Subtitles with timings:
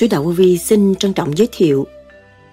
[0.00, 1.86] Sứ Đạo Vi xin trân trọng giới thiệu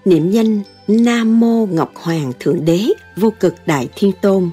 [0.06, 2.84] Niệm danh Nam Mô Ngọc Hoàng Thượng Đế
[3.16, 4.50] Vô Cực Đại Thiên Tôn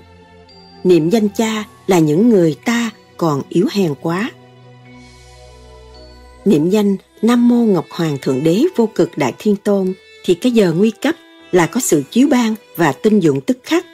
[0.85, 4.31] Niệm danh cha là những người ta còn yếu hèn quá
[6.45, 9.93] Niệm danh Nam Mô Ngọc Hoàng Thượng Đế Vô Cực Đại Thiên Tôn
[10.25, 11.15] thì cái giờ nguy cấp
[11.53, 13.87] là có sự chiếu ban và tinh dụng tức khắc.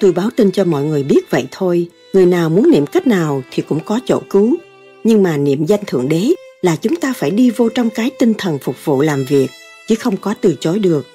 [0.00, 3.42] Tôi báo tin cho mọi người biết vậy thôi, người nào muốn niệm cách nào
[3.50, 4.56] thì cũng có chỗ cứu.
[5.04, 8.34] Nhưng mà niệm danh Thượng Đế là chúng ta phải đi vô trong cái tinh
[8.38, 9.48] thần phục vụ làm việc,
[9.88, 11.06] chứ không có từ chối được.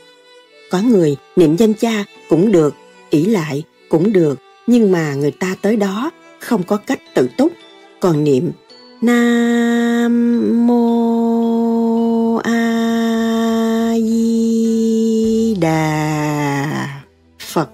[0.72, 2.74] Có người niệm danh cha cũng được,
[3.10, 7.52] ỷ lại cũng được, nhưng mà người ta tới đó không có cách tự túc.
[8.00, 8.52] Còn niệm
[9.02, 17.02] Nam Mô A Di Đà
[17.40, 17.70] Phật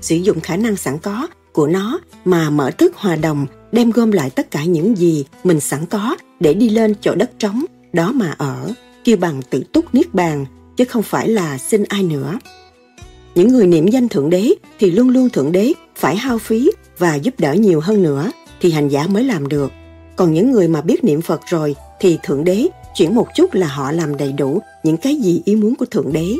[0.00, 4.12] sử dụng khả năng sẵn có của nó mà mở thức hòa đồng đem gom
[4.12, 8.12] lại tất cả những gì mình sẵn có để đi lên chỗ đất trống đó
[8.12, 8.72] mà ở,
[9.04, 12.38] kêu bằng tự túc niết bàn, chứ không phải là xin ai nữa.
[13.34, 17.14] Những người niệm danh thượng đế thì luôn luôn thượng đế phải hao phí và
[17.14, 19.72] giúp đỡ nhiều hơn nữa thì hành giả mới làm được.
[20.16, 23.66] Còn những người mà biết niệm phật rồi thì thượng đế chuyển một chút là
[23.66, 26.36] họ làm đầy đủ những cái gì ý muốn của thượng đế.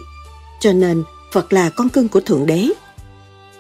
[0.61, 2.69] Cho nên, phật là con cưng của thượng đế.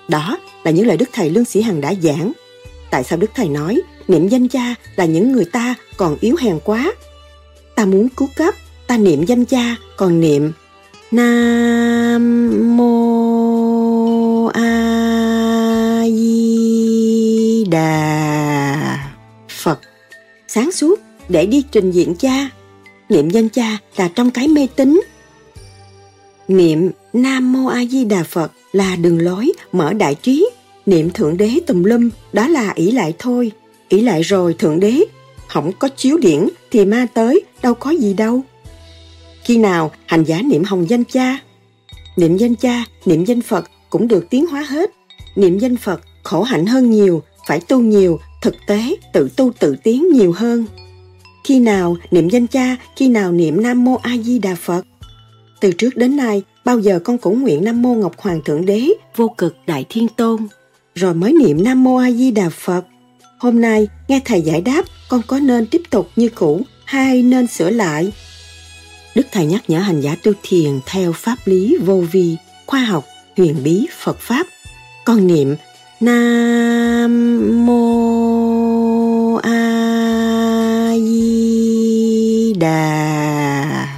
[0.09, 2.33] Đó là những lời đức thầy lương sĩ hằng đã giảng
[2.95, 6.59] tại sao đức thầy nói, niệm danh cha là những người ta còn yếu hèn
[6.65, 6.93] quá?
[7.75, 8.55] Ta muốn cứu cấp,
[8.87, 10.53] ta niệm danh cha còn niệm
[11.11, 18.99] nam mô a di đà
[19.49, 19.81] phật.
[20.49, 22.49] Sáng suốt, để đi trình diện cha
[23.09, 25.01] niệm danh cha là trong cái mê tín.
[26.49, 30.47] Niệm nam mô a di đà phật là đường lối mở đại trí
[30.87, 33.53] niệm thượng đế tùm lum đó là ỷ lại thôi.
[33.89, 35.05] Ỷ lại rồi thượng đế,
[35.49, 38.41] không có chiếu điển thì ma tới, đâu có gì đâu.
[39.45, 41.39] Khi nào hành giả niệm hồng danh cha?
[42.17, 44.91] Niệm danh cha, niệm danh phật cũng được tiến hóa hết.
[45.37, 49.77] Niệm danh phật khổ hạnh hơn nhiều, phải tu nhiều, thực tế, tự tu tự
[49.83, 50.67] tiến nhiều hơn.
[51.45, 54.87] Khi nào niệm danh cha, khi nào niệm nam mô a di đà phật?
[55.61, 58.89] Từ trước đến nay, bao giờ con cũng nguyện nam mô ngọc hoàng thượng đế,
[59.17, 60.47] vô cực đại thiên tôn?
[60.95, 62.85] Rồi mới niệm nam mô a di đà phật.
[63.39, 67.47] Hôm nay, nghe thầy giải đáp, con có nên tiếp tục như cũ hay nên
[67.47, 68.13] sửa lại?
[69.15, 73.05] Đức thầy nhắc nhở hành giả tu thiền theo pháp lý vô vi, khoa học,
[73.37, 74.47] huyền bí phật pháp.
[75.05, 75.55] Con niệm
[76.01, 83.89] nam mô a di đà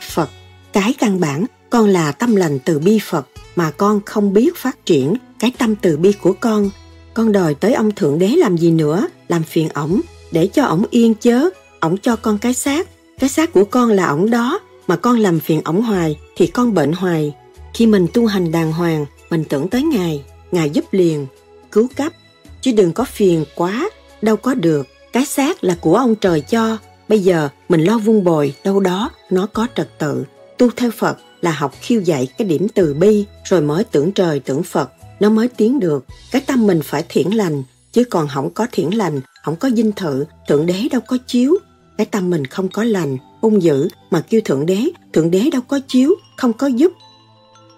[0.00, 0.30] phật.
[0.72, 4.86] Cái căn bản, con là tâm lành từ bi phật mà con không biết phát
[4.86, 6.70] triển cái tâm từ bi của con.
[7.14, 10.00] Con đòi tới ông thượng đế làm gì nữa, làm phiền ổng,
[10.32, 11.48] để cho ổng yên chớ,
[11.80, 12.88] ổng cho con cái xác.
[13.18, 16.74] Cái xác của con là ổng đó, mà con làm phiền ổng hoài thì con
[16.74, 17.34] bệnh hoài.
[17.74, 21.26] Khi mình tu hành đàng hoàng, mình tưởng tới ngài ngài giúp liền.
[21.72, 22.12] Cứu cấp.
[22.60, 23.90] Chứ đừng có phiền quá,
[24.22, 24.86] đâu có được.
[25.12, 26.78] Cái xác là của ông trời cho.
[27.08, 30.24] Bây giờ mình lo vun bồi, đâu đó nó có trật tự.
[30.58, 34.40] Tu theo phật là học khiêu dạy cái điểm từ bi, rồi mới tưởng trời
[34.40, 34.90] tưởng phật
[35.20, 36.04] nó mới tiến được.
[36.30, 37.62] Cái tâm mình phải thiển lành,
[37.92, 41.56] chứ còn không có thiển lành, không có dinh thự, thượng đế đâu có chiếu.
[41.98, 44.80] Cái tâm mình không có lành, hung dữ, mà kêu thượng đế
[45.12, 46.92] thượng đế đâu có chiếu, không có giúp.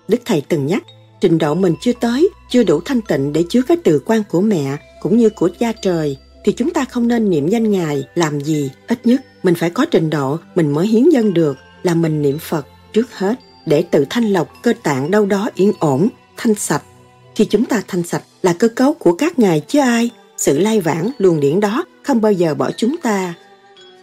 [0.09, 0.83] Đức thầy từng nhắc,
[1.21, 4.41] trình độ mình chưa tới, chưa đủ thanh tịnh để chứa cái từ quan của
[4.41, 8.41] mẹ, cũng như của cha trời, thì chúng ta không nên niệm danh ngài làm
[8.41, 8.71] gì.
[8.89, 12.39] Ít nhất, mình phải có trình độ, mình mới hiến dân được, là mình niệm
[12.39, 13.35] phật trước hết,
[13.67, 16.83] để tự thanh lọc cơ tạng đâu đó yên ổn, thanh sạch
[17.39, 20.11] khi chúng ta thanh sạch là cơ cấu của các ngài chứ ai.
[20.37, 23.35] Sự lai vãng luồng điển đó không bao giờ bỏ chúng ta.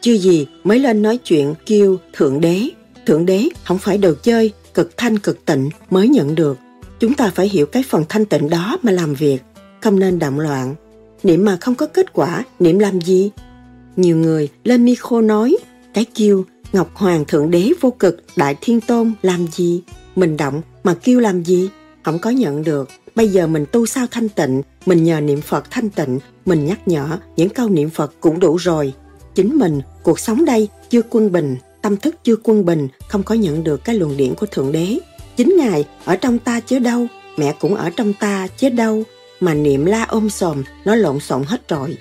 [0.02, 2.70] Chưa gì mới lên nói chuyện kêu thượng đế?
[3.06, 6.58] Thượng đế không phải đồ chơi, cực thanh cực tịnh mới nhận được.
[7.00, 9.40] Chúng ta phải hiểu cái phần thanh tịnh đó mà làm việc,
[9.82, 10.76] không nên động loạn.
[11.24, 13.32] Niệm mà không có kết quả, niệm làm gì?
[13.96, 15.58] Nhiều người lên micro nói,
[15.94, 19.82] cái kêu ngọc hoàng thượng đế vô cực, đại thiên tôn làm gì?
[20.16, 21.70] Mình động mà kêu làm gì?
[22.04, 25.72] Không có nhận được bây giờ mình tu sao thanh tịnh, mình nhờ niệm phật
[25.72, 28.94] thanh tịnh, mình nhắc nhở, những câu niệm phật cũng đủ rồi.
[29.36, 33.36] Chính mình, cuộc sống đây chưa quân bình, tâm thức chưa quân bình, không có
[33.36, 35.00] nhận được cái luồng điển của thượng đế.
[35.38, 37.08] Chính ngài ở trong ta chứ đâu,
[37.38, 39.04] mẹ cũng ở trong ta chứ đâu,
[39.40, 41.98] mà niệm la ôm sòm, nó lộn xộn hết rồi.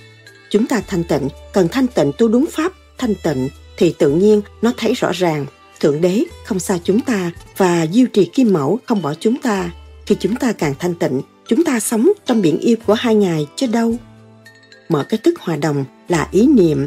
[0.51, 4.41] Chúng ta thanh tịnh, cần thanh tịnh tu đúng pháp, thanh tịnh, thì tự nhiên
[4.63, 5.47] nó thấy rõ ràng,
[5.81, 9.71] thượng đế không xa chúng ta và diêu trì kim mẫu không bỏ chúng ta
[10.07, 13.47] khi chúng ta càng thanh tịnh, chúng ta sống trong biển yêu của hai ngài
[13.57, 13.95] chứ đâu.
[14.89, 16.87] Mở cái thức hòa đồng là ý niệm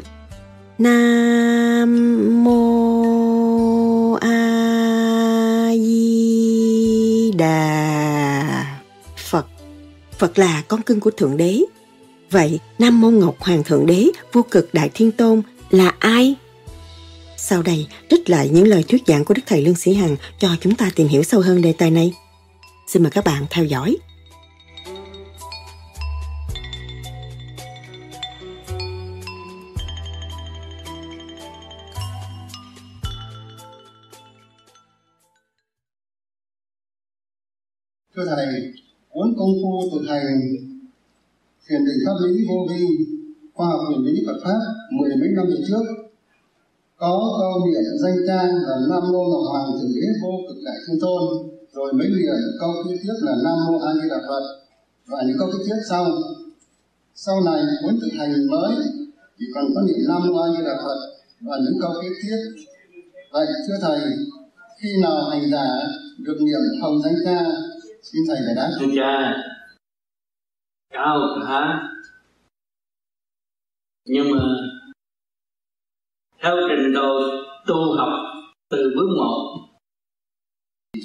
[0.77, 8.77] Nam Mô A Di Đà
[9.17, 9.45] Phật
[10.17, 11.61] Phật là con cưng của Thượng Đế
[12.31, 16.35] Vậy Nam Mô Ngọc Hoàng Thượng Đế Vô cực Đại Thiên Tôn là ai?
[17.37, 20.49] Sau đây, trích lại những lời thuyết giảng của Đức Thầy Lương Sĩ Hằng cho
[20.61, 22.13] chúng ta tìm hiểu sâu hơn đề tài này.
[22.87, 23.97] Xin mời các bạn theo dõi.
[38.15, 38.45] thưa thầy,
[39.09, 40.39] cuốn công phu thực hành
[41.69, 42.85] thiền định pháp lý vô vi,
[43.53, 44.59] khoa học huyền lý Phật pháp,
[44.91, 45.83] mười mấy năm về trước,
[46.97, 50.75] có câu miệng danh trang là nam mô ngọc hoàng thượng đế vô cực đại
[50.87, 54.19] thiên tôn rồi mấy niệm ờ, câu kế tiếp là nam mô a di đà
[54.27, 54.43] phật.
[55.07, 56.05] Và những câu kế tiếp sau.
[57.13, 58.75] Sau này, muốn thực hành mới
[59.37, 60.99] thì còn có niệm nam mô a di đà phật.
[61.41, 62.37] Và những câu kế tiếp
[63.31, 63.99] vậy, thưa thầy,
[64.81, 65.67] khi nào hành giả
[66.19, 67.45] được niệm hồng danh ca,
[68.03, 68.69] xin thầy giải đáp.
[68.79, 69.33] Thưa cha
[70.93, 71.89] cao hả
[74.05, 74.39] nhưng mà,
[76.43, 77.19] theo trình độ
[77.67, 78.09] tu học
[78.69, 79.66] từ bước một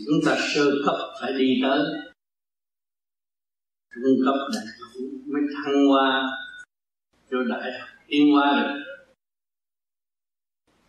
[0.07, 1.81] chúng ta sơ cấp phải đi tới.
[3.95, 4.91] Trung cấp đại học
[5.27, 6.31] mới thăng hoa
[7.31, 8.83] cho đại học tiến hóa được.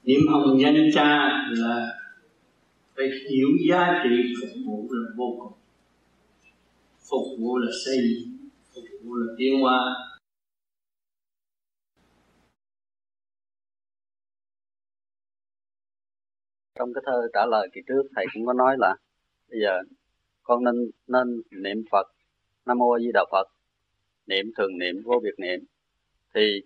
[0.03, 1.99] Niệm hồng danh cha là
[2.95, 5.53] phải hiểu giá trị phục vụ là vô cùng.
[7.09, 7.97] Phục vụ là xây,
[8.73, 9.95] phục vụ là tiến hóa
[16.83, 18.95] trong cái thơ trả lời kỳ trước, thầy cũng có nói là
[19.49, 19.77] bây giờ
[20.43, 20.75] con nên
[21.07, 22.07] nên niệm Phật,
[22.65, 23.47] Nam mô A Di Đà Phật,
[24.27, 25.59] niệm thường niệm, vô biệt niệm.
[26.35, 26.61] Thì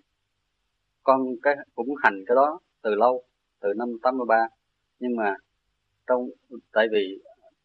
[1.03, 3.23] con cái cũng hành cái đó từ lâu,
[3.61, 4.47] từ năm 83
[4.99, 5.35] nhưng mà
[6.07, 6.29] trong,
[6.73, 7.19] tại vì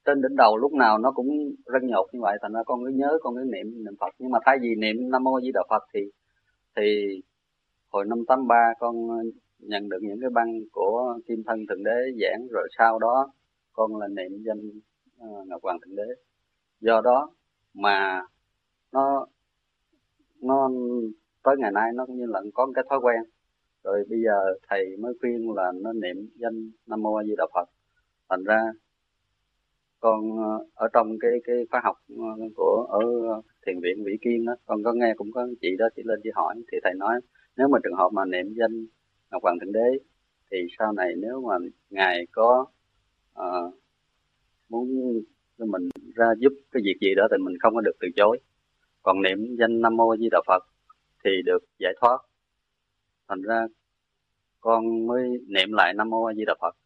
[0.05, 1.29] trên đỉnh đầu lúc nào nó cũng
[1.67, 4.15] răng nhột như vậy, thành ra con cứ nhớ, con cứ niệm niệm Phật.
[4.19, 6.01] Nhưng mà thay vì niệm Nam mô A Di Đà Phật thì
[6.77, 7.21] thì
[7.89, 8.95] hồi năm 83 con
[9.63, 13.33] nhận được những cái băng của kim thân thượng đế giảng rồi sau đó
[13.73, 14.71] con là niệm danh
[15.25, 16.15] uh, ngọc hoàng thượng đế.
[16.81, 17.31] Do đó
[17.75, 18.23] mà
[18.93, 19.27] nó
[20.41, 20.71] nó
[21.43, 23.23] tới ngày nay nó cũng như là có cái thói quen.
[23.85, 27.47] Rồi bây giờ thầy mới khuyên là nó niệm danh nam mô a di đà
[27.55, 27.69] phật.
[28.29, 28.73] Thành ra
[30.03, 33.01] con ờ, ở trong cái cái khóa học ờ, của ở
[33.67, 36.31] thiền viện vĩ kiên đó con có nghe cũng có chị đó chị lên chị
[36.35, 37.21] hỏi thì thầy nói
[37.57, 38.87] nếu mà trường hợp mà niệm danh
[39.43, 39.99] hoàng thượng đế
[40.51, 41.55] thì sau này nếu mà
[41.91, 42.67] ngài có
[43.41, 43.75] uh,
[44.69, 44.89] muốn
[45.59, 48.41] mình ra giúp cái việc gì đó thì mình không có được từ chối.
[49.03, 50.63] Còn niệm danh nam mô di đà phật
[51.25, 52.19] thì được giải thoát.
[53.29, 53.67] Thành ra
[54.61, 56.77] con mới niệm lại nam mô a di đà phật.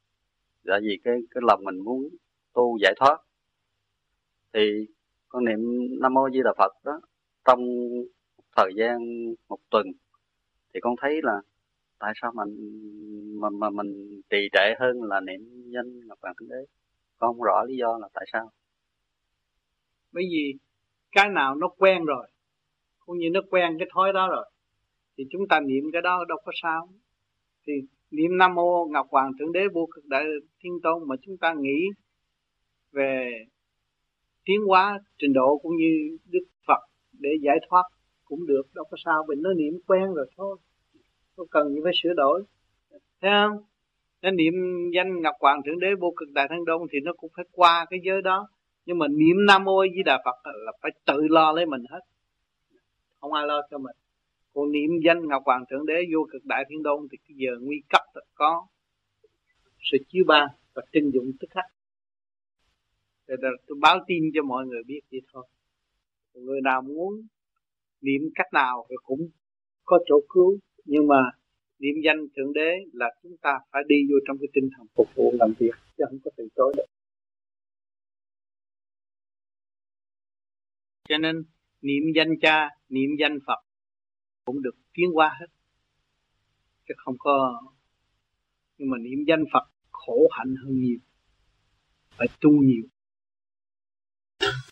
[0.67, 2.09] Tại vì cái cái lòng mình muốn
[2.53, 3.19] tu giải thoát.
[4.53, 4.87] Thì
[5.29, 5.59] con niệm
[6.00, 7.00] nam mô di đà phật đó
[7.45, 7.61] trong
[8.57, 8.99] thời gian
[9.49, 9.87] một tuần
[10.75, 11.41] thì con thấy là
[11.99, 12.50] tại sao mình,
[13.41, 15.41] mà mà mình trì trệ hơn là niệm
[15.75, 16.67] danh ngọc hoàng thượng đế?
[17.19, 18.50] Con không rõ lý do là tại sao.
[20.12, 20.55] Bởi vì
[21.12, 22.26] cái nào nó quen rồi,
[23.07, 24.50] cũng như nó quen cái thói đó rồi,
[25.19, 26.88] thì chúng ta niệm cái đó đâu có sao.
[27.67, 27.73] Thì
[28.11, 30.25] niệm nam mô ngọc hoàng thượng đế vô cực đại
[30.61, 31.87] thiên tôn mà chúng ta nghĩ
[32.93, 33.31] về
[34.45, 36.81] tiến hóa trình độ cũng như đức phật
[37.12, 37.83] để giải thoát
[38.25, 39.25] cũng được, đâu có sao.
[39.29, 40.57] Mình nó niệm quen rồi thôi
[41.37, 42.43] không cần phải sửa đổi.
[43.21, 43.59] Thấy không?
[44.23, 44.55] Nó niệm
[44.95, 47.87] danh ngọc hoàng thượng đế vô cực đại thăng đông thì nó cũng phải qua
[47.90, 48.49] cái giới đó.
[48.87, 52.00] Nhưng mà niệm nam mô với đà phật là phải tự lo lấy mình hết.
[53.21, 53.97] Không ai lo cho mình.
[54.55, 57.50] Còn niệm danh ngọc hoàng thượng đế vô cực đại thiên đông thì cái giờ
[57.61, 58.66] nguy cấp là có
[59.81, 61.64] sự chiếu ban và trưng dụng tức khắc.
[63.26, 65.47] Rồi tôi báo tin cho mọi người biết vậy thôi.
[66.35, 67.26] Người nào muốn
[68.00, 69.28] niệm cách nào thì cũng
[69.85, 71.31] có chỗ cứu nhưng mà
[71.78, 75.09] niệm danh thượng đế là chúng ta phải đi vô trong cái tinh thần phục
[75.14, 76.87] vụ làm việc, chứ không có từ chối được.
[81.09, 81.45] Cho nên
[81.83, 83.64] niệm danh cha, niệm danh phật
[84.45, 85.47] cũng được tiến qua hết,
[86.88, 87.62] chứ không có
[88.78, 90.99] nhưng mà niệm danh phật khổ hạnh hơn nhiều,
[92.11, 92.85] phải tu nhiều.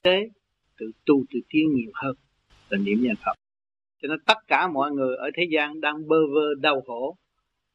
[0.02, 0.30] Thế
[0.78, 2.16] tự tu tự tiến nhiều hơn
[2.68, 3.43] là niệm danh phật
[4.04, 7.16] cho nên tất cả mọi người ở thế gian đang bơ vơ, đau khổ,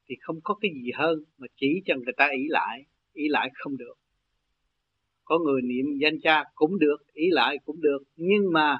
[0.07, 2.83] thì không có cái gì hơn mà chỉ cho người ta ý lại
[3.13, 3.93] ý lại không được.
[5.23, 8.77] Có người niệm danh cha cũng được, ý lại cũng được, nhưng mà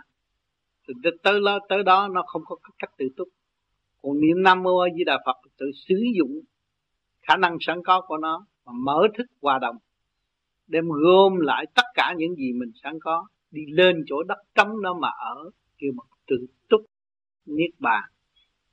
[1.23, 3.27] tới đó tới đó nó không có cách tự túc.
[4.01, 6.39] Còn niệm nam mô a di đà phật tự sử dụng
[7.21, 9.75] khả năng sẵn có của nó mà mở thức hòa đồng,
[10.67, 14.81] đem gom lại tất cả những gì mình sẵn có, đi lên chỗ đất trống
[14.81, 16.81] đó mà ở, kêu mà tự túc
[17.57, 18.03] niết bàn,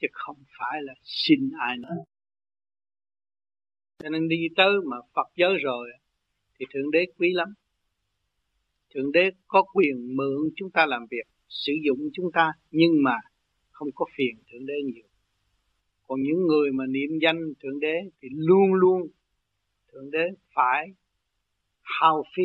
[0.00, 1.96] chứ không phải là xin ai nữa.
[3.98, 5.90] Cho nên đi tới mà Phật giới rồi,
[6.58, 7.48] thì Thượng Đế quý lắm.
[8.94, 13.18] Thượng Đế có quyền mượn chúng ta làm việc, sử dụng chúng ta, nhưng mà
[13.70, 15.08] không có phiền Thượng Đế nhiều.
[16.06, 19.02] Còn những người mà niệm danh Thượng Đế thì luôn luôn
[19.92, 20.86] Thượng Đế phải
[21.82, 22.42] hao phí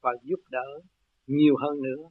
[0.00, 0.80] và giúp đỡ
[1.26, 2.08] nhiều hơn nữa,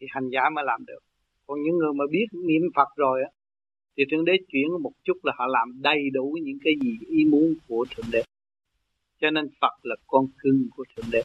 [0.00, 1.07] thì hành giả mới làm được
[1.48, 3.30] còn những người mà biết niệm Phật rồi á,
[3.96, 7.24] thì Thượng Đế chuyển một chút là họ làm đầy đủ những cái gì ý
[7.30, 8.22] muốn của Thượng Đế.
[9.20, 11.22] Cho nên Phật là con cưng của Thượng Đế.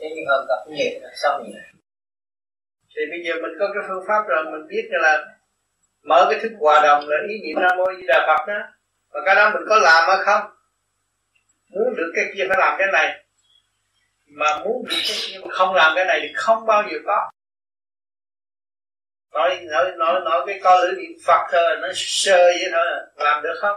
[0.00, 1.42] Nếu như gặp nghiệp xong
[2.96, 5.38] thì bây giờ mình có cái phương pháp rồi, mình biết là
[6.02, 8.60] mở cái thức hòa đồng là ý niệm nam mô di đà phật đó.
[9.10, 10.50] Và cái đó mình có làm hay không?
[11.70, 13.27] Muốn được cái kia phải làm cái này
[14.30, 17.30] mà muốn bị cái kia mà không làm cái này thì không bao giờ có.
[19.32, 23.42] Nói nói nói nói cái con lưỡi niệm phật thôi nó sơ vậy thôi làm
[23.42, 23.76] được không?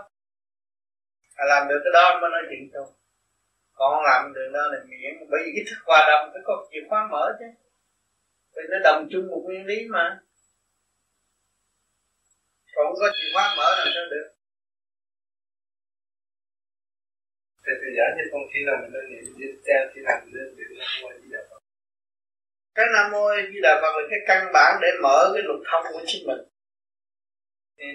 [1.35, 2.85] À, làm được cái đó mới nói chuyện thôi.
[3.73, 6.79] Còn làm được đó là miệng bởi vì cái thức hòa đồng phải có chìa
[6.89, 7.45] khóa mở chứ.
[8.55, 10.19] Vì nó đồng chung một nguyên lý mà.
[12.75, 14.33] Còn có chìa khóa mở làm sao được.
[18.17, 20.89] Như con khi nào mình lên niệm đi theo khi nào mình lên niệm nam
[21.01, 21.59] mô di đà phật?
[22.75, 25.83] Cái nam mô di đà phật là cái căn bản để mở cái luật thông
[25.93, 26.41] của chính mình.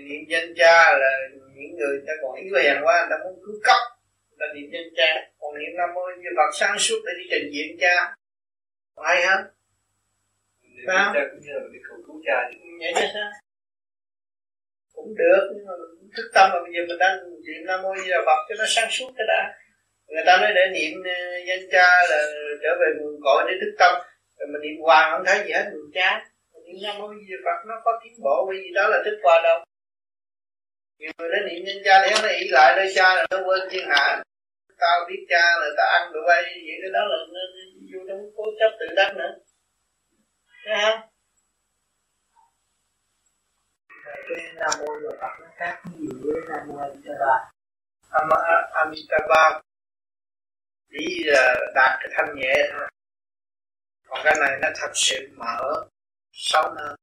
[0.08, 1.10] Niệm danh cha là
[1.54, 3.80] những người ta còn yếu hèn quá người ta muốn cứu cấp.
[4.28, 7.12] Người ta niệm danh cha còn niệm nam mô di đà phật sáng suốt để
[7.18, 8.16] đi trình diện cha.
[9.04, 9.36] Hay hả?
[10.86, 11.14] Sao?
[11.14, 13.30] Cũng như là đi cầu cứu cha vậy chứ sao?
[14.94, 15.72] Cũng được nhưng mà
[16.16, 18.64] thức tâm mà bây giờ mình đang niệm nam mô di đà phật cho nó
[18.68, 19.58] sáng suốt cái đã
[20.06, 22.18] người ta nói để niệm ờ, danh cha là
[22.62, 23.94] trở về nguồn cội để thức tâm.
[24.38, 26.14] Rồi mình niệm hoài không thấy gì hết mình chán.
[26.66, 29.40] Niệm nam mô di phật nó có tiến bộ bởi vì đó là thức hòa
[29.44, 29.64] đâu.
[30.98, 33.68] Nhiều người nó niệm danh cha để nó ý lại nơi cha là nó quên
[33.70, 34.22] thiên hạ.
[34.78, 37.40] Tao biết cha là tao ăn được bay vậy cái đó là nó
[37.92, 39.34] vô trong cố chấp tự đắc nữa.
[40.64, 41.00] Thấy không?
[44.28, 47.50] Cái nam mô Phật Phật nó khác gì với nam mô A Di Đà
[48.10, 48.28] Am
[48.72, 49.60] Amitabha
[50.90, 52.88] chỉ là đạt cái thanh nhẹ thôi.
[54.08, 55.84] Còn cái này nó thật sự mở
[56.32, 56.96] sâu hơn.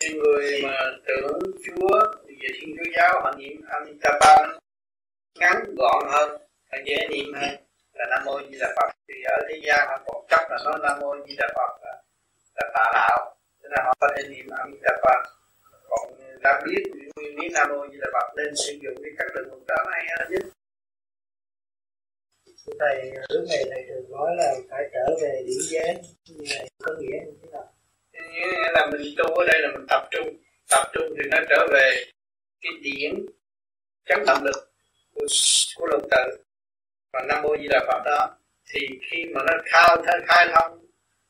[0.00, 4.36] Những người mà tưởng Chúa về Thiên Chúa giáo họ niệm Amitabha
[5.38, 7.56] ngắn gọn hơn và dễ niệm hơn
[7.92, 8.90] là Nam Mô Di Đà Phật.
[9.08, 12.02] Thì ở thế gian họ còn chấp là nói Nam Mô Di Đà Phật là,
[12.54, 13.36] là tà đạo.
[13.62, 15.22] Cho nên họ có thể niệm Amitabha
[15.88, 16.12] còn
[16.42, 16.82] ta biết
[17.16, 20.04] nguyên lý Nam Mô Di Đà Phật nên sử dụng cái cách lượng đó này
[20.08, 20.42] là nhất
[22.80, 25.94] thầy hướng này thầy thường nói là phải trở về điểm giới.
[26.28, 27.72] Như này có nghĩa như thế nào?
[28.12, 30.36] Nghĩa là mình tu ở đây là mình tập trung.
[30.70, 32.04] Tập trung thì nó trở về
[32.60, 33.26] cái điểm
[34.08, 34.72] chấn động lực
[35.14, 35.26] của,
[35.76, 36.44] của lục tự
[37.12, 38.36] và nam mô di đà phật đó
[38.68, 38.80] thì
[39.10, 40.86] khi mà nó khao khai, khai thông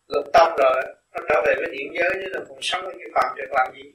[0.06, 0.82] lục tâm rồi
[1.14, 3.72] nó trở về với điểm giới chứ là còn sống ở cái phạm trượt làm
[3.76, 3.92] gì?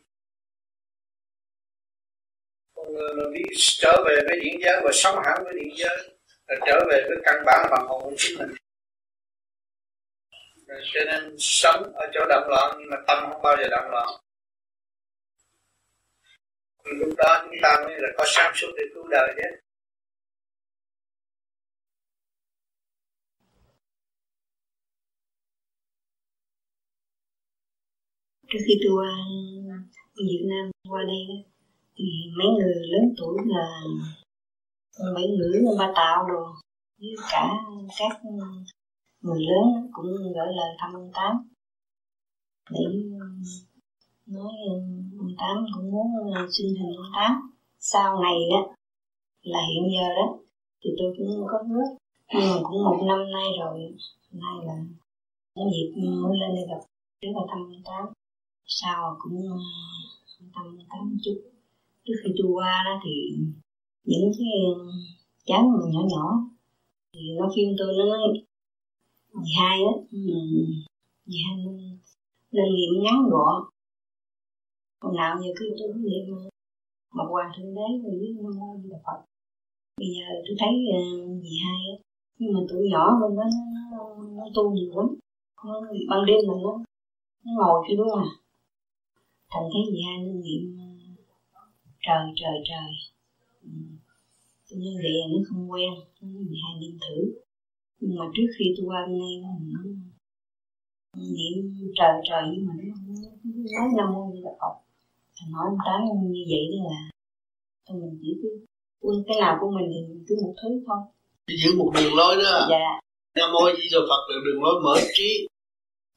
[2.75, 5.69] Con ờ, người mà biết trở về với điểm giới và sống hẳn với điểm
[5.75, 6.10] giới
[6.51, 8.49] là trở về với căn bản bằng hồn của chính mình.
[10.67, 13.91] Rồi cho nên sống ở chỗ động loạn nhưng mà tâm không bao giờ động
[13.91, 14.07] loạn.
[16.83, 19.49] Lúc đó chúng ta mới là có sáng suốt để cứu đời chứ
[28.49, 29.11] trước khi tôi qua
[30.15, 31.23] Việt Nam, qua đây,
[31.95, 32.03] thì
[32.37, 33.67] mấy người lớn tuổi là
[35.15, 36.43] bảy ngữ ba tạo đồ.
[36.99, 37.49] Với cả
[37.99, 38.21] các
[39.21, 41.35] người lớn cũng gửi lời thăm ông tám.
[42.71, 43.43] Để um,
[44.25, 47.31] nói um, ông tám cũng muốn uh, xin hình ông tám.
[47.79, 48.73] Sau này đó,
[49.41, 50.37] là hiện giờ đó,
[50.83, 51.97] thì tôi cũng có nước.
[52.33, 53.95] Nhưng mà cũng một năm nay rồi,
[54.31, 54.75] nay là
[55.55, 56.81] có dịp mới lên đây gặp
[57.21, 58.13] trước là thăm ông tám.
[58.65, 59.61] Sau cũng uh,
[60.53, 61.41] thăm ông tám chút.
[62.05, 63.11] Trước khi tôi qua đó thì
[64.03, 64.47] những cái
[65.45, 66.49] cháu mà nhỏ nhỏ.
[67.13, 68.19] Thì nó khuyên tôi nó nói
[69.33, 69.93] dì hai á
[71.25, 71.97] dì hai nên,
[72.51, 73.63] nên niệm ngắn gọn
[75.01, 76.35] hôm nào giờ cứ tôi niệm
[77.13, 79.19] một hoàng thượng đế rồi với nam mô di đà phật.
[79.97, 81.95] Bây giờ tôi thấy ờ, uh, dì hai á
[82.39, 83.43] nhưng mà tuổi nhỏ bên đó
[83.73, 85.07] nó, nó, nó tu nhiều lắm.
[85.65, 86.83] Nó, ban đêm là nó
[87.45, 88.25] nó ngồi chứ đúng à.
[89.49, 90.77] Thành thấy dì hai nên niệm
[91.53, 91.61] ờ,
[92.01, 92.89] trời trời trời
[94.69, 95.89] tôi lên điện nó không quen
[96.21, 97.17] bị hai đêm thử.
[97.99, 99.49] Nhưng mà trước khi tôi qua bên đây nó
[101.17, 101.55] niệm
[101.97, 102.83] trời trời nhưng mà nó
[103.77, 104.75] nói nam mô như là phật.
[105.37, 106.01] Thằng nói ông tám
[106.35, 106.99] như vậy đó là
[107.87, 108.49] thôi mình chỉ cứ
[109.01, 110.97] quân cái nào của mình thì cứ một thứ thôi.
[111.61, 112.67] Giữ một đường lối đó.
[112.69, 112.87] Dạ.
[113.35, 115.47] Nam mô di đà phật là đường lối mở trí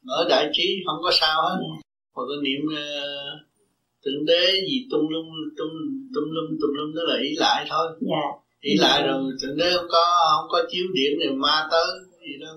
[0.02, 1.56] mở đại trí không có sao hết.
[1.60, 1.74] Dạ.
[2.14, 3.53] hoặc là niệm uh,
[4.04, 5.74] thượng đế gì tung lung tung
[6.14, 7.86] tung lum tung lum đó là ý lại thôi.
[8.00, 8.24] Dạ.
[8.60, 10.04] Ý lại rồi thượng đế không có
[10.36, 11.86] không có chiếu điện này ma tới
[12.20, 12.56] gì đâu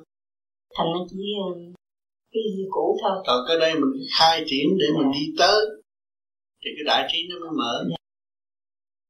[0.77, 1.48] thành nó chỉ ờ,
[2.34, 3.24] cái gì cũ thôi.
[3.27, 5.00] Còn cái đây mình khai triển để dạ.
[5.00, 5.66] mình đi tới.
[6.62, 7.86] Thì cái đại trí nó mới mở.
[7.89, 7.96] Dạ.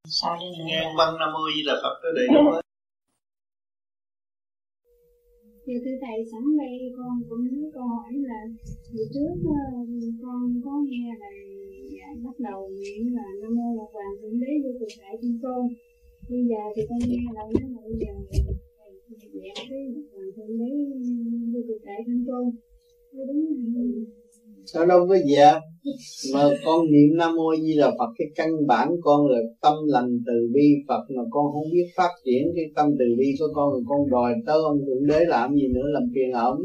[0.10, 0.94] sao đây nữa nghe là...
[0.98, 2.67] băng nam mô di đà phật tới đây đúng
[5.68, 8.40] Dạ thưa thầy, sẵn đây con cũng muốn câu hỏi là
[8.94, 9.64] hồi trước ờ,
[10.22, 11.30] con có nghe là
[11.96, 15.40] dạ, bắt đầu niệm là Nam Mô Ngọc Hoàng Thượng Đế vô cực đại thiên
[15.44, 15.62] tôn.
[16.30, 20.32] Bây giờ thì con nghe là nói là bây giờ thầy niệm cái Ngọc Hoàng
[20.36, 20.72] Thượng Đế
[21.54, 22.46] vô cực đại thiên tôn.
[23.12, 24.27] Có đúng không?
[24.74, 25.60] Sao đâu có dạ
[26.34, 30.10] mà con niệm nam mô di đà phật cái căn bản con là tâm lành
[30.28, 33.72] từ bi phật mà con không biết phát triển cái tâm từ bi của con
[33.72, 36.60] rồi con đòi tới ông thượng đế làm gì nữa làm phiền ổng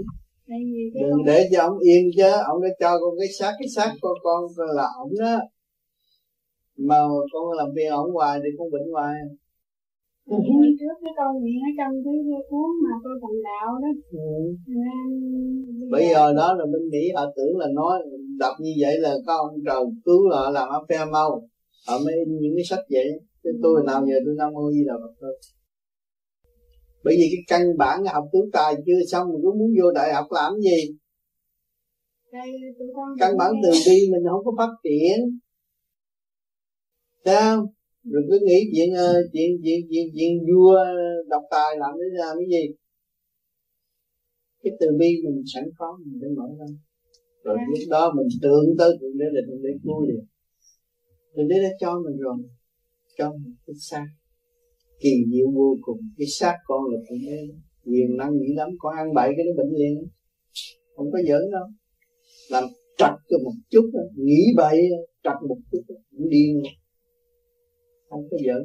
[0.95, 4.15] đừng để cho ông yên chứ ông đã cho con cái xác cái xác của
[4.23, 4.45] con
[4.77, 5.39] là ổng đó.
[6.77, 6.97] Mà
[7.33, 9.15] con làm phiền ổng hoài thì con bệnh hoài
[10.31, 10.37] Ừ.
[10.81, 12.15] trước cái câu nguyện ở trong cái
[12.51, 13.89] cuốn mà tôi thành đạo đó.
[14.13, 14.31] Ừ.
[15.91, 18.03] bây giờ đó là bên mỹ họ tưởng là nói
[18.39, 21.49] đọc như vậy là có ông trời cứu họ làm áo phe mau.
[21.89, 23.07] Họ mới in những cái sách vậy
[23.43, 25.39] chứ tôi nào giờ tôi nam mô di đà phật thôi.
[27.05, 30.15] Bởi vì cái căn bản học tướng tài chưa xong mình cứ muốn vô đại
[30.15, 30.97] học làm gì?
[33.19, 35.39] Căn bản từ bi mình không có phát triển.
[37.25, 37.73] Sao
[38.05, 40.77] rồi cứ nghĩ chuyện uh, chuyện chuyện chuyện chuyện vua
[41.29, 42.75] độc tài làm để làm cái gì.
[44.63, 46.67] Cái từ bi mình sẵn có mình phải mở ra.
[47.45, 47.69] Rồi yeah.
[47.71, 50.25] lúc đó mình tưởng tới thượng đế là thượng đế cứu liền
[51.37, 52.37] thượng đế đã cho mình rồi.
[53.19, 54.07] Cho mình cái xác.
[55.01, 56.01] Kỳ diệu vô cùng.
[56.19, 57.39] Cái xác con là thượng đế
[57.85, 58.69] quyền năng dữ lắm.
[58.79, 59.95] Con ăn bậy cái nó bệnh liền.
[60.97, 61.67] Không có giỡn đâu.
[62.51, 62.65] Làm
[62.99, 64.79] trật cho một chút nghĩ bậy
[65.25, 66.73] trật một chút cũng điên luôn
[68.13, 68.65] không có giỡn.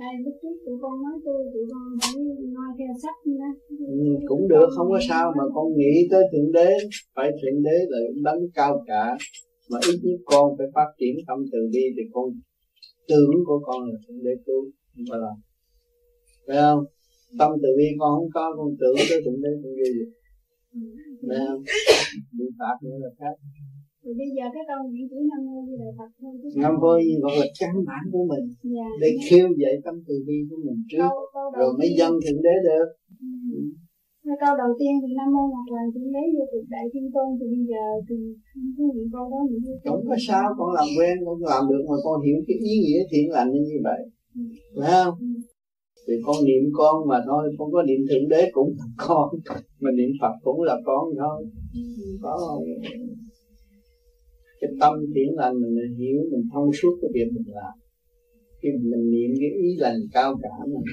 [0.00, 2.14] Đây, lúc trước tụi con nói tôi tụi con phải
[2.56, 3.48] nói theo sách nữa
[4.02, 6.70] ừ, cũng được không có sao mà con nghĩ tới thượng đế
[7.14, 9.04] phải thượng đế là đấng cao cả
[9.70, 12.26] mà ít nhất con phải phát triển tâm từ bi thì con
[13.08, 14.62] tưởng của con là thượng đế cứu.
[14.94, 15.32] Không phải là
[16.46, 16.84] phải không?
[17.38, 19.92] Tâm từ bi con không có con tưởng tới thượng đế không gì
[20.74, 20.80] ừ.
[21.28, 21.62] phải không?
[22.38, 23.34] Bị phạt nữa là khác
[24.02, 26.32] thì bây giờ cái câu niệm chữ nam mô di đà phật thôi
[26.62, 29.22] nam mô di phật là căn bản của mình dạ, để dạ.
[29.26, 32.54] khiêu dậy tâm từ bi của mình trước câu, câu rồi mới dâng thượng đế
[32.68, 32.88] được
[33.20, 34.32] ừ.
[34.42, 37.28] câu đầu tiên thì nam mô ngọc hoàng thượng đế vô cực đại thiên tôn
[37.38, 38.16] thì bây giờ thì
[38.76, 41.96] không niệm câu đó niệm không có sao con làm quen con làm được mà
[42.04, 44.00] con hiểu cái ý nghĩa thiện lành như vậy
[44.38, 44.42] ừ.
[44.80, 45.30] phải không ừ.
[46.06, 49.28] thì con niệm con mà thôi con có niệm thượng đế cũng là con
[49.82, 51.40] mà niệm phật cũng là con thôi
[51.74, 51.82] ừ.
[52.22, 52.64] có không
[54.60, 57.74] cái tâm thiện lành mình hiểu mình thông suốt cái việc mình làm.
[58.62, 60.84] Khi mình niệm cái ý lành cao cả mình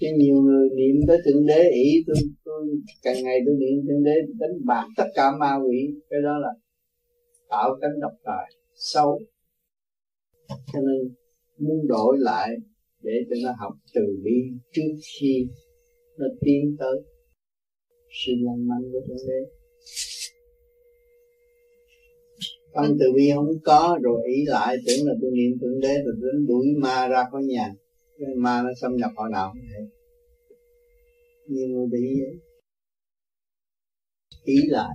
[0.00, 2.68] chứ nhiều người niệm tới thượng đế, ý tôi tôi,
[3.02, 5.78] càng ngày tôi niệm thượng đế đánh bạc tất cả ma quỷ.
[6.10, 6.48] Cái đó là
[7.48, 9.20] tạo cánh độc tài sâu
[10.48, 11.14] cho nên
[11.58, 12.48] muốn đổi lại
[13.02, 14.40] để cho nó học từ bi
[14.72, 15.46] trước khi
[16.18, 16.96] nó tiến tới
[18.10, 19.40] sự lành mạnh của thượng đế.
[22.74, 26.14] Tâm từ bi không có rồi ý lại tưởng là tôi niệm thượng đế rồi
[26.22, 27.74] đến đuổi ma ra khỏi nhà.
[28.18, 29.80] Cái ma nó xâm nhập họ nào không thể
[31.50, 32.04] nhiều người bị
[34.44, 34.94] ý lại.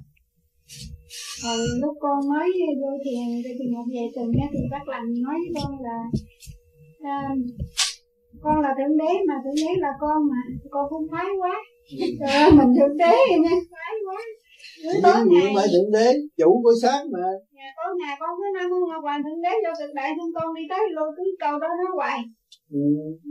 [1.44, 2.50] Hồi lúc con mới
[2.82, 3.28] vô thiền
[3.60, 6.00] thì một vài tuần thì bác lành nói với con là
[7.02, 7.20] à,
[8.42, 11.56] con là thượng đế mà thượng đế là con mà con không thái quá.
[12.58, 13.56] Mình thượng đế nha,
[15.04, 17.28] tối ngày phải thượng đế, chủ của xác mà.
[17.58, 20.32] Dạ, tối ngày con cứ Nam Mô Ngọc Hoàng Thượng Đế cho cực đại thương
[20.36, 22.20] con đi tới lôi cứ câu đó nói hoài.
[22.72, 22.86] Ừ.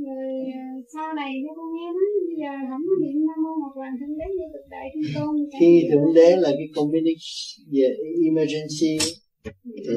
[0.06, 0.28] Rồi
[0.62, 3.96] à, sau này con nghe nói bây giờ không có niệm Nam Mô Ngọc Hoàng
[3.98, 5.30] Thượng Đế cho cực đại thương con.
[5.60, 7.18] Khi thượng đế là cái communic
[7.72, 7.88] về
[8.28, 8.94] emergency
[9.86, 9.96] thì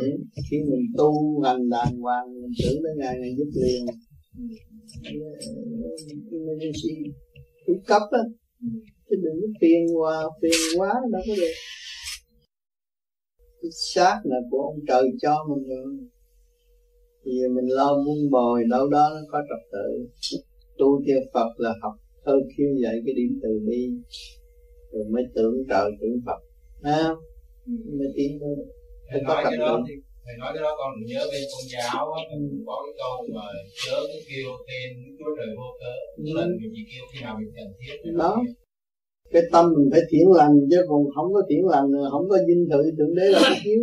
[0.52, 3.86] khi mình tu hành đàng hoàng mình tưởng đến ngài ngài giúp liền
[4.38, 4.44] ừ.
[6.38, 6.94] emergency
[7.66, 8.24] cung cấp á
[9.10, 11.54] chứ đừng có phiền hòa phiền quá đâu có được.
[13.62, 15.98] Cái xác là của ông trời cho mình rồi.
[17.26, 20.08] Thì mình lo vun bồi đâu đó nó có trật tự.
[20.78, 21.94] Tu theo Phật là học
[22.26, 23.90] thơ khiêu dạy cái điểm từ bi.
[24.92, 26.40] Rồi mới tưởng trời tưởng Phật.
[26.82, 27.10] À,
[27.68, 28.40] mới tiến
[29.24, 29.94] nói cái đó thì
[30.28, 32.22] thầy nói cái đó con nhớ bên con giáo á
[32.68, 33.46] có cái câu mà
[33.86, 36.24] chớ cái kêu tên chúa trời vô cớ ừ.
[36.36, 38.12] lần mình chỉ kêu khi nào mình cần thiết.
[38.22, 38.44] Đó.
[39.34, 42.64] Cái tâm mình phải thiện lành chứ còn không có thiện lành không có dinh
[42.72, 43.82] thự thượng đế đâu có chiếu.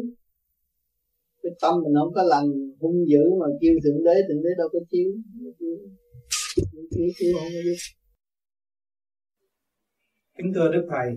[1.42, 2.48] Cái tâm mình không có lành
[2.80, 5.10] hung dữ mà kêu thượng đế thượng đế đâu có chiếu.
[10.38, 11.08] Kính thưa đức thầy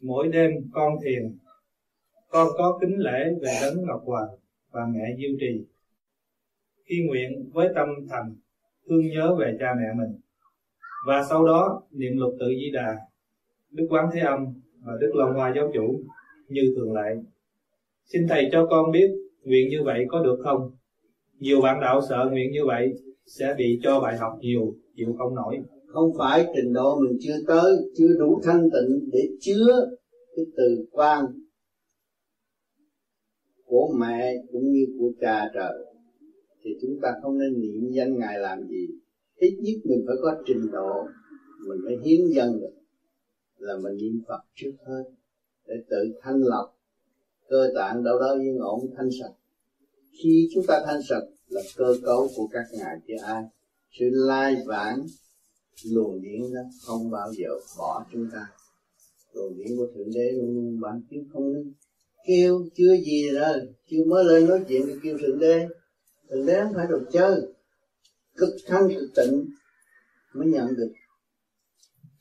[0.00, 1.22] mỗi đêm con thiền
[2.28, 4.28] con có kính lễ về đấng ngọc hoàng
[4.72, 5.64] và mẹ diêu trì.
[6.84, 8.34] Khi nguyện với tâm thành,
[8.88, 10.20] thương nhớ về cha mẹ mình.
[11.06, 12.96] Và sau đó, niệm lục tự di đà,
[13.70, 14.46] đức quán thế âm
[14.84, 16.02] và đức long hoa giáo chủ
[16.48, 17.22] như thường lệ.
[18.04, 19.10] Xin thầy cho con biết
[19.44, 20.70] nguyện như vậy có được không?
[21.38, 22.92] Nhiều bạn đạo sợ nguyện như vậy
[23.26, 25.58] sẽ bị cho bài học nhiều, chịu không nổi.
[25.86, 29.90] Không phải trình độ mình chưa tới, chưa đủ thanh tịnh để chứa
[30.36, 31.24] cái từ quan
[33.72, 35.84] của mẹ cũng như của cha trời.
[36.62, 38.86] Thì chúng ta không nên niệm danh ngài làm gì.
[39.36, 41.06] Ít nhất mình phải có trình độ,
[41.68, 42.74] mình phải hiến dân được,
[43.58, 45.04] là mình niệm phật trước hết,
[45.66, 46.78] để tự thanh lọc
[47.48, 49.34] cơ tạng đâu đó yên ổn, thanh sạch.
[50.22, 53.44] Khi chúng ta thanh sạch là cơ cấu của các ngài chứ ai.
[53.90, 55.06] Sự lai vãng
[55.90, 58.46] luồng điển đó không bao giờ bỏ chúng ta.
[59.32, 61.72] Luồng điển của thượng đế luôn luôn ban tiếng không nên
[62.26, 65.68] kêu chưa gì rồi, chưa mới lên nói chuyện thì kêu thượng đế.
[66.30, 67.40] Thượng đế không phải đồ chơi,
[68.36, 69.44] cực thanh cực tịnh
[70.34, 70.92] mới nhận được.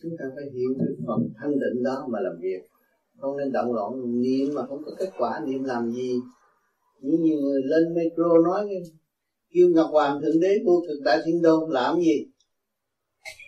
[0.02, 2.62] Chúng ta phải hiểu được phần thanh định đó mà làm việc.
[3.20, 6.20] Không nên động loạn niệm mà không có kết quả niệm làm gì.
[7.00, 8.70] Những nhiều người lên metro nói
[9.54, 12.26] kêu ngọc hoàng thượng đế vô cực đại thiên đô làm gì?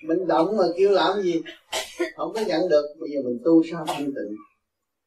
[0.05, 1.41] Mình động mà kêu làm gì?
[2.15, 2.85] Không có nhận được.
[2.99, 4.35] Bây giờ mình tu sao thanh tịnh?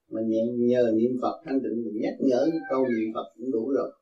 [0.08, 3.70] Mà nhẹ nhờ niệm phật, thanh tịnh mình nhắc nhở câu niệm phật cũng đủ
[3.70, 3.92] rồi.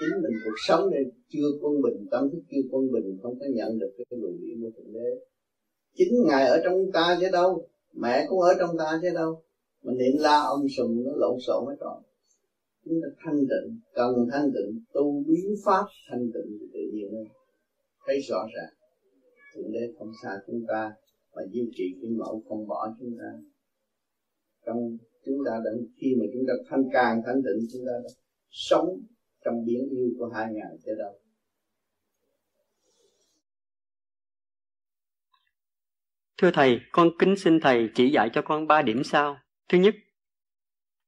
[0.00, 3.46] Chính mình cuộc sống này chưa quân bình, tâm thức chưa quân bình, không có
[3.54, 5.20] nhận được cái luồng điển của thượng đế.
[5.94, 7.68] Chính ngài ở trong ta chứ đâu?
[7.92, 9.42] Mẹ cũng ở trong ta chứ đâu?
[9.82, 12.00] Mình niệm la ông sùm nó lộn xộn hết rồi.
[12.84, 17.12] Chúng ta thanh tịnh, cần thanh tịnh, tu biến pháp thanh tịnh thì tự nhiên
[17.12, 17.26] hơn
[18.06, 18.72] thấy rõ ràng,
[19.54, 20.92] thượng đế không xa chúng ta
[21.36, 23.30] và duy trì cái mẫu không bỏ chúng ta
[24.66, 25.70] trong chúng ta đã
[26.00, 28.10] khi mà chúng ta thanh càng thanh tịnh chúng ta đã
[28.50, 28.88] sống
[29.44, 31.18] trong biển yêu của hai ngàn thế đâu
[36.38, 39.38] Thưa Thầy, con kính xin Thầy chỉ dạy cho con ba điểm sau.
[39.68, 39.94] Thứ nhất,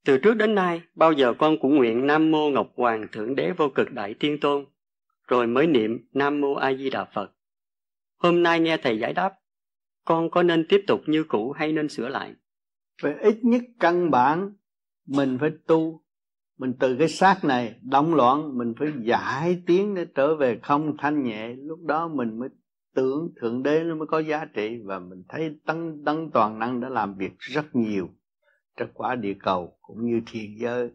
[0.04, 3.50] từ trước đến nay, bao giờ con cũng nguyện Nam Mô Ngọc Hoàng Thượng Đế
[3.56, 4.64] Vô Cực Đại Tiên Tôn,
[5.26, 7.30] rồi mới niệm Nam Mô A Di Đà Phật.
[8.16, 9.32] Hôm nay nghe Thầy giải đáp,
[10.08, 12.34] con có nên tiếp tục như cũ hay nên sửa lại?
[13.02, 14.52] Về ít nhất căn bản,
[15.06, 16.02] mình phải tu.
[16.58, 20.96] Mình từ cái xác này động loạn mình phải giải tiến để trở về không
[20.98, 21.48] thanh nhẹ.
[21.48, 22.48] Lúc đó mình mới
[22.94, 26.80] tưởng thượng đế nó mới có giá trị và mình thấy tăng tăng toàn năng
[26.80, 28.08] đã làm việc rất nhiều
[28.76, 30.90] trong quả địa cầu cũng như thiên giới.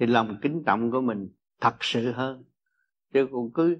[0.00, 1.28] Thì lòng kính trọng của mình
[1.60, 2.44] thật sự hơn.
[3.12, 3.78] Chứ còn cứ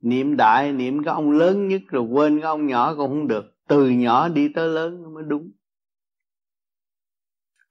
[0.00, 3.44] niệm đại, niệm cái ông lớn nhất rồi quên cái ông nhỏ cũng không được.
[3.68, 5.50] Từ nhỏ đi tới lớn mới đúng.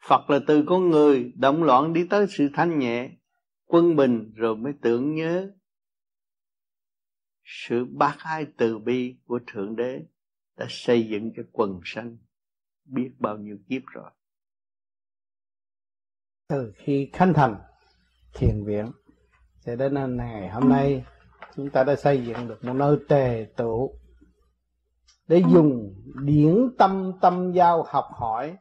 [0.08, 3.10] Phật là từ con người, động loạn đi tới sự thanh nhẹ,
[3.66, 5.52] quân bình rồi mới tưởng nhớ
[7.46, 10.06] sự bác ái từ bi của thượng đế
[10.58, 12.18] đã xây dựng cho quần sanh
[12.86, 14.12] biết bao nhiêu kiếp rồi.
[16.48, 17.56] Từ khi khánh thành
[18.34, 18.92] thiền viện,
[19.66, 21.06] cho đến ngày hôm nay
[21.56, 23.96] chúng ta đã xây dựng được một nơi tề tụ
[25.28, 28.58] để dùng điển tâm tâm giao học hỏi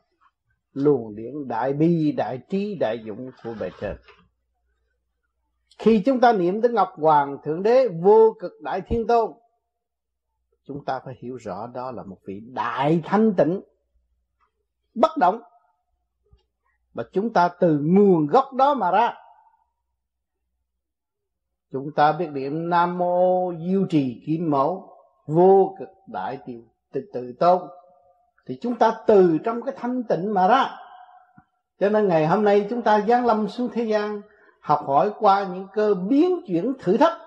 [0.72, 3.96] luồng điển đại bi, đại trí, đại dũng của bề trên.
[5.78, 9.32] Khi chúng ta niệm đến ngọc hoàng thượng đế vô cực đại thiên tôn,
[10.66, 13.60] chúng ta phải hiểu rõ đó là một vị đại thanh tịnh,
[14.94, 15.42] bất động.
[16.94, 19.14] Và chúng ta từ nguồn gốc đó mà ra
[21.74, 26.60] chúng ta biết niệm nam mô diêu trì kim mẫu, vô cực đại tiêu
[26.92, 27.62] từ từ tôn.
[28.46, 30.70] Thì chúng ta từ trong cái thanh tịnh mà ra.
[31.80, 34.20] Cho nên ngày hôm nay chúng ta giáng lâm xuống thế gian,
[34.60, 37.18] học hỏi qua những cơ biến chuyển thử thách,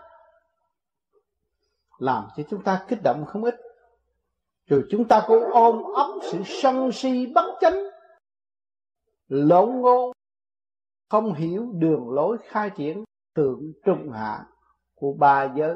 [1.99, 3.55] làm cho chúng ta kích động không ít.
[4.67, 7.83] Rồi chúng ta cũng ôm ấp sự sân si bất chánh.
[9.27, 10.11] Lộn ngôn
[11.09, 13.03] không hiểu đường lối khai triển
[13.37, 14.45] tượng trung hạ
[14.95, 15.75] của ba giới.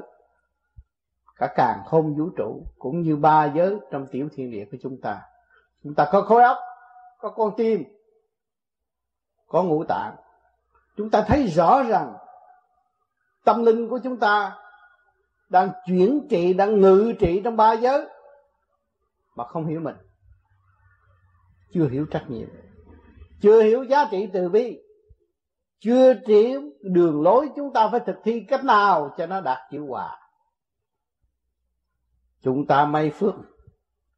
[1.36, 5.02] Cả càng không vũ trụ cũng như ba giới trong tiểu thiên địa của chúng
[5.02, 5.22] ta.
[5.84, 6.58] Chúng ta có khối óc,
[7.20, 7.84] có con tim,
[9.48, 10.16] có ngũ tạng.
[10.98, 12.18] Chúng ta thấy rõ rằng
[13.44, 14.58] tâm linh của chúng ta
[15.50, 18.08] đang chuyển trị, đang ngự trị trong ba giới
[19.36, 19.96] mà không hiểu mình.
[21.74, 22.50] Chưa hiểu trách nhiệm.
[23.42, 24.80] Chưa hiểu giá trị từ bi
[25.82, 29.86] chưa hiểu đường lối chúng ta phải thực thi cách nào cho nó đạt hiệu
[29.90, 30.18] quả.
[32.42, 33.34] Chúng ta may phước,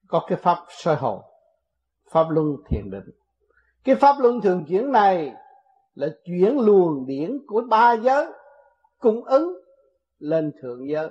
[0.08, 1.22] có cái pháp soi hồn
[2.12, 3.10] pháp luân thiền định.
[3.84, 5.34] Cái pháp luân thường chuyển này
[5.96, 8.26] là chuyển luồng điển của ba giới
[9.00, 9.54] cung ứng
[10.20, 11.10] lên thượng giới.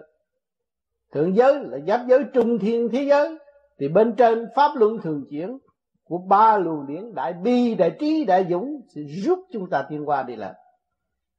[1.13, 3.39] Thượng giới là giáp giới trung thiên thế giới,
[3.79, 5.59] thì bên trên pháp luân thường chuyển
[6.05, 10.09] của ba luồng điển đại bi, đại trí, đại dũng sẽ giúp chúng ta tiến
[10.09, 10.55] qua đi lên.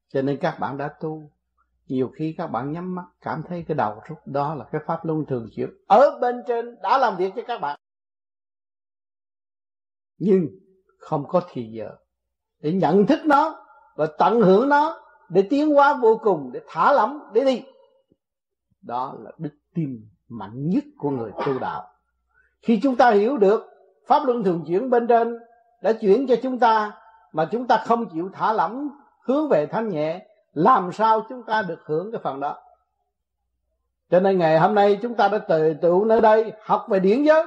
[0.07, 1.31] Cho nên các bạn đã tu,
[1.87, 5.05] nhiều khi các bạn nhắm mắt, cảm thấy cái đầu rút đó là cái pháp
[5.05, 5.69] luân thường chuyển.
[5.87, 7.79] Ở bên trên đã làm việc cho các bạn.
[10.17, 10.47] Nhưng
[10.97, 11.89] không có thì giờ
[12.59, 16.93] để nhận thức nó và tận hưởng nó, để tiến hóa vô cùng, để thả
[16.93, 17.63] lỏng, để đi.
[18.81, 21.83] Đó là đức tin mạnh nhất của người tu đạo.
[22.61, 23.72] Khi chúng ta hiểu được
[24.07, 25.39] pháp luân thường chuyển bên trên
[25.81, 26.91] đã chuyển cho chúng ta
[27.31, 28.89] mà chúng ta không chịu thả lỏng,
[29.21, 32.57] hướng về thanh nhẹ, làm sao chúng ta được hưởng cái phần đó.
[34.09, 37.23] Cho nên ngày hôm nay chúng ta đã tự tụ nơi đây học về điển
[37.23, 37.43] giới,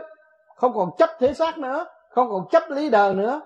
[0.57, 3.40] không còn chấp thể xác nữa, không còn chấp lý đời nữa.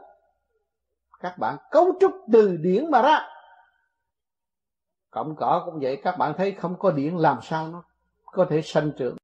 [1.20, 3.28] Các bạn cấu trúc từ điển mà ra.
[5.10, 7.82] Cộng cỏ cũng vậy, các bạn thấy không có điển làm sao nó
[8.24, 9.16] có thể sanh trưởng,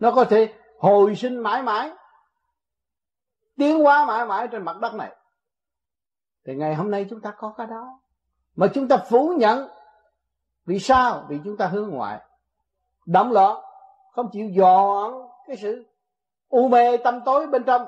[0.00, 1.90] nó có thể hồi sinh mãi mãi
[3.56, 5.16] tiến hóa mãi mãi trên mặt đất này.
[6.46, 8.00] Thì ngày hôm nay chúng ta có cái đó.
[8.56, 9.68] Mà chúng ta phủ nhận.
[10.66, 11.26] Vì sao?
[11.28, 12.20] Vì chúng ta hướng ngoại.
[13.06, 13.56] Đóng loạn.
[14.12, 15.86] Không chịu dọn cái sự
[16.48, 17.86] u mê tâm tối bên trong.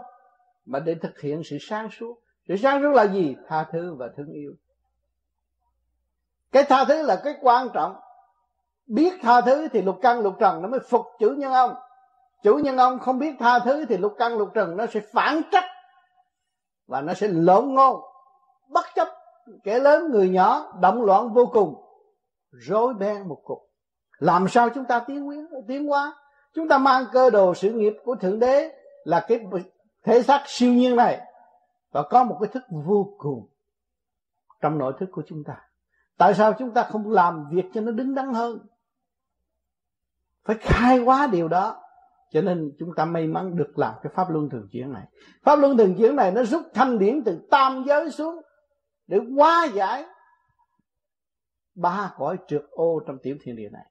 [0.65, 2.19] Mà để thực hiện sự sáng suốt.
[2.49, 3.37] Sự sáng suốt là gì?
[3.49, 4.55] Tha thứ và thương yêu.
[6.53, 7.97] Cái tha thứ là cái quan trọng.
[8.87, 11.75] Biết tha thứ thì lục căn lục trần nó mới phục chữ nhân ông
[12.45, 15.43] chủ nhân ông không biết tha thứ thì lục căn lục trần nó sẽ phản
[15.53, 15.65] trách
[16.87, 18.01] và nó sẽ lộn ngôn,
[18.69, 19.09] bất chấp
[19.65, 21.75] kẻ lớn người nhỏ, động loạn vô cùng,
[22.51, 23.59] rối beng một cục
[24.19, 26.17] làm sao chúng ta tiến quyến tiến hóa?
[26.55, 29.41] Chúng ta mang cơ đồ sự nghiệp của thượng đế là cái
[30.05, 31.21] thể xác siêu nhiên này
[31.91, 33.49] và có một cái thức vô cùng
[34.61, 35.57] trong nội thức của chúng ta.
[36.19, 38.59] Tại sao chúng ta không làm việc cho nó đứng đắn hơn?
[40.45, 41.84] Phải khai hóa điều đó
[42.35, 45.03] cho nên chúng ta may mắn được làm cái pháp luân thường chuyển này.
[45.43, 48.43] Pháp luân thường chuyển này nó rút thanh điển từ tam giới xuống
[49.07, 50.05] để hóa giải
[51.75, 53.87] ba cõi trượt ô trong tiểu thiên địa này.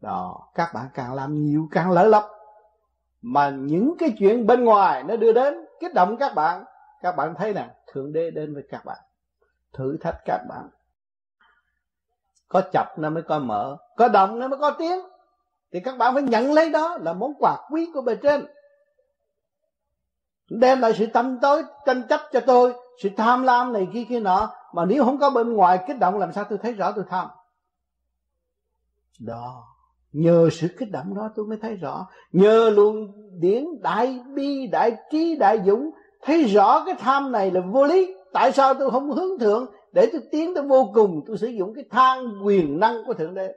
[0.00, 2.28] Đó, các bạn càng làm nhiều càng lỡ lấp
[3.22, 6.64] mà những cái chuyện bên ngoài nó đưa đến, kích động các bạn.
[7.02, 8.98] Các bạn thấy nè, thượng đế đến với các bạn,
[9.72, 10.68] thử thách các bạn.
[12.48, 15.00] Có chập nó mới có mở, có động nó mới có tiếng
[15.72, 18.46] thì các bạn phải nhận lấy đó là món quà quý của bề trên.
[20.50, 24.20] Đem lại sự tâm tối, tranh chấp cho tôi, sự tham lam này kia kia
[24.20, 24.52] nọ.
[24.74, 27.28] Mà nếu không có bên ngoài kích động, làm sao tôi thấy rõ tôi tham?
[29.20, 29.64] Đó.
[30.12, 32.06] Nhờ sự kích động đó tôi mới thấy rõ.
[32.32, 35.90] Nhờ luồng điển đại bi, đại trí, đại dũng,
[36.22, 38.14] thấy rõ cái tham này là vô lý.
[38.32, 39.66] Tại sao tôi không hướng thượng?
[39.92, 41.20] Để tôi tiến tới vô cùng.
[41.26, 43.54] Tôi sử dụng cái thang quyền năng của thượng đế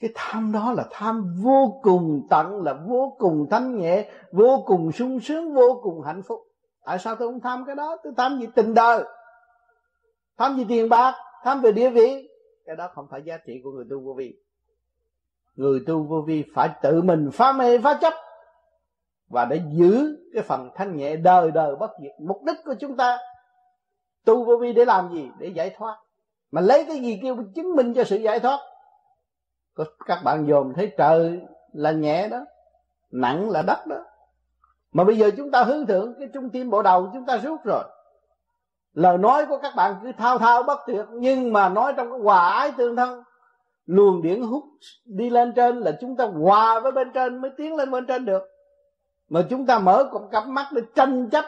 [0.00, 4.92] cái tham đó là tham vô cùng tận, là vô cùng thanh nhẹ, vô cùng
[4.92, 6.40] sung sướng, vô cùng hạnh phúc.
[6.84, 7.96] Tại sao tôi không tham cái đó?
[8.02, 9.04] Tôi tham gì tình đời,
[10.38, 12.28] tham gì tiền bạc, tham về địa vị.
[12.66, 14.34] Cái đó không phải giá trị của người tu vô vi.
[15.54, 18.12] Người tu vô vi phải tự mình phá mê, phá chấp,
[19.28, 22.96] và để giữ cái phần thanh nhẹ đời đời bất diệt mục đích của chúng
[22.96, 23.18] ta.
[24.24, 25.28] Tu vô vi để làm gì?
[25.38, 25.96] Để giải thoát.
[26.50, 28.58] Mà lấy cái gì kêu chứng minh cho sự giải thoát?
[30.06, 31.40] Các bạn dòm thấy trời
[31.72, 32.44] là nhẹ đó,
[33.10, 33.96] nặng là đất đó.
[34.92, 37.60] Mà bây giờ chúng ta hướng thượng, cái trung tim bộ đầu chúng ta rút
[37.64, 37.84] rồi.
[38.92, 42.20] Lời nói của các bạn cứ thao thao bất tuyệt, nhưng mà nói trong cái
[42.20, 43.22] hòa ái tương thân.
[43.86, 44.64] Luồng điển hút
[45.04, 48.24] đi lên trên là chúng ta hòa với bên trên mới tiến lên bên trên
[48.24, 48.42] được.
[49.28, 51.44] Mà chúng ta mở con cặp mắt để tranh chấp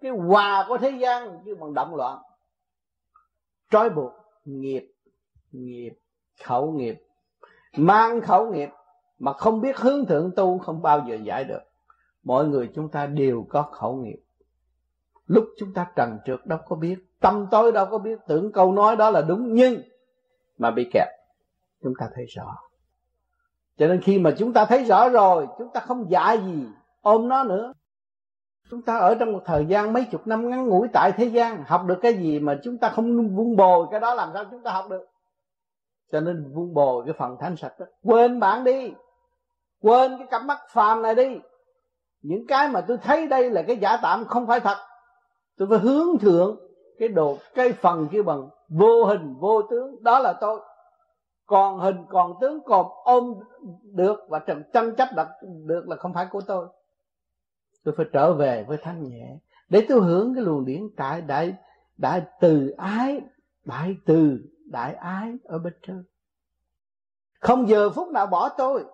[0.00, 2.18] cái hòa của thế gian chứ bằng động loạn.
[3.70, 4.12] Trói buộc
[4.44, 4.92] nghiệp
[5.52, 5.92] nghiệp,
[6.44, 6.94] khẩu nghiệp
[7.76, 8.68] mang khẩu nghiệp
[9.18, 11.62] mà không biết hướng thượng tu không bao giờ giải được.
[12.22, 14.20] Mọi người chúng ta đều có khẩu nghiệp.
[15.26, 18.72] Lúc chúng ta trần trượt đâu có biết, tâm tối đâu có biết, tưởng câu
[18.72, 19.82] nói đó là đúng nhưng
[20.58, 21.08] mà bị kẹt.
[21.82, 22.56] Chúng ta thấy rõ.
[23.76, 26.66] Cho nên khi mà chúng ta thấy rõ rồi, chúng ta không dạy gì
[27.00, 27.72] ôm nó nữa.
[28.70, 31.64] Chúng ta ở trong một thời gian mấy chục năm ngắn ngủi tại thế gian,
[31.66, 34.62] học được cái gì mà chúng ta không vun bồi, cái đó làm sao chúng
[34.62, 35.06] ta học được?
[36.14, 38.92] Cho nên vun bồi cái phần thanh sạch đó, quên bạn đi,
[39.82, 41.40] quên cái cặp mắt phàm này đi.
[42.22, 44.76] Những cái mà tôi thấy đây là cái giả tạm không phải thật.
[45.56, 46.58] Tôi phải hướng thượng
[46.98, 50.60] cái đồ cái phần kia bằng vô hình, vô tướng, đó là tôi.
[51.46, 53.34] Còn hình, còn tướng, còn ôm
[53.82, 54.38] được và
[54.72, 55.28] tranh chấp đặt
[55.66, 56.66] được là không phải của tôi.
[57.84, 59.38] Tôi phải trở về với thanh nhẹ.
[59.68, 61.54] Để tôi hưởng cái luồng điển tại đại
[61.96, 63.20] đại từ ái,
[63.64, 66.04] đại từ đại ái ở bên trên.
[67.40, 68.84] Không giờ phút nào bỏ tôi.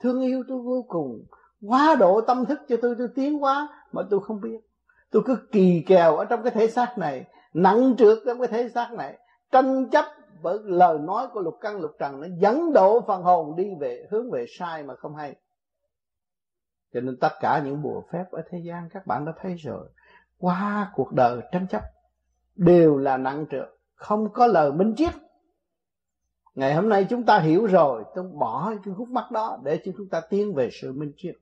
[0.00, 1.24] Thương yêu tôi vô cùng.
[1.68, 4.58] Quá độ tâm thức cho tôi tôi tiến quá mà tôi không biết.
[5.10, 8.68] Tôi cứ kỳ kèo ở trong cái thể xác này, nặng trượt trong cái thể
[8.68, 9.18] xác này.
[9.50, 10.04] Tranh chấp
[10.42, 14.06] bởi lời nói của lục căn lục trần, nó dẫn độ phần hồn đi về,
[14.10, 15.36] hướng về sai mà không hay.
[16.94, 19.88] Cho nên tất cả những bùa phép ở thế gian các bạn đã thấy rồi.
[20.38, 21.82] Qua cuộc đời tranh chấp
[22.56, 23.68] đều là nặng trượt
[24.02, 25.12] không có lời minh triết.
[26.54, 29.92] Ngày hôm nay chúng ta hiểu rồi tôi bỏ cái khúc mắt đó để cho
[29.96, 31.34] chúng ta tiến về sự minh triết,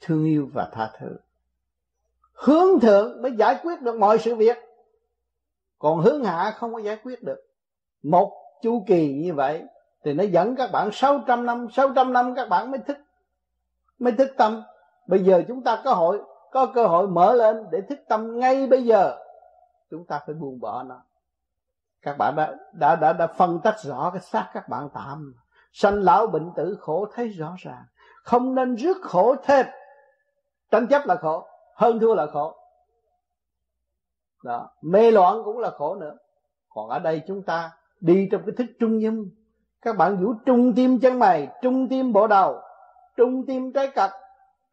[0.00, 1.16] thương yêu và tha thứ.
[2.32, 4.56] Hướng thượng mới giải quyết được mọi sự việc.
[5.78, 7.46] Còn hướng hạ không có giải quyết được.
[8.02, 9.62] Một chu kỳ như vậy
[10.04, 12.96] thì nó dẫn các bạn 600 năm 600 năm các bạn mới thức
[13.98, 14.62] mới thức tâm.
[15.06, 18.66] Bây giờ chúng ta có hội, có cơ hội mở lên để thức tâm ngay
[18.66, 19.18] bây giờ.
[19.90, 21.02] Chúng ta phải buông bỏ nó
[22.02, 25.34] các bạn đã đã đã, đã phân tách rõ cái xác các bạn tạm.
[25.72, 27.84] Sanh lão bệnh tử khổ thấy rõ ràng.
[28.22, 29.66] Không nên rước khổ thêm.
[30.70, 32.56] Tranh chấp là khổ hơn thua là khổ.
[34.44, 36.16] Đó mê loạn cũng là khổ nữa.
[36.68, 39.30] Còn ở đây chúng ta đi trong cái thức trung dung
[39.82, 42.60] các bạn vũ trung tim chân mày trung tim bộ đầu
[43.16, 44.10] trung tim trái cật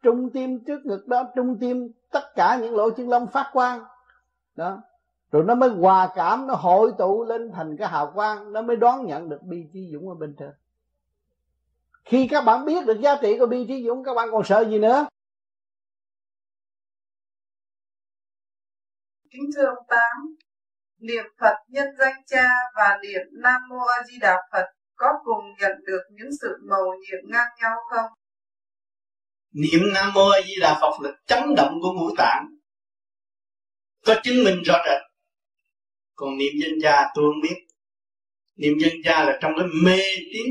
[0.02, 3.84] trung tim trước ngực đó trung tim tất cả những lỗ chân lông phát quang.
[4.56, 4.78] Đó
[5.32, 8.76] rồi nó mới hòa cảm nó hội tụ lên thành cái hào quang nó mới
[8.76, 10.50] đón nhận được bi trí dũng ở bên trên.
[12.04, 14.64] Khi các bạn biết được giá trị của bi trí dũng các bạn còn sợ
[14.70, 15.06] gì nữa?
[19.30, 20.36] Kính thưa ông tám
[20.98, 24.64] niệm phật nhân danh cha và niệm nam mô a di đà phật
[24.96, 28.10] có cùng nhận được những sự màu nhiệm ngang nhau không?
[29.52, 32.46] Niệm nam mô a di đà phật là chấn động của ngũ tạng.
[34.06, 35.07] Có chứng minh rõ rệt
[36.18, 37.56] còn niệm danh cha tôi không biết.
[38.56, 40.02] Niệm danh cha là trong cái mê
[40.32, 40.46] tín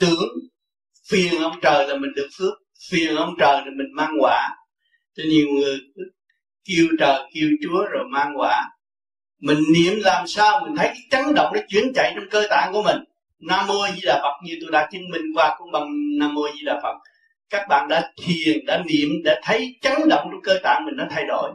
[0.00, 0.28] tưởng,
[1.10, 2.54] phiền ông trời là mình được phước,
[2.90, 4.48] phiền ông trời là mình mang quả.
[5.16, 5.80] Cho nhiều người
[6.64, 8.62] kêu trời kêu chúa rồi mang quả.
[9.40, 12.72] Mình niệm làm sao mình thấy cái chấn động nó chuyển chạy trong cơ tạng
[12.72, 12.98] của mình.
[13.38, 16.42] Nam mô di đà phật, như tôi đã chứng minh qua cũng bằng nam mô
[16.54, 16.96] di đà phật.
[17.50, 21.04] Các bạn đã thiền, đã niệm, đã thấy chấn động trong cơ tạng mình nó
[21.10, 21.50] thay đổi.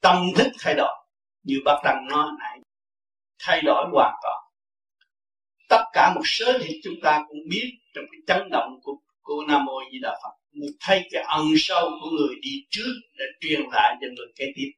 [0.00, 0.94] Tâm thức thay đổi.
[1.42, 2.55] Như bác đăng nói nãy
[3.38, 4.42] thay đổi hoàn toàn.
[5.68, 9.44] Tất cả một số thì chúng ta cũng biết trong cái chấn động của của
[9.48, 13.24] nam mô di đà phật mình thấy cái ân sâu của người đi trước để
[13.40, 14.70] truyền lại cho người kế tiếp.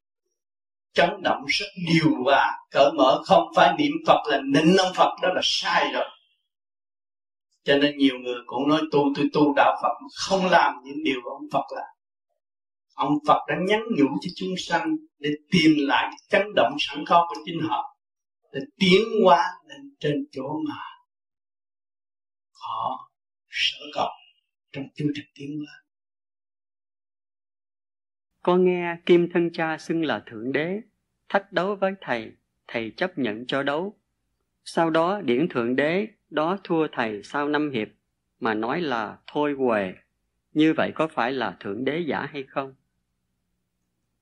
[0.92, 5.16] Chấn động rất nhiều và cởi mở, không phải niệm phật là nịnh ông phật,
[5.22, 6.04] đó là sai rồi.
[7.64, 11.20] Cho nên nhiều người cũng nói, tu tôi tu, đạo phật không làm những điều
[11.24, 11.86] ông phật làm.
[12.94, 17.04] Ông phật đã nhắn nhủ cho chúng sanh để tìm lại cái chấn động sẵn
[17.06, 17.97] có của chính họ
[18.53, 20.76] để tiến hóa lên trên chỗ mà
[22.53, 23.11] họ
[23.49, 24.09] sở cầu
[24.72, 25.88] trong chương trình tiến hóa
[28.49, 30.80] con nghe Kim Thân Cha xưng là Thượng Đế,
[31.28, 32.32] thách đấu với Thầy,
[32.68, 33.99] Thầy chấp nhận cho đấu.
[34.64, 37.88] Sau đó điển Thượng Đế đó thua Thầy sau năm hiệp,
[38.40, 39.94] mà nói là thôi huề.
[40.53, 42.74] Như vậy có phải là Thượng Đế giả hay không?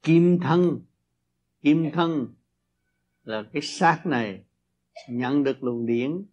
[0.02, 0.80] Kim Thân,
[1.62, 2.34] Kim Thân
[3.26, 4.44] là cái xác này
[5.08, 6.24] nhận được luồng điển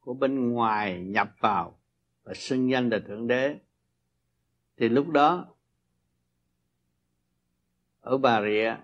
[0.00, 1.78] của bên ngoài nhập vào
[2.22, 3.58] và xưng danh là Thượng Đế.
[4.76, 5.46] Thì lúc đó,
[8.00, 8.76] ở Bà Rịa,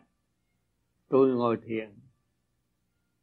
[1.09, 1.95] tôi ngồi thiền.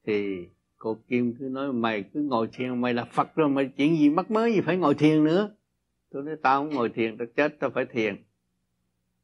[0.06, 3.98] Thì cô Kim cứ nói, mày cứ ngồi thiền, mày là Phật rồi, mày chuyện
[3.98, 5.56] gì mắc mới gì phải ngồi thiền nữa.
[6.10, 8.24] Tôi nói, tao không ngồi thiền, tao chết, tao phải thiền.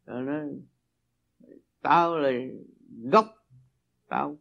[0.05, 0.47] Rồi nói,
[1.82, 2.32] tao là
[3.11, 3.26] gốc,
[4.07, 4.38] tao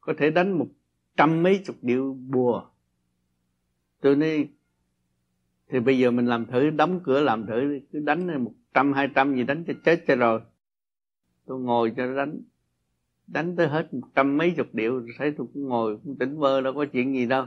[0.00, 0.68] có thể đánh một
[1.16, 2.70] trăm mấy chục điệu bùa.
[4.00, 4.48] Tôi nói,
[5.68, 9.08] thì bây giờ mình làm thử, đóng cửa làm thử, cứ đánh một trăm, hai
[9.14, 10.40] trăm gì đánh cho chết cho rồi.
[11.46, 12.42] Tôi ngồi cho nó đánh
[13.26, 16.60] đánh tới hết một trăm mấy chục điệu thấy tôi cũng ngồi cũng tỉnh vơ,
[16.60, 17.46] đâu có chuyện gì đâu.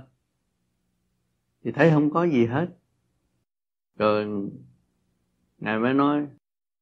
[1.63, 2.67] Thì thấy không có gì hết.
[3.97, 4.49] Rồi
[5.57, 6.27] ngài mới nói,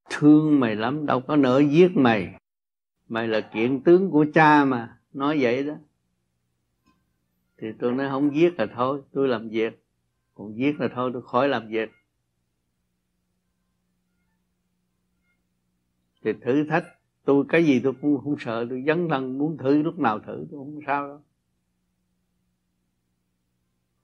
[0.09, 2.39] thương mày lắm, đâu có nỡ giết mày.
[3.07, 5.73] Mày là kiện tướng của cha mà nói vậy đó.
[7.57, 9.83] Thì tôi nói không giết là thôi, tôi làm việc.
[10.33, 11.91] Còn giết là thôi, tôi khỏi làm việc.
[16.23, 16.85] Thì thử thách,
[17.25, 20.45] tôi cái gì tôi cũng không sợ, tôi dấn thân muốn thử lúc nào thử,
[20.51, 21.21] tôi không sao đâu.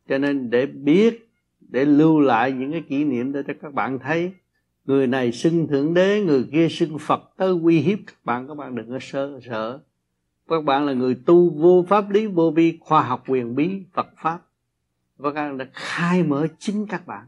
[0.08, 1.30] Cho nên để biết,
[1.60, 4.34] để lưu lại những cái kỷ niệm để cho các bạn thấy,
[4.86, 8.54] người này xưng thượng đế, người kia xưng phật, tới uy hiếp các bạn các
[8.54, 9.80] bạn đừng có sợ sợ
[10.48, 14.08] các bạn là người tu vô pháp lý, vô vi, khoa học quyền bí, phật
[14.18, 14.40] pháp.
[15.18, 17.28] Và các bạn đã khai mở chính các bạn.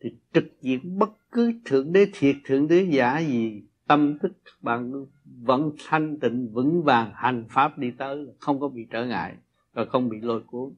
[0.00, 4.62] Thì trực diện bất cứ thượng đế, thiệt thượng đế, giả gì, tâm thức các
[4.62, 9.36] bạn vẫn thanh tịnh, vững vàng, hành pháp đi tới, không có bị trở ngại
[9.72, 10.74] và không bị lôi cuốn.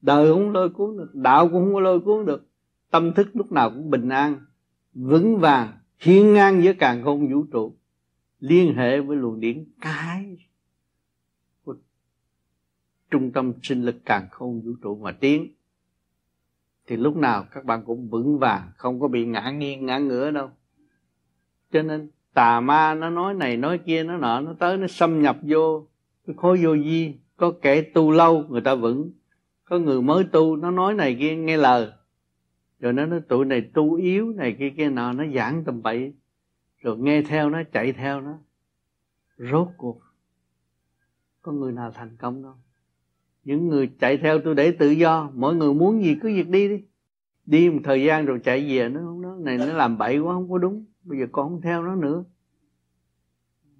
[0.00, 2.48] Đời không lôi cuốn được, đạo cũng không có lôi cuốn được.
[2.90, 4.36] Tâm thức lúc nào cũng bình an,
[4.94, 7.76] vững vàng, hiên ngang giữa càng không vũ trụ
[8.44, 10.36] liên hệ với luồng điển cái
[11.64, 11.76] của
[13.10, 15.54] trung tâm sinh lực càng không vũ trụ mà tiến.
[16.86, 20.30] Thì lúc nào các bạn cũng vững vàng, không có bị ngã nghiêng, ngã ngửa
[20.30, 20.50] đâu.
[21.72, 25.22] Cho nên tà ma nó nói này, nói kia, nó nọ, nó tới, nó xâm
[25.22, 25.86] nhập vô
[26.26, 27.14] cái khối vô vi.
[27.36, 29.10] Có kẻ tu lâu, người ta vững.
[29.64, 31.88] Có người mới tu, nó nói này kia, nghe lời.
[32.80, 35.12] Rồi nó nói, tụi này tu yếu này kia kia nọ.
[35.12, 36.12] Nó giảng tầm bậy
[36.84, 38.38] rồi nghe theo nó, chạy theo nó.
[39.38, 40.00] Rốt cuộc,
[41.42, 42.54] có người nào thành công đâu.
[43.44, 46.68] Những người chạy theo tôi để tự do, mỗi người muốn gì cứ việc đi
[46.68, 46.82] đi.
[47.46, 50.50] Đi một thời gian rồi chạy về, nó không này, nó làm bậy quá, không
[50.50, 50.84] có đúng.
[51.02, 52.24] Bây giờ con không theo nó nữa.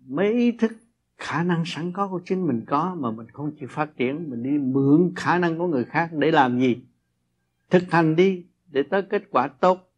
[0.07, 0.73] Mấy ý thức,
[1.19, 4.31] khả năng sẵn có của chính mình có mà mình không chịu phát triển.
[4.31, 6.83] Mình đi mượn khả năng của người khác để làm gì?
[7.71, 9.94] Thực hành đi để tới kết quả tốt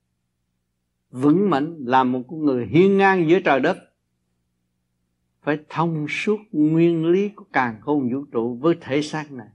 [1.10, 3.76] vững mạnh làm một con người hiên ngang giữa trời đất.
[5.42, 9.48] Phải thông suốt nguyên lý của càng khôn vũ trụ với thể xác này,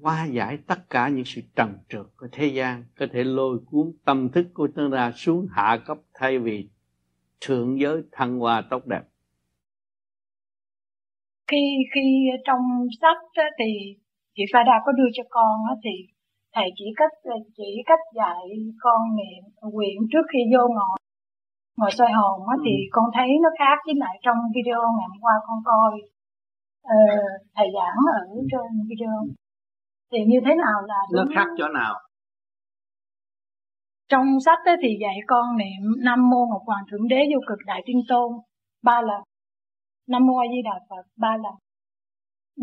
[0.00, 3.92] hóa giải tất cả những sự trần trượt của thế gian, có thể lôi cuốn
[4.04, 6.68] tâm thức của chúng ta xuống hạ cấp thay vì
[7.40, 9.02] thượng giới thăng hoa tốt đẹp.
[11.50, 12.60] Khi khi trong
[13.00, 13.96] sách thì
[14.34, 16.15] chị Phada có đưa cho con thì
[16.56, 17.14] thầy chỉ cách
[17.56, 18.42] chỉ cách dạy
[18.80, 19.42] con niệm
[19.72, 20.98] nguyện trước khi vô ngồi.
[21.76, 22.88] Ngồi soi hồn á, thì ừ.
[22.90, 25.92] con thấy nó khác với lại trong video ngày hôm qua con coi.
[26.94, 29.16] Uh, thầy giảng ở trên video.
[30.12, 31.94] Thì như thế nào là nó khác chỗ nào?
[34.08, 37.58] Trong sách ấy thì dạy con niệm Nam Mô Ngọc Hoàng Thượng Đế Vô Cực
[37.66, 38.32] Đại Tiên Tôn
[38.84, 39.22] ba lần.
[40.08, 41.54] Nam Mô A Di Đà Phật ba lần.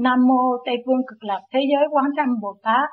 [0.04, 2.90] Nam Mô Tây Phương Cực Lạc Thế Giới Quán Thâm Bồ Tát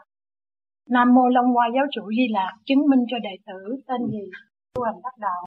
[0.89, 4.31] Nam Mô Long Hoa Giáo Chủ Di Lạc chứng minh cho đệ tử tên gì?
[4.74, 5.47] Tu hành đắc đạo.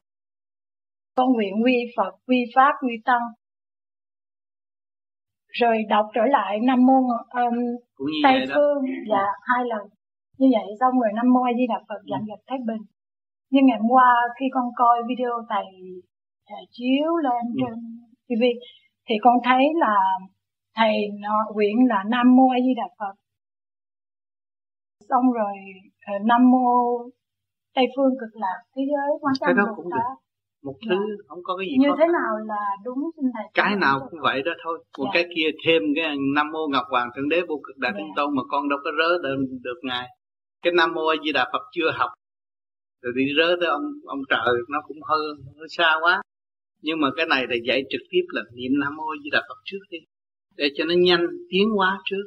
[1.16, 3.22] Con nguyện quy Phật quy Pháp quy Tăng.
[5.48, 6.94] Rồi đọc trở lại Nam Mô
[7.44, 7.56] um,
[8.24, 9.88] Tây Phương dạ hai lần.
[10.38, 12.82] Như vậy xong rồi Nam Mô A Di Đà Phật dặn dật Thái Bình.
[13.50, 15.66] Nhưng ngày hôm qua khi con coi video thầy,
[16.50, 17.60] thầy chiếu lên ừ.
[17.60, 17.74] trên
[18.28, 18.44] TV
[19.10, 19.96] thì con thấy là
[20.76, 20.94] thầy
[21.54, 23.23] nguyện là Nam Mô A Di Đà Phật
[25.10, 25.56] xong rồi
[26.16, 26.68] uh, Nam Mô
[27.76, 30.14] Tây Phương cực lạc thế giới quan tâm đó cũng được.
[30.64, 31.24] Một thứ dạ.
[31.28, 34.42] không có cái gì như thế nào là đúng xin thầy cái nào cũng vậy
[34.46, 34.84] đó thôi.
[34.98, 35.12] Một dạ.
[35.14, 37.98] cái kia thêm cái nam mô ngọc hoàng thượng đế vô cực đại dạ.
[37.98, 40.08] thiên tôn mà con đâu có rớ được, được ngài.
[40.64, 42.12] Cái nam mô a di đà phật chưa học
[43.02, 45.20] rồi đi rớ tới ông ông trời nó cũng hơi,
[45.58, 46.22] hơi xa quá.
[46.82, 49.42] Nhưng mà cái này là dạy trực tiếp là niệm nam mô a di đà
[49.50, 49.98] phật trước đi
[50.58, 52.26] để cho nó nhanh tiến hóa trước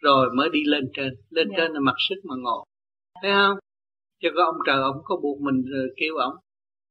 [0.00, 1.14] rồi mới đi lên trên.
[1.30, 1.58] Lên yeah.
[1.58, 2.66] trên là mặc sức mà ngồi.
[3.22, 3.58] Thấy không?
[4.22, 6.34] Chứ có ông trời ông có buộc mình rồi kêu ông.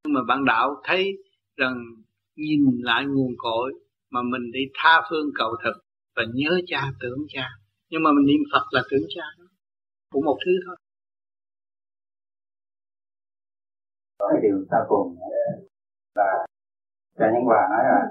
[0.04, 1.18] Nhưng mà bạn đạo thấy
[1.58, 1.76] rằng
[2.36, 3.74] nhìn lại nguồn cội
[4.12, 5.82] mà mình đi tha phương cầu thực
[6.16, 7.48] và nhớ cha tưởng cha.
[7.90, 9.46] Nhưng mà mình niệm phật là tưởng cha đó.
[10.12, 10.76] Cũng một thứ thôi.
[14.20, 15.18] Có cái điều ta cùng
[16.16, 16.46] là
[17.18, 18.02] cha nhân hòa nói là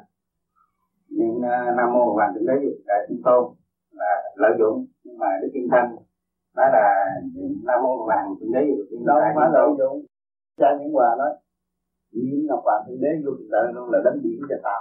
[1.08, 2.54] những à, nam mô hoàng thượng đế
[2.86, 3.54] đại thiên tôn
[3.90, 5.96] là lợi dụng nhưng mà đức thiên thanh
[6.56, 6.84] nói là
[7.66, 8.60] nam mô hoàng thượng đế
[9.06, 10.06] đâu không phải lợi dụng.
[10.56, 11.30] Cha nhân hòa nói
[12.12, 14.80] niệm ngọc hoàng thượng đế vô cực đại luôn là đánh biển cho tao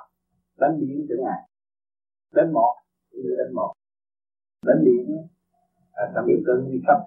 [0.57, 1.41] đánh biển cho ngài.
[2.33, 2.73] Đánh một
[3.39, 3.73] đánh một.
[4.65, 5.27] Đánh biển
[5.91, 6.97] à, trong cái cơn nguy cấp.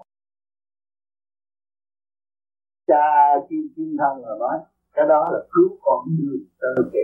[2.86, 3.04] Cha
[3.48, 4.58] kim kim thân rồi nói
[4.92, 7.00] cái đó là cứu con đưa tới kẻ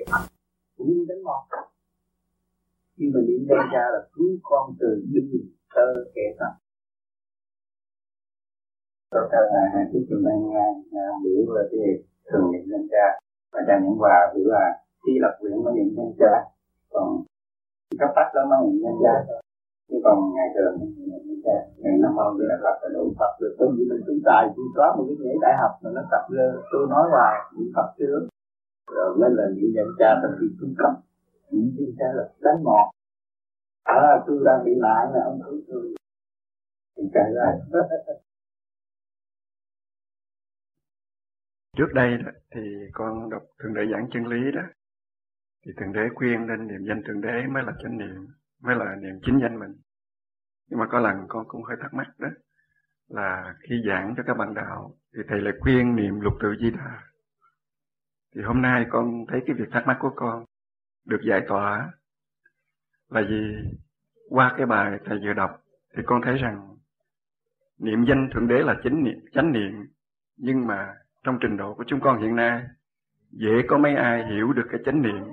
[0.77, 1.43] cũng như đánh một
[2.97, 5.31] khi mà niệm danh cha là cứu con từ đinh
[5.75, 6.53] tơ kẻ tâm
[9.11, 10.33] tôi cho là hai chú ta
[10.93, 11.81] nghe biểu là cái
[12.29, 13.07] thường niệm danh cha.
[13.53, 14.65] Và cha những hòa biểu là
[15.03, 16.33] khi lập nguyện mới niệm danh cha.
[16.93, 17.07] Còn
[18.01, 19.15] cấp bách đó mới niệm danh cha.
[19.89, 20.75] Chứ còn ngày thường
[21.83, 23.53] ngày năm hôm thì là tập là đủ tập được.
[23.59, 26.23] Có gì mình chúng ta chỉ có một cái nghĩa đại học mà nó tập
[26.73, 28.21] tôi nói hoài niệm phật trước
[28.95, 30.09] rồi mới là niệm danh cha.
[30.23, 30.93] Là khi trung cấp
[31.51, 32.91] những cái cha là đánh ngọt
[33.85, 35.95] à tôi đang bị nạn là ông cứu tôi
[36.97, 37.53] thì chạy ra.
[41.77, 42.61] Trước đây đó, thì
[42.93, 44.63] con đọc thượng đế giảng chân lý đó.
[45.67, 48.27] Thì thượng đế khuyên lên niệm danh thượng đế mới là chánh niệm
[48.63, 49.75] mới là niệm chính danh mình.
[50.71, 52.29] Nhưng mà có lần con cũng hơi thắc mắc đó
[53.09, 56.71] là khi giảng cho các bạn đạo thì thầy lại khuyên niệm lục tự di
[56.71, 57.03] đà.
[58.35, 60.45] Thì hôm nay con thấy cái việc thắc mắc của con
[61.07, 61.91] được giải tỏa.
[63.09, 63.57] Là vì
[64.29, 65.63] qua cái bài thầy vừa đọc
[65.97, 66.77] thì con thấy rằng
[67.79, 69.87] niệm danh thượng đế là chính niệm, chánh niệm.
[70.37, 72.63] Nhưng mà trong trình độ của chúng con hiện nay,
[73.31, 75.25] dễ có mấy ai hiểu được cái chánh niệm.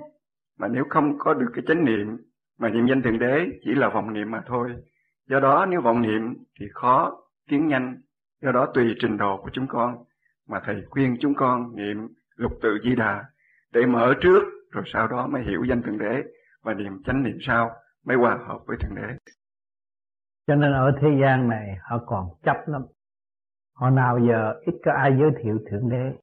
[0.58, 2.16] Mà nếu không có được cái chánh niệm
[2.58, 4.74] mà niệm danh thượng đế chỉ là vọng niệm mà thôi.
[5.28, 8.00] Do đó nếu vọng niệm thì khó tiến nhanh.
[8.42, 10.04] Do đó tùy trình độ của chúng con
[10.48, 13.24] mà thầy khuyên chúng con niệm lục tự di đà
[13.72, 14.42] để mở trước
[14.74, 16.22] rồi sau đó mới hiểu danh thượng đế
[16.62, 17.70] và niệm chánh niệm sau
[18.06, 19.14] mới hòa hợp với thượng đế.
[20.46, 22.82] Cho nên ở thế gian này họ còn chấp lắm.
[23.74, 26.18] Họ nào giờ ít có ai giới thiệu thượng đế.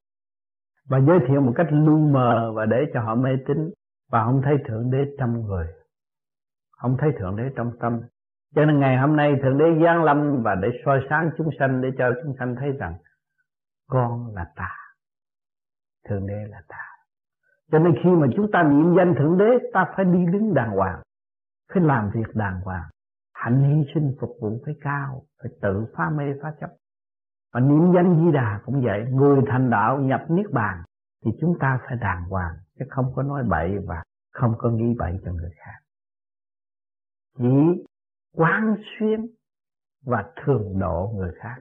[0.88, 3.70] Và giới thiệu một cách lu mờ và để cho họ mê tín.
[4.10, 5.66] Và không thấy thượng đế trong người.
[6.70, 8.00] Không thấy thượng đế trong tâm.
[8.54, 11.80] Cho nên ngày hôm nay thượng đế giáng lâm và để soi sáng chúng sanh,
[11.82, 12.94] để cho chúng sanh thấy rằng
[13.88, 14.76] con là ta.
[16.08, 16.91] Thượng đế là ta
[17.72, 20.70] cho nên khi mà chúng ta niệm danh thượng đế, ta phải đi đứng đàng
[20.70, 21.02] hoàng,
[21.74, 22.84] phải làm việc đàng hoàng.
[23.34, 26.70] Hạnh hy sinh phục vụ phải cao, phải tự phá mê phá chấp.
[27.52, 30.82] Và niệm danh di đà cũng vậy, người thành đạo nhập niết bàn
[31.24, 34.02] thì chúng ta phải đàng hoàng, chứ không có nói bậy và
[34.32, 35.78] không có nghĩ bậy cho người khác.
[37.38, 37.84] Chỉ
[38.36, 39.26] quán xuyên
[40.06, 41.56] và thường độ người khác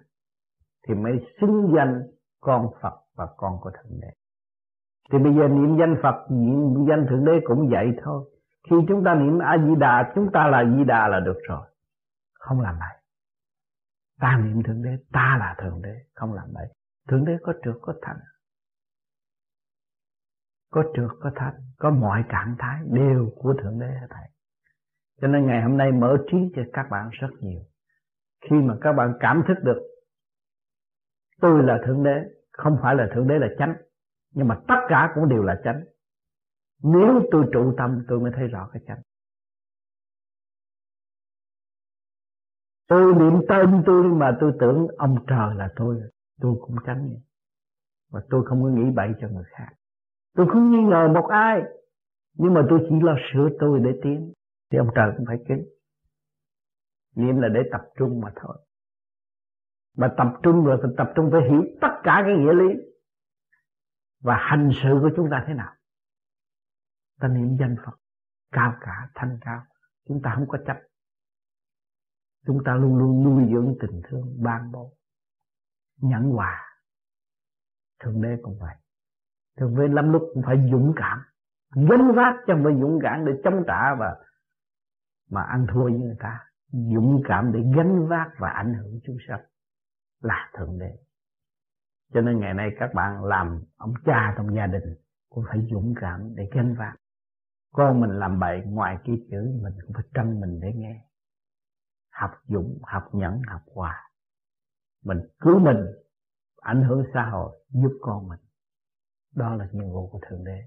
[0.87, 2.01] thì mới xứng danh
[2.41, 4.20] con Phật và con của Thượng Đế.
[5.11, 8.29] Thì bây giờ niệm danh Phật, niệm danh Thượng Đế cũng vậy thôi.
[8.69, 11.67] Khi chúng ta niệm A Di Đà, chúng ta là Di Đà là được rồi.
[12.33, 12.97] Không làm bậy.
[14.19, 16.67] Ta niệm Thượng Đế, ta là Thượng Đế, không làm bậy.
[17.09, 18.17] Thượng Đế có trượt có thành.
[20.71, 24.27] Có trượt có thành, có mọi trạng thái đều của Thượng Đế hết thầy.
[25.21, 27.61] Cho nên ngày hôm nay mở trí cho các bạn rất nhiều.
[28.49, 29.79] Khi mà các bạn cảm thức được
[31.41, 33.75] tôi là Thượng Đế, không phải là Thượng Đế là chánh,
[34.31, 35.83] nhưng mà tất cả cũng đều là chánh.
[36.83, 39.01] Nếu tôi trụ tâm tôi mới thấy rõ cái chánh.
[42.87, 46.01] Tôi niệm tên tôi mà tôi tưởng ông trời là tôi,
[46.41, 47.15] tôi cũng tránh.
[48.11, 49.69] Và tôi không có nghĩ bậy cho người khác.
[50.35, 51.61] Tôi không nghi ngờ một ai,
[52.33, 54.33] nhưng mà tôi chỉ lo sửa tôi để tiến
[54.71, 55.65] thì ông trời cũng phải kính
[57.15, 58.57] niệm là để tập trung mà thôi
[59.97, 62.90] mà tập trung rồi thì tập trung phải hiểu tất cả cái nghĩa lý
[64.21, 65.73] và hành sự của chúng ta thế nào?
[67.19, 67.97] Ta niệm danh Phật,
[68.51, 69.63] cao cả, thanh cao.
[70.07, 70.77] Chúng ta không có chấp.
[72.45, 74.93] Chúng ta luôn luôn nuôi dưỡng tình thương, ban bố,
[75.97, 76.67] nhẫn hòa.
[77.99, 78.75] Thượng đế cũng vậy.
[79.57, 81.21] Thượng đế lắm lúc cũng phải dũng cảm,
[81.75, 84.15] gánh vác cho phải dũng cảm để chống trả và,
[85.29, 86.39] mà ăn thua với người ta.
[86.71, 89.41] Dũng cảm để gánh vác và ảnh hưởng chúng sanh
[90.21, 90.97] là thượng đế
[92.13, 94.95] cho nên ngày nay các bạn làm ông cha trong gia đình
[95.29, 96.95] cũng phải dũng cảm để gánh vác.
[97.73, 101.05] Con mình làm bậy ngoài kia chữ, mình cũng phải tranh mình để nghe.
[102.13, 104.09] Học dũng, học nhẫn, học hòa.
[105.05, 105.85] Mình cứu mình,
[106.61, 108.39] ảnh hưởng xã hội, giúp con mình.
[109.35, 110.61] Đó là nhiệm vụ của thượng đế.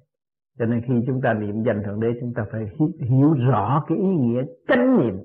[0.59, 3.99] Cho nên khi chúng ta niệm danh thượng đế, chúng ta phải hiểu rõ cái
[3.99, 5.17] ý nghĩa chánh niệm.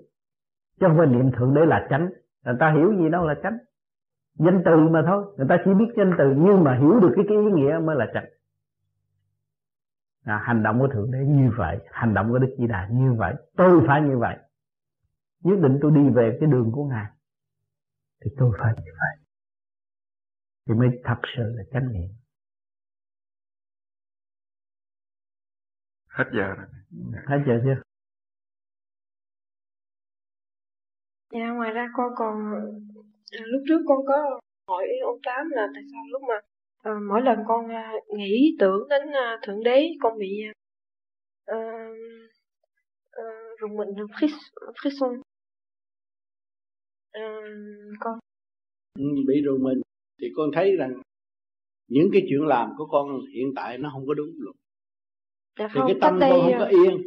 [0.80, 2.09] Chứ không phải niệm thượng đế là chánh.
[2.45, 3.57] Người ta hiểu gì đâu là chánh
[4.40, 5.34] danh từ mà thôi.
[5.38, 7.96] Người ta chỉ biết danh từ nhưng mà hiểu được cái, cái ý nghĩa mới
[7.96, 8.26] là chánh
[10.30, 13.14] à, hành động của thượng đế như vậy hành động của đức di đà như
[13.14, 14.38] vậy tôi phải như vậy.
[15.40, 17.06] Nhất định tôi đi về cái đường của ngài
[18.24, 19.26] thì tôi phải như vậy.
[20.68, 22.10] Thì mới thật sự là chánh niệm.
[26.08, 26.68] Hết giờ rồi.
[27.28, 27.82] Hết giờ chưa?
[31.32, 32.36] Dạ ngoài ra con còn
[33.32, 36.36] à, lúc trước con có hỏi ông tám là tại sao lúc mà
[36.84, 40.41] à, mỗi lần con à, nghĩ tưởng đến à, thượng đế con bị
[41.45, 41.57] à,
[43.11, 43.23] à,
[43.59, 43.89] rùng mình
[44.82, 45.21] frisson
[47.11, 47.21] à,
[47.99, 48.19] con
[48.99, 49.82] ừ, bị rùng mình.
[50.21, 51.01] Thì con thấy rằng
[51.88, 54.55] những cái chuyện làm của con hiện tại nó không có đúng luôn
[55.59, 57.01] dạ thì cái tâm đây, con không có yên.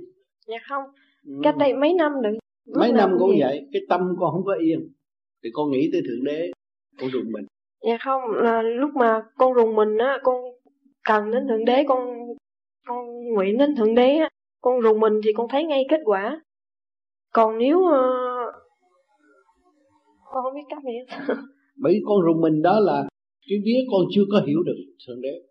[0.47, 0.85] dạ không
[1.27, 1.33] ừ.
[1.43, 2.31] cách đây mấy năm nữa
[2.77, 4.93] mấy năm cũng vậy cái tâm con không có yên
[5.45, 6.51] thì con nghĩ tới thượng đế
[6.99, 7.47] con rùng mình.
[7.89, 10.37] Dạ không là lúc mà con rùng mình á con
[11.05, 12.17] cần đến thượng đế con
[12.87, 14.29] con nguyện đến thượng đế á
[14.61, 16.43] con rùng mình thì con thấy ngay kết quả.
[17.33, 18.55] Còn nếu uh,
[20.25, 21.17] con không biết cách gì
[21.77, 23.09] bởi con rùng mình đó là
[23.49, 24.77] cái vía con chưa có hiểu được
[25.07, 25.43] thượng đế.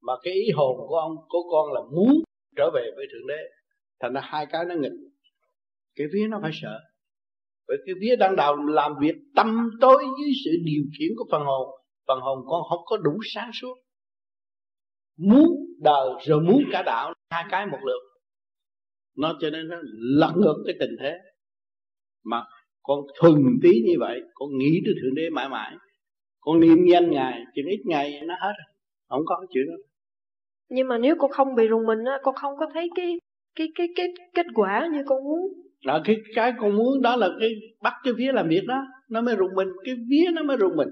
[0.00, 2.22] Mà cái ý hồn của ông của con là muốn
[2.56, 3.42] trở về với thượng đế.
[4.00, 4.92] Thành ra hai cái nó nghịch.
[5.96, 6.80] Cái vía nó phải sợ
[7.68, 11.42] vậy cái vía đang đầu làm việc tâm tối dưới sự điều khiển của phần
[11.42, 11.68] hồn
[12.06, 13.74] phần hồn con không có đủ sáng suốt.
[15.18, 15.48] Muốn
[15.80, 18.00] đời rồi muốn cả đạo, hai cái một lượt.
[19.16, 21.12] Nó cho nên nó lật ngược cái tình thế.
[22.24, 22.44] Mà
[22.82, 25.76] con thuần tí như vậy, con nghĩ tới thượng đế mãi mãi.
[26.40, 28.74] Con niệm danh ngài, chừng ít ngày nó hết rồi,
[29.08, 29.74] không có cái chuyện đó.
[30.68, 33.18] Nhưng mà nếu con không bị rùng mình á, con không có thấy cái
[33.54, 37.28] cái cái cái kết quả như con muốn là cái cái con muốn đó là
[37.40, 39.68] cái bắt cái vía làm việc đó, nó mới rụng mình.
[39.84, 40.88] Cái vía nó mới rụng mình.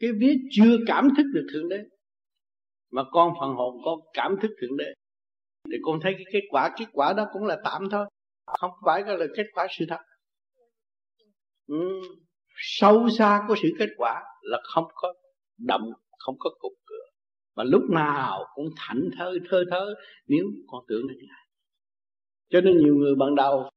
[0.00, 1.78] Cái vía chưa cảm thức được thượng đế.
[2.90, 4.94] Mà con phần hồn con cảm thức thượng đế.
[5.70, 8.06] Thì con thấy cái kết quả kết quả đó cũng là tạm thôi.
[8.46, 10.00] Không phải là kết quả sự thật.
[11.66, 12.00] Ừ.
[12.56, 15.14] sâu xa của sự kết quả là không có
[15.58, 17.04] động không có cục cửa.
[17.56, 19.94] Mà lúc nào cũng thảnh thơi, thơ thớ,
[20.26, 21.42] nếu con tưởng đến ngài
[22.52, 23.68] cho nên nhiều người ban đầu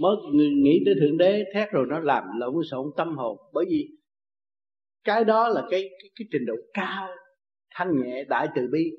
[0.00, 0.16] mới
[0.62, 3.38] nghĩ tới thượng đế thét rồi nó làm lộn xộn tâm hồn.
[3.52, 3.88] Bởi vì
[5.04, 7.08] cái đó là cái cái, cái trình độ cao
[7.74, 8.90] thanh nhẹ đại từ bi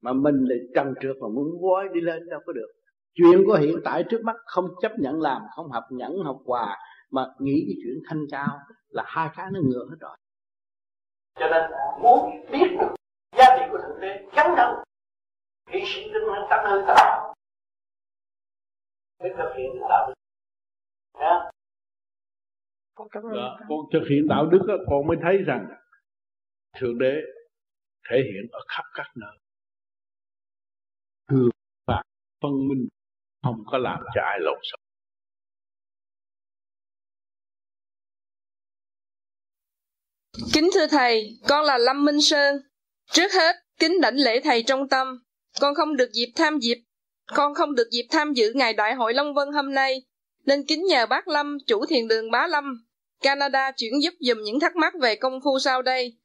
[0.00, 2.72] mà mình là trần trượt mà muốn gói đi lên đâu có được.
[3.14, 6.76] Chuyện của hiện tại trước mắt không chấp nhận làm không học nhẫn học hòa
[7.10, 8.58] mà nghĩ cái chuyện thanh cao
[8.88, 10.16] là hai cái nó ngược hết rồi.
[11.40, 11.62] Cho nên
[12.02, 12.94] muốn biết được
[13.38, 14.74] giá trị của thượng đế chấn động
[15.70, 17.34] hy sinh tinh thần tâm hư tạo
[19.20, 20.12] mới thực hiện được đạo
[21.20, 21.42] yeah.
[22.94, 25.66] con cảm ơn đó, con thực hiện đạo đức đó, con mới thấy rằng
[26.80, 27.14] thượng đế
[28.10, 29.38] thể hiện ở khắp các nơi
[31.30, 31.50] thường
[31.86, 32.02] và
[32.42, 32.88] phân minh
[33.42, 34.80] không có làm cho ai lộn xộn
[40.52, 42.56] Kính thưa Thầy, con là Lâm Minh Sơn.
[43.10, 45.22] Trước hết, kính đảnh lễ Thầy trong tâm.
[45.60, 46.76] Con không được dịp tham dịp,
[47.26, 50.02] con không được dịp tham dự ngày Đại hội Long Vân hôm nay,
[50.46, 52.86] nên kính nhờ bác Lâm, chủ thiền đường Bá Lâm,
[53.22, 56.18] Canada chuyển giúp dùm những thắc mắc về công phu sau đây.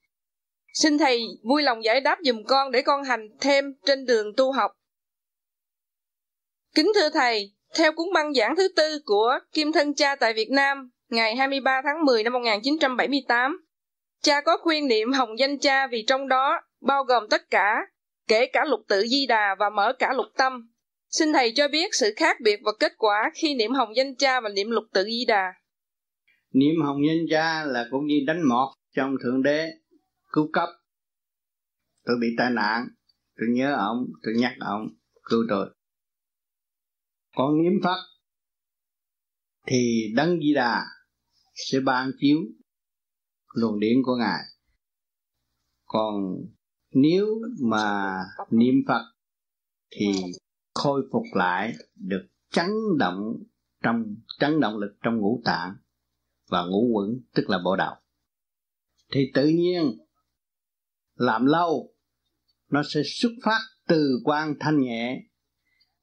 [0.73, 4.51] Xin Thầy vui lòng giải đáp dùm con để con hành thêm trên đường tu
[4.51, 4.71] học.
[6.75, 10.49] Kính thưa Thầy, theo cuốn băng giảng thứ tư của Kim Thân Cha tại Việt
[10.51, 13.65] Nam, ngày 23 tháng 10 năm 1978,
[14.21, 17.75] cha có khuyên niệm hồng danh cha vì trong đó bao gồm tất cả,
[18.27, 20.70] kể cả lục tự di đà và mở cả lục tâm.
[21.11, 24.41] Xin Thầy cho biết sự khác biệt và kết quả khi niệm hồng danh cha
[24.41, 25.53] và niệm lục tự di đà.
[26.53, 29.67] Niệm hồng danh cha là cũng như đánh mọt trong Thượng Đế,
[30.31, 30.69] cứu cấp.
[32.05, 32.87] Tôi bị tai nạn,
[33.37, 34.87] tôi nhớ ông, tôi nhắc ông,
[35.23, 35.69] cứu tôi
[37.35, 37.99] còn niệm phật
[39.67, 40.81] thì đấng di đà
[41.55, 42.37] sẽ ban chiếu
[43.55, 44.39] luồng điển của ngài
[45.85, 46.13] còn
[46.91, 47.25] nếu
[47.71, 48.15] mà
[48.51, 49.03] niệm phật
[49.91, 50.07] thì
[50.83, 52.69] khôi phục lại được chấn
[52.99, 53.19] động
[53.83, 54.03] trong
[54.39, 55.75] chấn động lực trong ngũ tạng
[56.49, 58.01] và ngũ quẩn tức là bộ đạo.
[59.11, 59.97] Thì tự nhiên
[61.15, 61.93] làm lâu
[62.69, 65.23] nó sẽ xuất phát từ quan thanh nhẹ.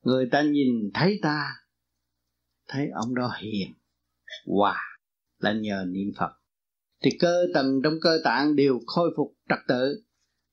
[0.02, 1.54] Người ta nhìn thấy ta
[2.68, 3.74] thấy ông đó hiền.
[4.46, 4.98] Hòa wow,
[5.38, 6.30] là nhờ niệm phật.
[7.02, 10.04] Thì cơ tầng trong cơ tạng đều khôi phục trật tự.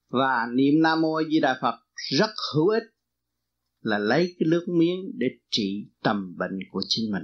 [0.09, 1.75] Và niệm nam mô di đà phật
[2.17, 2.83] rất hữu ích
[3.85, 7.23] là lấy cái nước miếng để trị tầm bệnh của chính mình.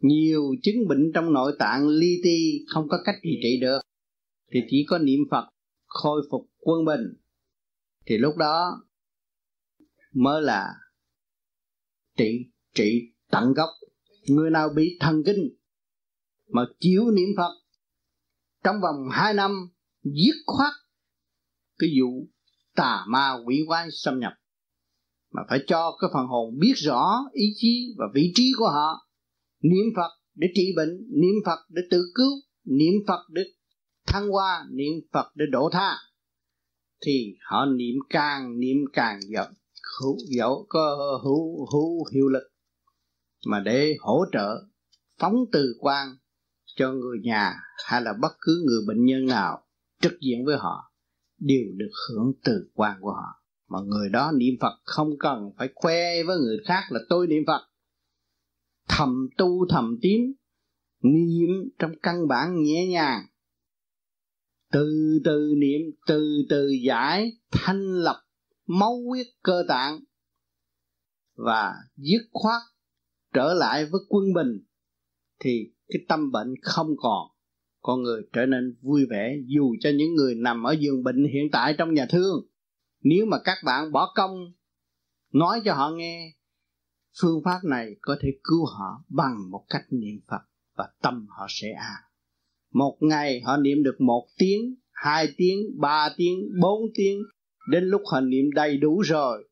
[0.00, 3.80] Nhiều chứng bệnh trong nội tạng li ti không có cách gì trị được.
[4.52, 5.44] Thì chỉ có niệm phật,
[5.86, 7.14] khôi phục quân bình.
[8.06, 8.82] Thì lúc đó
[10.12, 10.66] mới là
[12.16, 13.68] trị trị tận gốc.
[14.28, 15.48] Người nào bị thần kinh
[16.48, 17.52] mà chịu niệm phật,
[18.64, 19.52] trong vòng hai năm
[20.02, 20.72] giết khoát
[21.78, 22.28] cái vụ
[22.74, 24.32] tà ma quỷ quái xâm nhập
[25.32, 29.08] mà phải cho cái phần hồn biết rõ ý chí và vị trí của họ.
[29.62, 32.32] Niệm phật để trị bệnh, niệm phật để tự cứu,
[32.64, 33.42] niệm phật để
[34.06, 35.96] thăng hoa, niệm phật để độ tha.
[37.06, 39.46] Thì họ niệm càng niệm càng dẫu
[40.00, 42.42] hữu dẫu có hữu hữu, hiệu lực.
[43.46, 44.64] Mà để hỗ trợ,
[45.18, 46.16] phóng từ quan
[46.76, 47.54] cho người nhà
[47.86, 49.66] hay là bất cứ người bệnh nhân nào
[50.00, 50.92] trực diện với họ,
[51.38, 55.68] đều được hưởng từ quan của họ mà người đó niệm Phật không cần phải
[55.74, 57.68] khoe với người khác là tôi niệm Phật.
[58.88, 60.34] Thầm tu thầm tiến
[61.02, 63.22] niệm trong căn bản nhẹ nhàng.
[64.72, 68.24] Từ từ niệm, từ từ giải, thanh lập,
[68.66, 70.00] máu huyết cơ tạng.
[71.34, 72.62] Và dứt khoát
[73.34, 74.64] trở lại với quân bình,
[75.40, 77.28] thì cái tâm bệnh không còn.
[77.80, 81.50] Con người trở nên vui vẻ dù cho những người nằm ở giường bệnh hiện
[81.52, 82.47] tại trong nhà thương
[83.08, 84.52] nếu mà các bạn bỏ công,
[85.32, 86.32] nói cho họ nghe,
[87.20, 90.42] phương pháp này có thể cứu họ bằng một cách niệm phật
[90.76, 92.02] và tâm họ sẽ an.
[92.72, 97.22] Một ngày họ niệm được một tiếng, hai tiếng, ba tiếng, bốn tiếng,
[97.70, 99.48] đến lúc họ niệm đầy đủ rồi,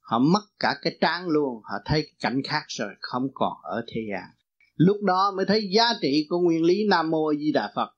[0.00, 4.00] họ mất cả cái trang luôn, họ thấy cảnh khác rồi, không còn ở thế
[4.12, 4.28] gian.
[4.76, 7.88] Lúc đó mới thấy giá trị của nguyên lý nam mô di đà phật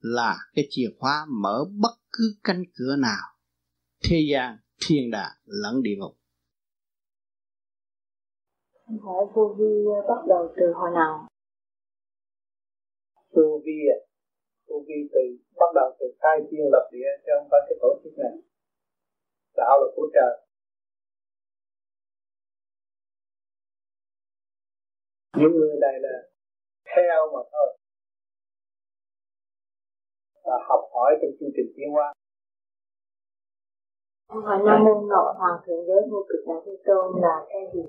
[0.00, 3.35] là cái chìa khóa mở bất cứ cánh cửa nào
[4.10, 6.14] thế gian thiên đàng lẫn địa ngục.
[9.02, 11.28] Hỏi vô vi bắt đầu từ hồi nào?
[13.30, 13.98] Vô vi à
[14.66, 15.20] vô vi từ
[15.56, 18.32] bắt đầu từ khai thiên lập địa chứ không phải cái tổ chức này.
[19.56, 20.32] Đạo là của trời.
[25.36, 26.16] Những người này là
[26.94, 27.78] theo mà thôi.
[30.44, 32.12] Và học hỏi trong chương trình tiến hóa
[34.28, 37.82] hỏi nam mô ngọc hoàng thượng đế vô cực đại thế tôn là cái gì?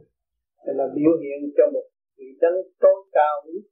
[0.66, 1.86] Đây là biểu hiện cho một
[2.18, 3.64] vị đấng tối cao nhất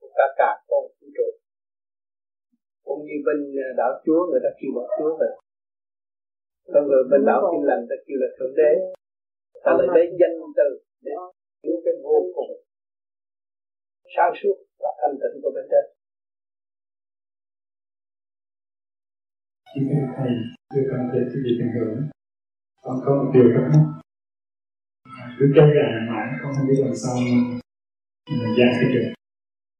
[0.00, 1.28] của cả cả con vũ trụ.
[2.84, 5.34] Cũng như bên à, đạo chúa, người ta kêu bằng chúa vậy.
[6.72, 8.70] Còn người bên đạo Kim lành ta kêu là thượng đế.
[9.64, 10.68] Ta lại lấy danh từ
[11.04, 11.12] để
[11.62, 12.50] hiểu cái vô cùng
[14.16, 15.84] sáng suốt và thanh tịnh của bên trên.
[19.74, 19.80] Khi
[20.16, 20.30] thầy
[20.74, 22.08] đưa con về cái gì tình hưởng
[22.82, 23.84] con có một điều thắc mắc.
[25.38, 27.60] Cứ kéo dài mãi, con không biết làm sao mà
[28.30, 29.12] mình giải thích được.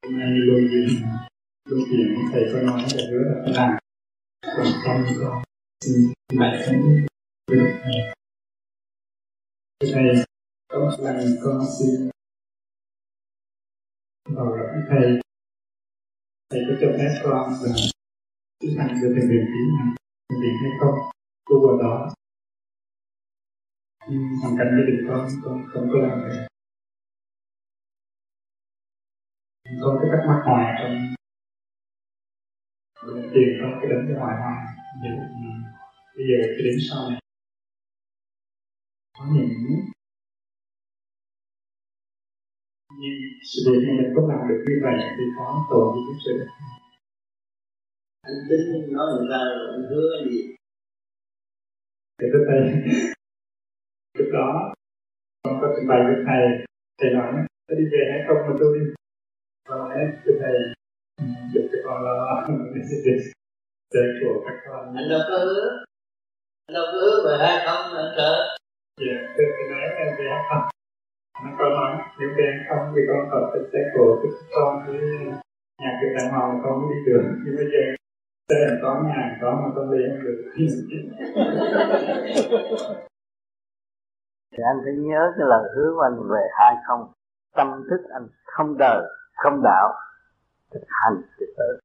[0.04, 0.88] Hôm nay luôn chuyện
[1.68, 3.78] luôn chuyện thầy có nói là hứa là phải làm.
[4.56, 5.42] Còn con con
[5.84, 7.06] xin lại không
[7.50, 7.70] được
[9.92, 10.24] thầy
[10.68, 12.10] có một lần con xin
[14.34, 15.20] vào gặp thầy.
[16.50, 17.72] Thầy có cho phép con là
[18.60, 19.94] chúng ta được thiền định tiến hành
[20.28, 20.94] thiền định hay không
[21.44, 22.14] cô vào đó.
[24.08, 26.46] Nhưng hoàn cảnh gia đình con con không có làm được.
[29.82, 31.14] Con cái thắc mắc hoài trong
[33.34, 34.66] tiền con cái đến cái hoài hoài
[35.02, 35.50] giờ ừ,
[36.16, 37.20] bây giờ cái đến sau này.
[39.18, 39.90] Có những
[43.00, 43.18] nhưng
[43.50, 46.32] sự việc mà mình có làm được như vậy thì có tội gì cũng sự
[48.30, 50.40] anh tính nói người ta rồi anh hứa gì?
[52.18, 52.62] Thì lúc đây
[54.18, 54.74] lúc đó
[55.42, 56.42] con có trình bày với thầy
[56.98, 57.32] thầy nói
[57.68, 58.78] có đi về hay không mà tôi?
[58.78, 58.84] Đi
[59.68, 60.52] con nói thưa thầy
[61.54, 62.46] được cho con lo.
[63.94, 64.96] Để của các con.
[64.96, 65.64] Anh đâu có hứa.
[66.66, 68.32] Anh đâu có hứa về hay không anh sợ.
[69.00, 70.64] Dạ tôi phải nói em về hay không?
[71.44, 75.00] Nó con nói nếu về không thì con còn phải xe cổ với con với
[75.82, 77.22] nhà cửa đàng hoàng con mới đi được.
[77.44, 77.99] Nhưng bây giờ
[78.50, 80.38] xe có nhà có mà con đi không được.
[84.52, 87.12] Thì anh phải nhớ cái lời hứa của anh về hai không.
[87.56, 89.02] Tâm thức anh không đời
[89.36, 89.94] không đạo.
[90.70, 91.80] Thực hành thì tới.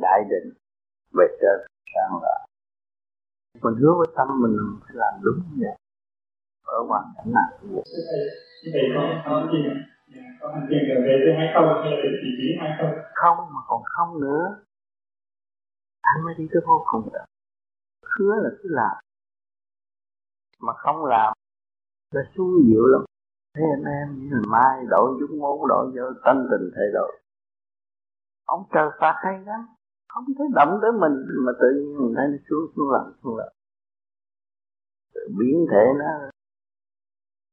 [0.00, 0.52] Đại định
[1.18, 2.48] về trên sang lại
[3.62, 5.76] mình hứa với tâm mình phải làm đúng như vậy.
[6.64, 7.84] Ở hoàn cảnh nào cũng vậy
[8.72, 9.58] thầy có có gì?
[10.40, 12.92] Có hành trở về hay không hay là chỉ chỉ hay không?
[13.14, 14.58] Không mà còn không nữa
[16.12, 17.24] anh mới đi tới vô cùng được
[18.18, 18.96] hứa là cứ làm.
[20.60, 21.32] Mà không làm,
[22.10, 23.04] là xuống dịu lắm.
[23.56, 27.20] Thế anh em ngày mai đổi chúng muốn đổi vô tâm tình thay đổi.
[28.44, 29.68] Ông trời phạt hay lắm.
[30.08, 31.14] Không thấy động tới mình,
[31.46, 33.48] mà tự nhiên mình thấy nó xuống xuống làm xuống làm.
[35.38, 36.04] Biến thể nó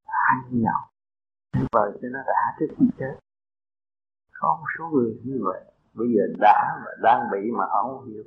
[0.05, 0.89] ăn nhau.
[1.71, 3.19] Vợ cho nó đã trước khi chết.
[4.39, 5.63] Có một số người như vậy.
[5.93, 8.23] Bây giờ đã và đang bị mà không hiểu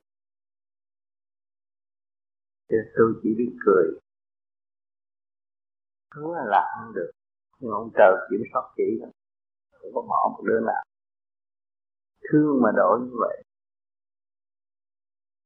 [2.72, 3.84] cho tôi chỉ biết cười.
[6.14, 7.10] Hứa là không được.
[7.58, 9.10] Nhưng ông trời kiểm soát kỹ lắm.
[9.72, 10.84] Không có bỏ một đứa nào.
[12.32, 13.44] Thương mà đổi như vậy.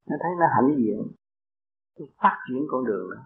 [0.09, 1.13] Nó thấy nó hãnh diện.
[2.23, 3.23] Phát triển con đường đó.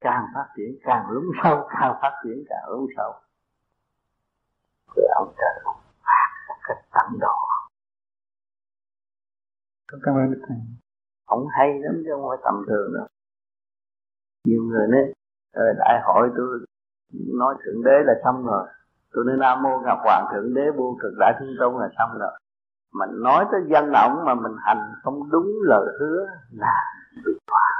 [0.00, 3.12] Càng phát triển càng lún sâu càng phát triển càng lún sâu.
[4.96, 7.48] Rồi ông trời ông phạt một cách tận độ
[10.02, 10.56] cảm ơn thầy.
[11.24, 13.06] Ông hay lắm chứ không phải tầm thường đâu
[14.44, 15.12] nhiều người nói
[15.52, 16.58] ờ, đại hội tôi
[17.38, 18.66] nói thượng đế là xong rồi.
[19.12, 22.18] Tôi nói nam mô ngọc hoàng thượng đế vô cực đại thiên tôn là xong
[22.18, 22.30] rồi.
[22.92, 26.74] Mình nói tới dân ổng mà mình hành không đúng lời hứa là
[27.26, 27.70] bị tòa.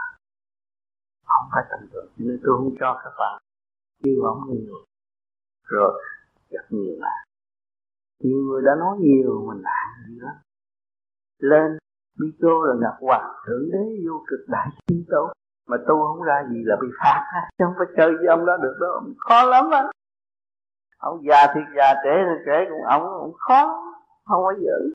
[1.27, 3.43] Không phải tầm thường nên tôi không cho các bạn
[4.03, 4.75] kêu ổng nhiều
[5.69, 6.03] rồi
[6.51, 7.25] gặp nhiều là
[8.21, 10.29] nhiều người đã nói nhiều mình làm gì đó.
[11.39, 11.79] Lên
[12.19, 15.31] micro là ngọc hoàng thượng đế, vô cực đại thiên tôn
[15.69, 17.21] mà tu không ra gì là bị phạt.
[17.59, 19.83] Chứ không phải chơi với ông đó được đâu khó lắm á.
[20.99, 23.61] Ông già thì già, trẻ thì trẻ cũng ông cũng khó,
[24.25, 24.93] không có giữ.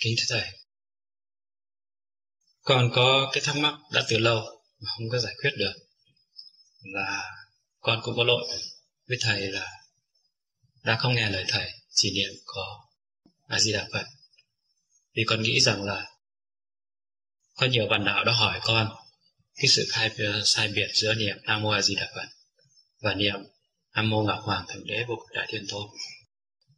[0.00, 0.48] Kính thưa thầy.
[2.64, 4.40] Con có cái thắc mắc đã từ lâu
[4.80, 5.72] mà không có giải quyết được.
[6.82, 7.22] Là
[7.80, 8.42] con cũng có lỗi
[9.08, 9.66] với thầy là
[10.84, 12.62] đã không nghe lời thầy, chỉ niệm có
[13.48, 14.04] a di đà phật
[15.14, 16.10] vì con nghĩ rằng là
[17.54, 18.88] có nhiều bạn đạo đã hỏi con
[19.54, 20.10] cái sự khai,
[20.44, 22.28] sai biệt giữa niệm nam mô a di đà phật
[23.00, 23.34] và niệm
[23.94, 25.86] nam mô ngọc hoàng thượng đế vô cực đại thiên tôn.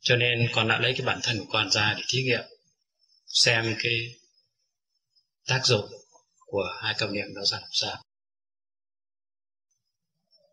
[0.00, 2.44] Cho nên con đã lấy cái bản thân của con ra để thí nghiệm,
[3.26, 4.14] xem cái
[5.46, 5.88] tác dụng
[6.38, 8.04] của hai câu niệm đó ra làm sao.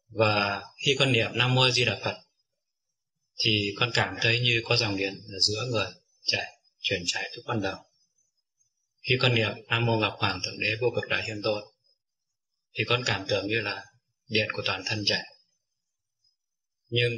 [0.09, 2.17] Và khi con niệm nam mô a di đà phật
[3.43, 5.87] thì con cảm thấy như có dòng điện ở giữa người
[6.25, 7.77] chảy chuyển chạy ทุก ban đầu.
[9.01, 11.63] Khi con niệm nam mô ngọc hoàng thượng đế vô cực đại hiền tôn,
[12.73, 13.85] thì con cảm tưởng như là
[14.27, 15.25] điện của toàn thân chạy.
[16.89, 17.11] Nhưng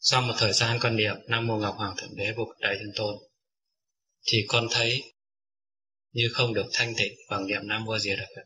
[0.00, 2.74] sau một thời gian con niệm nam mô ngọc hoàng thượng đế vô cực đại
[2.78, 3.16] hiền tôn,
[4.26, 5.02] thì con thấy
[6.12, 8.44] như không được thanh tịnh bằng niệm nam mô di đà phật.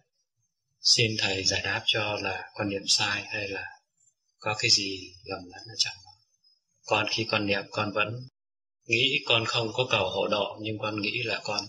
[0.81, 3.67] Xin thầy giải đáp cho là con niệm sai hay là
[4.39, 5.95] có cái gì lầm lẫn ở trong
[6.91, 8.29] con khi con niệm, con vẫn
[8.91, 11.61] nghĩ con không có cầu hộ độ, nhưng con nghĩ là con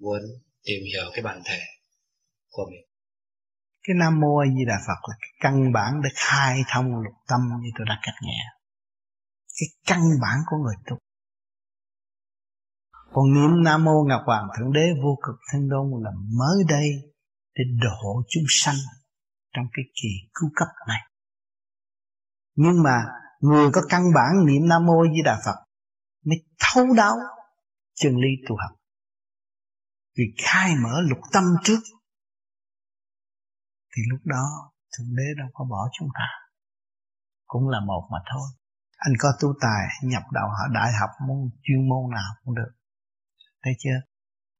[0.00, 0.20] muốn
[0.64, 1.60] tìm hiểu cái bản thể
[2.50, 2.84] của mình.
[3.82, 7.14] Cái nam mô a di đà phật là cái căn bản để khai thông lục
[7.28, 8.40] tâm như tôi đã cắt nhẹ.
[9.60, 10.96] Cái căn bản của người tu.
[13.12, 16.88] Còn niệm nam mô ngọc hoàng thượng đế vô cực thanh đôn là mới đây
[17.54, 18.76] để độ chúng sanh
[19.54, 21.00] trong cái kỳ cứu cấp này.
[22.54, 22.96] Nhưng mà
[23.40, 25.69] người có căn bản niệm nam mô di đà phật
[26.24, 27.16] mới thấu đáo
[27.94, 28.80] chân lý tu học
[30.20, 31.80] vì khai mở lục tâm trước,
[33.96, 36.26] thì lúc đó thượng đế đâu có bỏ chúng ta.
[37.46, 38.48] Cũng là một mà thôi.
[38.96, 42.72] Anh có tu tài nhập đạo họ đại học môn chuyên môn nào cũng được.
[43.62, 44.00] Thấy chưa?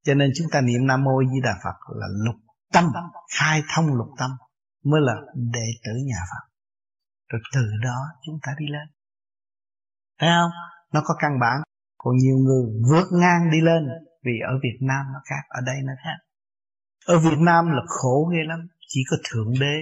[0.05, 2.37] Cho nên chúng ta niệm nam mô di đà phật là lục
[2.73, 2.85] tâm,
[3.39, 4.31] khai thông lục tâm
[4.85, 6.53] mới là đệ tử nhà phật.
[7.29, 8.89] Rồi từ đó chúng ta đi lên.
[10.19, 10.51] Thấy không?
[10.93, 11.63] Nó có căn bản.
[11.99, 13.89] Còn nhiều người vượt ngang đi lên
[14.25, 16.19] vì ở Việt Nam nó khác, ở đây nó khác.
[17.07, 19.77] Ở Việt Nam là khổ ghê lắm, chỉ có thượng đế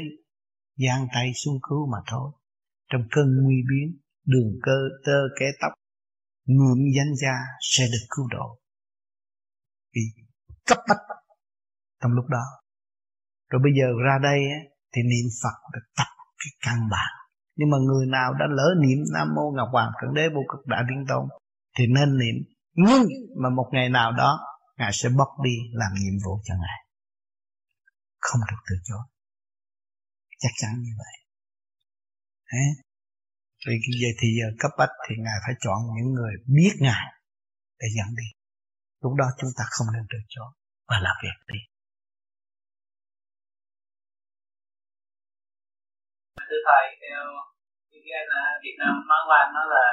[0.77, 2.33] giang tay xuống cứu mà thôi.
[2.93, 5.73] Trong cơn nguy biến, đường cơ tơ kẻ tóc
[6.47, 8.59] niệm danh gia sẽ được cứu độ.
[9.95, 10.01] Vì
[10.67, 10.99] cấp bách
[12.03, 12.45] trong lúc đó.
[13.51, 14.41] Rồi bây giờ ra đây
[14.93, 17.28] thì niệm Phật được tập cái căn bản
[17.59, 20.67] nhưng mà người nào đã lỡ niệm Nam Mô Ngọc Hoàng Thượng Đế Vô Cực
[20.67, 21.25] Đại Thiên Tôn
[21.79, 22.37] thì nên niệm.
[22.75, 23.03] Nhưng
[23.43, 24.31] mà một ngày nào đó,
[24.77, 26.81] ngài sẽ bóc đi làm nhiệm vụ cho ngài.
[28.21, 29.05] Không được từ chối.
[30.39, 31.15] Chắc chắn như vậy.
[32.53, 32.63] Thế.
[33.67, 37.07] vì vậy thì giờ cấp bách thì ngài phải chọn những người biết ngài
[37.81, 38.29] để dẫn đi.
[39.03, 40.51] Lúc đó chúng ta không nên từ chối
[40.89, 41.59] và làm việc đi.
[46.49, 47.21] Thưa thầy theo
[47.91, 48.21] những cái
[48.65, 49.85] Việt Nam nói qua nó là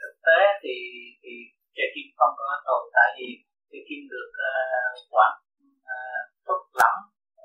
[0.00, 0.74] thực tế thì
[1.22, 1.32] thì
[1.76, 3.28] trái kim không có tồn tại gì.
[3.70, 5.32] Trái kim được uh, quản
[5.96, 6.94] uh, thuốc lắm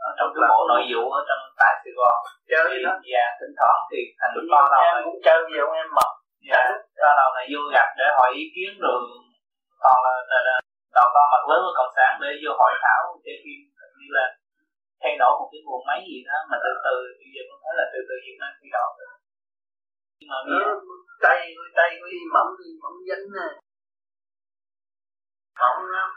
[0.08, 2.18] ở trong cái bộ nội vụ ở trong tại Sài Gòn.
[2.52, 2.92] Chơi đó.
[3.12, 5.88] Và thỉnh thoảng thì thành con nào em cũng chơi với ông em?
[5.98, 6.12] Mập
[6.50, 6.64] dạ
[7.02, 9.00] con nào này vô gặp để hỏi ý kiến rồi
[9.84, 10.56] còn là, là, là
[10.98, 13.60] đầu con mặt lớn của cộng sản để vô hội thảo trái kim
[13.98, 14.26] như là
[15.04, 17.74] thay đổi một cái nguồn máy gì đó mà từ từ bây giờ con thấy
[17.80, 18.90] là từ từ Việt Nam thay đổi
[20.24, 20.72] nhưng mà bây giờ
[21.24, 21.40] tay
[21.78, 23.48] tay của y mỏng y mỏng dính nè.
[25.60, 26.10] Mỏng lắm.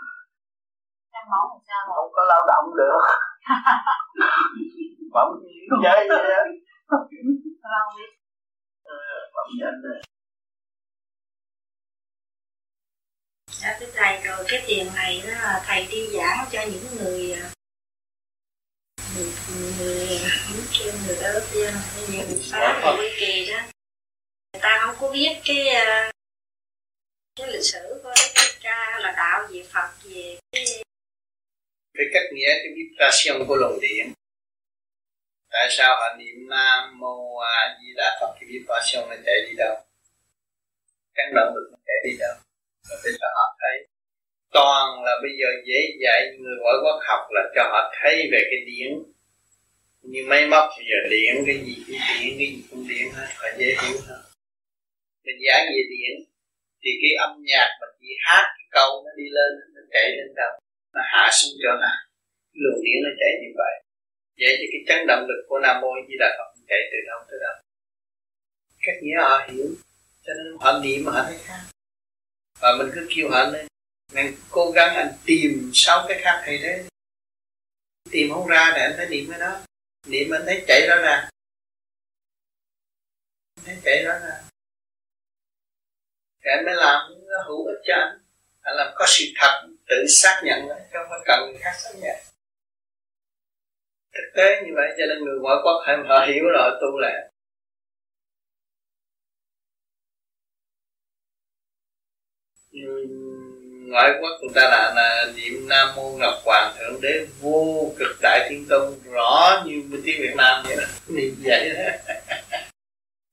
[1.12, 1.94] Đang máu làm sao?
[1.96, 3.00] Không có lao động được.
[5.14, 5.30] Mỏng
[5.82, 6.44] chơi vậy đó.
[7.74, 8.04] Lâu đi
[9.34, 9.98] mỏng dính nè.
[13.50, 17.36] Dạ thưa thầy rồi cái tiền này đó là thầy đi giảng cho những người
[19.48, 20.20] người
[20.78, 21.72] kêu người đó kia
[22.08, 23.60] như người phá quy kỳ đó
[24.52, 25.66] người ta không có biết cái
[27.36, 30.64] cái lịch sử của đức ca là đạo về phật về cái
[31.94, 34.12] cái cách nghĩa cái vibration của luồng điện
[35.50, 38.30] tại sao họ niệm nam mô a di đà phật?
[38.40, 39.74] Cái vibration nó chạy đi đâu?
[41.14, 42.34] Căn động lực nó chạy đi đâu?
[42.88, 43.86] Và để cho họ thấy
[44.52, 48.40] toàn là bây giờ dễ dạy người ngoại quốc học là cho họ thấy về
[48.50, 49.15] cái điển
[50.12, 53.28] như máy móc bây giờ điện, cái gì cũng điện, cái gì cũng điện hết,
[53.40, 54.22] phải dễ hiểu hơn.
[55.24, 56.14] Mình giảng về điện,
[56.82, 60.34] thì cái âm nhạc mà chỉ hát cái câu nó đi lên, nó chạy lên
[60.34, 60.52] đâu
[60.96, 61.98] nó hạ xuống chỗ nào.
[62.52, 63.74] Luồng điện nó chạy như vậy.
[64.40, 67.18] Vậy thì cái chấn động lực của nam mô di đà phật chạy từ đâu
[67.28, 67.54] tới đâu.
[68.82, 69.66] Các nghĩa họ hiểu,
[70.24, 71.60] cho nên họ niệm họ thấy khác.
[72.60, 73.66] Và mình cứ kêu họ lên
[74.14, 76.84] mình cố gắng anh tìm sáu cái khác thầy thế.
[78.10, 79.60] Tìm không ra để anh phải niệm cái đó
[80.06, 81.28] niệm anh thấy chạy đó nè.
[83.64, 84.34] Thấy chạy đó nè.
[86.40, 88.18] Thì anh mới làm nó hữu ích cho anh.
[88.60, 91.72] Anh làm có sự thật, tự xác nhận đó, chứ không phải cần người khác
[91.78, 92.16] xác nhận.
[94.12, 97.32] Thực tế như vậy cho nên người ngoại quốc họ hiểu rồi, tu lại
[103.86, 108.16] ngoại quốc người ta là, là niệm nam mô ngọc hoàng thượng đế vô cực
[108.22, 110.84] đại thiên tôn rõ như bên tiếng việt nam vậy đó.
[111.08, 112.14] Niệm vậy đó.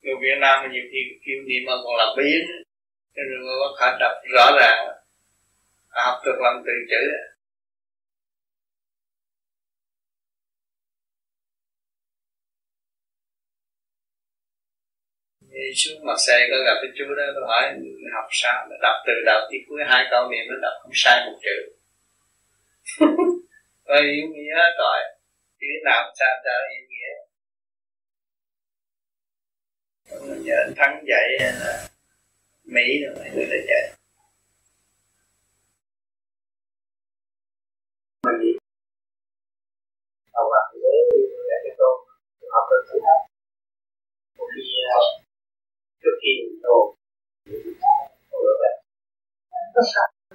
[0.02, 2.42] Người việt nam nhiều khi kêu niệm mà còn làm biến
[3.16, 4.88] nên người ngoại quốc đọc rõ ràng.
[5.90, 7.33] Học được làm từ chữ.
[15.54, 17.64] Đi xuống mặt xe có gặp cái chú đó tôi hỏi
[18.16, 18.68] học sao?
[18.70, 21.58] Nó đọc từ đầu tới cuối hai câu niệm nó đọc không sai một chữ.
[23.88, 25.00] Có ý nghĩa tội.
[25.60, 27.12] Chữ nào sao cho ý nghĩa?
[30.46, 31.88] Nhờ thắng dạy là
[32.64, 33.92] mỹ rồi mọi người đã dạy.
[38.24, 38.58] Mình
[40.34, 40.64] học là
[41.50, 41.96] để cái tôn
[42.54, 43.30] học được thứ hai
[44.38, 44.62] một khi
[46.04, 46.96] trước khi đồ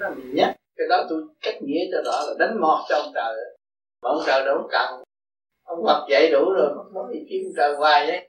[0.00, 0.56] nó mình nhắc.
[0.76, 3.34] Cái đó tôi cách nghĩa cho rõ là đánh mọt cho ông trời.
[4.02, 5.02] Mà ông trời đâu cần.
[5.64, 8.28] Ông Phật dạy đủ rồi không có gì kiếm trời hoài đấy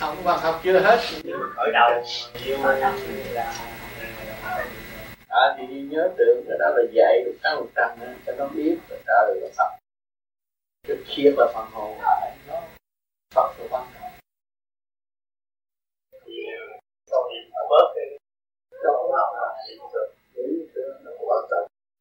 [0.00, 0.98] ông Phật học chưa hết.
[1.56, 1.90] Khởi đầu
[3.32, 3.54] là
[5.28, 8.76] à, thì nhớ tưởng cái đó là dạy được trăm một trăm cho nó biết
[8.88, 9.78] là trời là Phật.
[10.88, 11.98] Cái thiệt là phần hồn
[12.48, 12.62] nó
[13.34, 13.99] Phật là quan trọng
[17.70, 18.06] bớt cái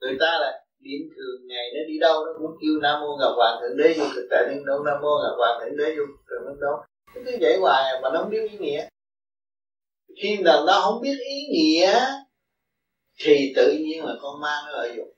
[0.02, 3.34] người ta là điện thường ngày nó đi đâu nó cũng kêu nam mô ngọc
[3.36, 6.04] hoàng thượng đế vô cực đại liên đâu nam mô ngọc hoàng thượng đế vô
[6.06, 6.78] cực đại liên đâu
[7.16, 8.88] nó cứ vậy hoài mà nó không biết ý nghĩa.
[10.16, 12.00] Khi nào nó không biết ý nghĩa
[13.20, 15.14] thì tự nhiên là con ma nó lợi dụng.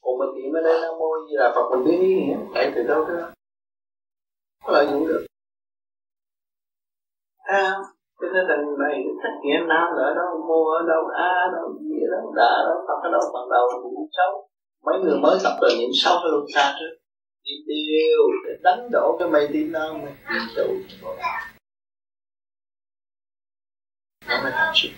[0.00, 2.36] Còn mình niệm ở đây nam mô gì là phật mình biết ý nghĩa.
[2.54, 3.32] Tại từ đâu đó.
[4.64, 5.26] Có lợi dụng được.
[7.36, 7.74] À,
[8.22, 11.48] cho nên là này trách nghĩa nam là ở đâu mô ở đâu a ở
[11.54, 14.48] đâu gì ở đâu đà ở đâu phật ở đâu bằng đầu cũng xấu.
[14.86, 16.92] Mấy người mới tập từ niệm sâu phải luôn xa trước.
[17.44, 20.74] Đi đều để đánh đổ cái mây tin nam mình đi đủ
[24.28, 24.88] nó mới thành sự.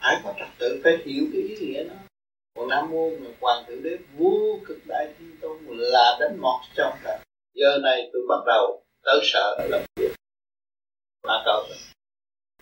[0.00, 1.94] Phải có trật tự phải hiểu cái ý nghĩa đó?
[2.56, 6.60] Còn nam mô người hoàng thượng đế vô cực đại thiên tôn là đánh mọt
[6.76, 7.24] trong cả.
[7.54, 10.12] Giờ này tôi bắt đầu tới sợ làm việc.
[11.22, 11.64] Là cầu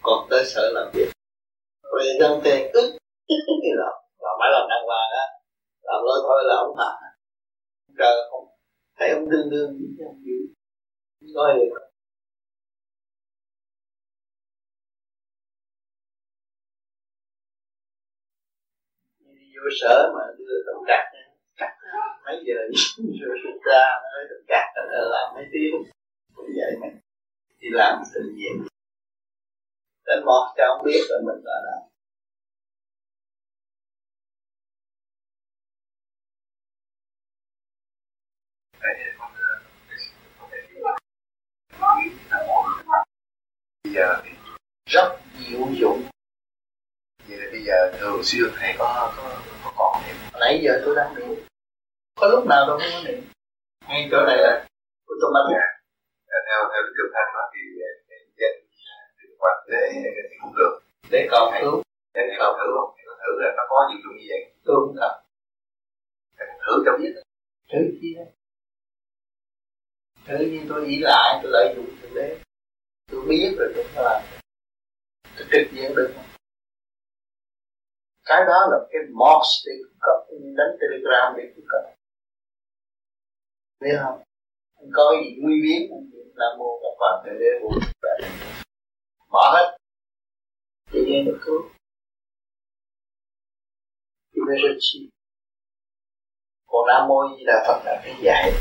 [0.03, 1.13] còn tới sợ làm việc.
[1.83, 2.99] Rồi dân tiền ức
[3.63, 5.27] như là rồi phải làm đàng hoàng á.
[5.83, 7.09] Làm lôi thôi là ông phạt
[7.99, 8.47] trời không,
[8.99, 11.67] thấy ông đương đương gì chứ không chịu nói gì
[19.57, 21.07] vô sở mà đưa tổng đạt
[21.57, 21.77] cắt
[22.25, 22.55] mấy giờ
[23.21, 25.98] rồi ra mới được cắt là làm mấy tiếng
[26.57, 26.91] dạy vậy
[27.59, 28.67] đi làm tự nhiên
[30.07, 31.89] đến một cho ông biết là mình là đâu
[43.85, 44.31] bây giờ thì
[44.87, 46.03] rất diệu dụng.
[47.29, 50.17] Vậy bây giờ thường xuyên thầy có có, có còn niệm.
[50.41, 51.45] Nãy giờ tôi đang niệm.
[52.21, 53.25] Có lúc nào đâu không có niệm?
[53.89, 54.67] Ngay chỗ này là
[55.07, 55.78] của tôi bắt dạ
[56.47, 57.61] theo theo cái kinh thánh đó thì
[58.41, 58.57] danh
[59.41, 59.81] quan để
[60.41, 60.73] cũng được.
[61.13, 61.83] Để cầu cứu.
[62.15, 62.91] Để cầu thử không?
[63.23, 64.43] Thử là nó có những dụng như vậy.
[64.65, 64.95] Tôi không
[66.39, 67.13] cần thử cho biết.
[67.73, 68.29] Thử chi đấy
[70.29, 72.39] thử như tôi ý lại tôi lợi dụng thượng đế
[73.11, 74.23] tôi biết rồi tôi phải làm
[75.37, 76.13] tôi trực diện được.
[76.15, 76.25] Không
[78.25, 81.83] cái đó là cái mox để cấp đánh telegram để cung cấp.
[83.81, 84.23] Biết không
[84.79, 85.91] anh có gì nguy biến
[86.35, 87.71] nam mô gặp phật để đế vô
[89.29, 89.79] bỏ hết.
[90.93, 91.63] Tự nhiên được cứu.
[94.33, 95.11] Thì mới rất chi.
[96.67, 98.53] Còn nam mô di đà phật là cái giải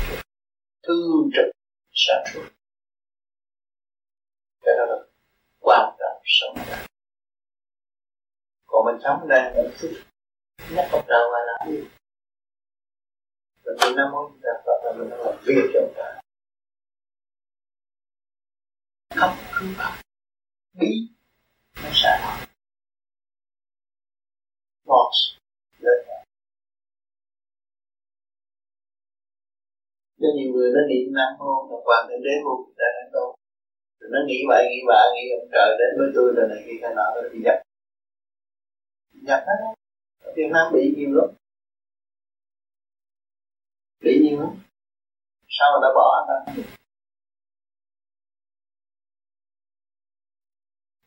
[0.82, 1.50] thương trực
[1.92, 2.42] sản xuất
[4.68, 4.96] cái đó là
[5.60, 6.86] quan trọng sống ra
[8.66, 10.02] còn mình sống đây mình thích
[10.70, 11.97] nhắc ông trời mà làm gì
[13.80, 16.12] mình nam mô di đà phật là mình đang làm việc cho ông trời
[19.16, 20.00] không cứ bằng
[20.78, 20.90] bí
[21.82, 22.12] nó sẽ
[24.88, 25.38] lost
[25.78, 25.98] lên
[30.20, 33.10] cho nhiều người nó niệm nam mô là quan thượng đế vô cùng đại thánh
[33.12, 33.34] tôn.
[34.00, 36.78] Rồi nó nghĩ vậy, nghĩ bạ nghĩ ông trời đến với tôi, rồi này kia,
[36.82, 37.58] cái nọ nó bị nhập.
[39.26, 39.58] Nhập hết
[40.24, 41.28] ở Việt Nam bị nhiều lắm
[44.00, 44.38] bị nhiên
[45.48, 46.62] sao mà đã bỏ anh ta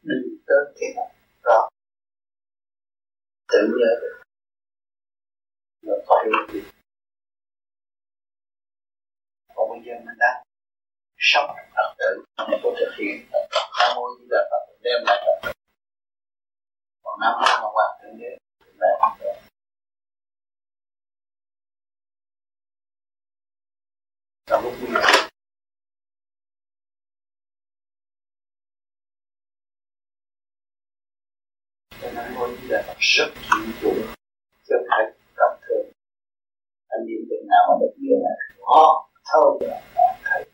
[0.02, 1.70] đừng tới cái này đó
[3.48, 4.22] tự nhớ được.
[5.82, 6.70] Nó có hiểu được
[9.56, 10.44] còn bây giờ mình đang
[11.18, 13.18] sống thật tự mình có thực hiện
[13.80, 15.52] nam mô di đà phật đem lại thật
[17.04, 18.38] còn nam mô mà hoàng thượng đế
[18.78, 19.18] là
[24.52, 25.28] không được trong lúc nguy hiểm
[32.02, 34.06] nên anh di đà phật rất chịu dụng
[34.68, 35.04] cho phải
[35.36, 35.92] cảm thương
[36.88, 38.30] anh nhìn được nào mà được nghĩa là
[38.66, 39.82] khó thôi là
[40.24, 40.46] thấy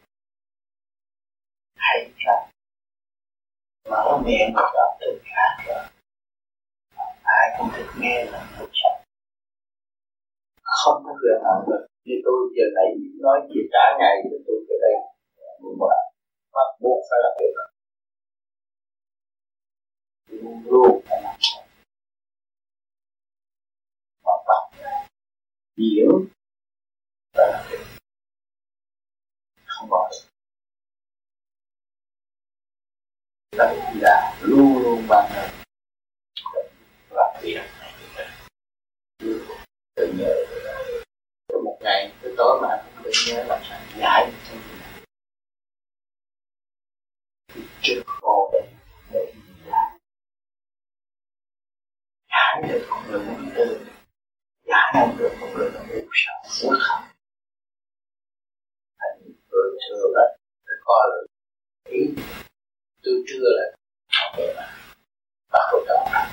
[1.75, 2.33] hay ra
[3.89, 5.83] mở miệng một cảm từ khác rồi
[7.23, 9.01] ai cũng được nghe là một chồng
[10.63, 12.89] không có quyền nào được như tôi giờ này
[13.19, 14.95] nói chuyện cả ngày với tôi cái đây.
[15.61, 15.95] Nhưng mà
[16.53, 17.53] bắt buộc phải làm việc.
[17.57, 17.65] Đó
[20.27, 21.35] luôn luôn phải làm
[24.25, 24.61] mà bắt
[27.35, 27.83] và làm việc.
[29.65, 30.27] Không bỏ được
[33.57, 35.49] đây là luôn luôn ban ơn
[37.11, 37.61] làm việc.
[39.95, 40.56] Tự nhớ
[41.87, 45.01] ngày tới tối mà cũng tự nhớ làm sao giải được cái gì
[47.53, 48.71] thì trước khổ để
[49.11, 49.33] để
[49.65, 49.97] giải
[52.29, 53.85] giải được con lượng tư
[54.63, 57.01] giải không được con lượng u sầu u khổ
[58.99, 61.23] thành tôi chưa là tôi coi là
[61.89, 61.99] ý
[63.03, 63.75] tôi chưa là
[64.11, 64.73] học về mà
[65.51, 66.27] bắt đầu tâm làm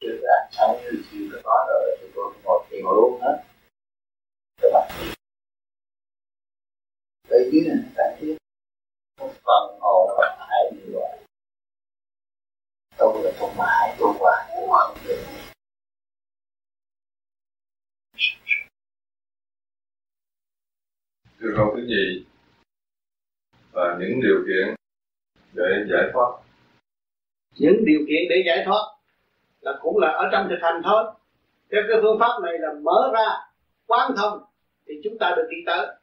[0.00, 3.49] trước là sáu như chiều đã có rồi thì tôi ngồi thiền luôn hết
[7.30, 8.36] ở dưới này tại thiết
[9.20, 11.18] một phần hồn và hải như vậy
[12.98, 15.24] tôi là tôi mãi tôi hoài tôi không được.
[21.38, 22.24] Thưa con quý vị
[23.72, 24.74] và những điều kiện
[25.52, 26.42] để giải thoát.
[27.58, 28.84] Những điều kiện để giải thoát
[29.60, 31.04] là cũng là ở trong thực hành thôi.
[31.70, 33.28] Theo cái phương pháp này là mở ra
[33.86, 34.44] quán thông
[34.86, 35.99] thì chúng ta được đi tới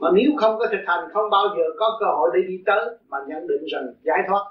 [0.00, 2.84] mà nếu không có thực hành, không bao giờ có cơ hội để đi tới
[3.08, 4.44] mà nhận định rằng giải thoát.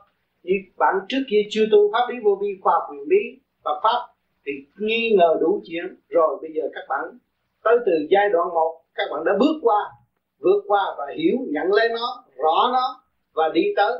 [0.44, 4.00] Như bạn trước kia chưa tu pháp lý vô vi, khoa quyền lý và pháp
[4.46, 5.96] thì nghi ngờ đủ chuyện.
[6.10, 7.18] Rồi bây giờ các bạn
[7.64, 9.92] tới từ giai đoạn một, các bạn đã bước qua,
[10.40, 13.02] vượt qua và hiểu, nhận lấy nó, rõ nó
[13.34, 13.92] và đi tới.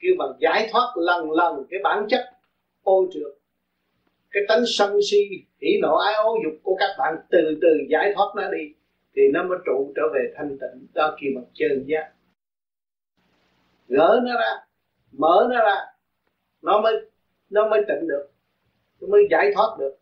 [0.00, 2.20] Kêu bằng giải thoát lần lần cái bản chất
[2.82, 3.32] ô trượt.
[4.30, 5.18] Cái tánh sân si,
[5.62, 8.74] hỉ nộ, ái ố dục của các bạn từ từ giải thoát nó đi
[9.18, 10.86] thì nó mới trụ trở về thanh tịnh.
[10.94, 12.12] Đó kỳ mặt chân giác
[13.88, 14.64] gỡ nó ra
[15.12, 15.76] mở nó ra
[16.62, 16.94] nó mới
[17.50, 18.30] nó mới tịnh được
[19.00, 19.96] nó mới giải thoát được.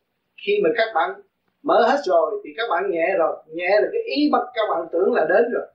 [0.46, 1.20] Khi mà các bạn
[1.62, 4.86] mở hết rồi thì các bạn nhẹ rồi nhẹ là cái ý bắt các bạn
[4.92, 5.66] tưởng là đến rồi.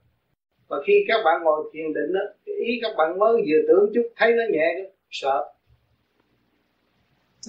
[0.68, 3.90] Và khi các bạn ngồi thiền định đó, cái ý các bạn mới vừa tưởng
[3.94, 5.52] chút thấy nó nhẹ sợ.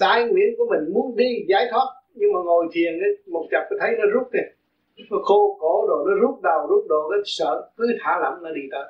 [0.00, 3.68] Đại nguyện của mình muốn đi giải thoát nhưng mà ngồi thiền ấy, một chập
[3.80, 4.63] thấy nó rút kìa
[5.10, 8.50] nó khô cổ rồi nó rút đầu, rút đồ, cái sợ cứ thả lỏng nó
[8.50, 8.84] đi tới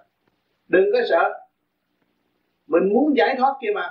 [0.69, 1.33] đừng có sợ.
[2.67, 3.91] Mình muốn giải thoát kia mà.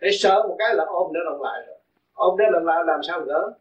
[0.00, 1.76] Để sợ một cái là ôm nó lần lại rồi.
[2.14, 3.52] Ôm nó lần lại làm sao gỡ?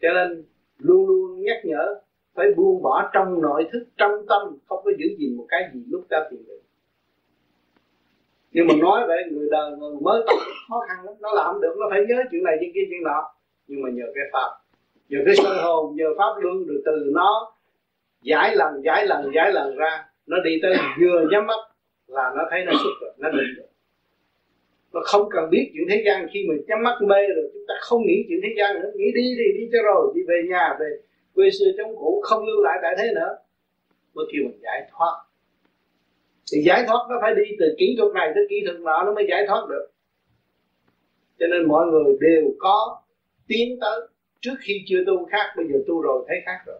[0.00, 0.44] Cho nên
[0.78, 2.00] luôn luôn nhắc nhở,
[2.34, 5.80] phải buông bỏ trong nội thức, trong tâm, không có giữ gìn một cái gì
[5.88, 6.60] lúc ta tìm được
[8.52, 10.36] nhưng mà nói vậy, người đời người mới tập
[10.68, 13.32] khó khăn lắm, nó làm được, nó phải nhớ chuyện này, chuyện kia, chuyện nọ.
[13.66, 14.50] Nhưng mà nhờ cái pháp
[15.10, 17.52] giờ cái sân hồn, giờ pháp luân rồi từ nó
[18.22, 21.60] giải lần giải lần giải lần ra, nó đi tới vừa nhắm mắt
[22.06, 23.66] là nó thấy nó xuất rồi, nó định rồi.
[24.92, 27.74] Nó không cần biết chuyện thế gian, khi mình nhắm mắt mê rồi, chúng ta
[27.80, 28.90] không nghĩ chuyện thế gian nữa.
[28.94, 30.86] Nghĩ đi đi đi cho rồi, đi về nhà, về
[31.34, 33.36] quê xưa chống cũ, không lưu lại tại thế nữa.
[34.14, 35.14] Mới kêu mình giải thoát.
[36.52, 39.14] Thì giải thoát nó phải đi từ kỹ thuật này tới kỹ thuật nọ, nó
[39.14, 39.86] mới giải thoát được.
[41.38, 43.00] Cho nên mọi người đều có
[43.48, 44.00] tiến tới
[44.40, 46.78] trước khi chưa tu khác bây giờ tu rồi thấy khác rồi.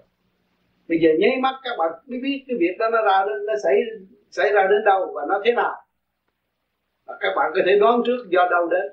[0.88, 3.74] Bây giờ nháy mắt các bạn mới biết cái việc đó nó ra nó xảy
[4.30, 5.74] xảy ra đến đâu và nó thế nào.
[7.06, 8.92] Và các bạn có thể đoán trước do đâu đến.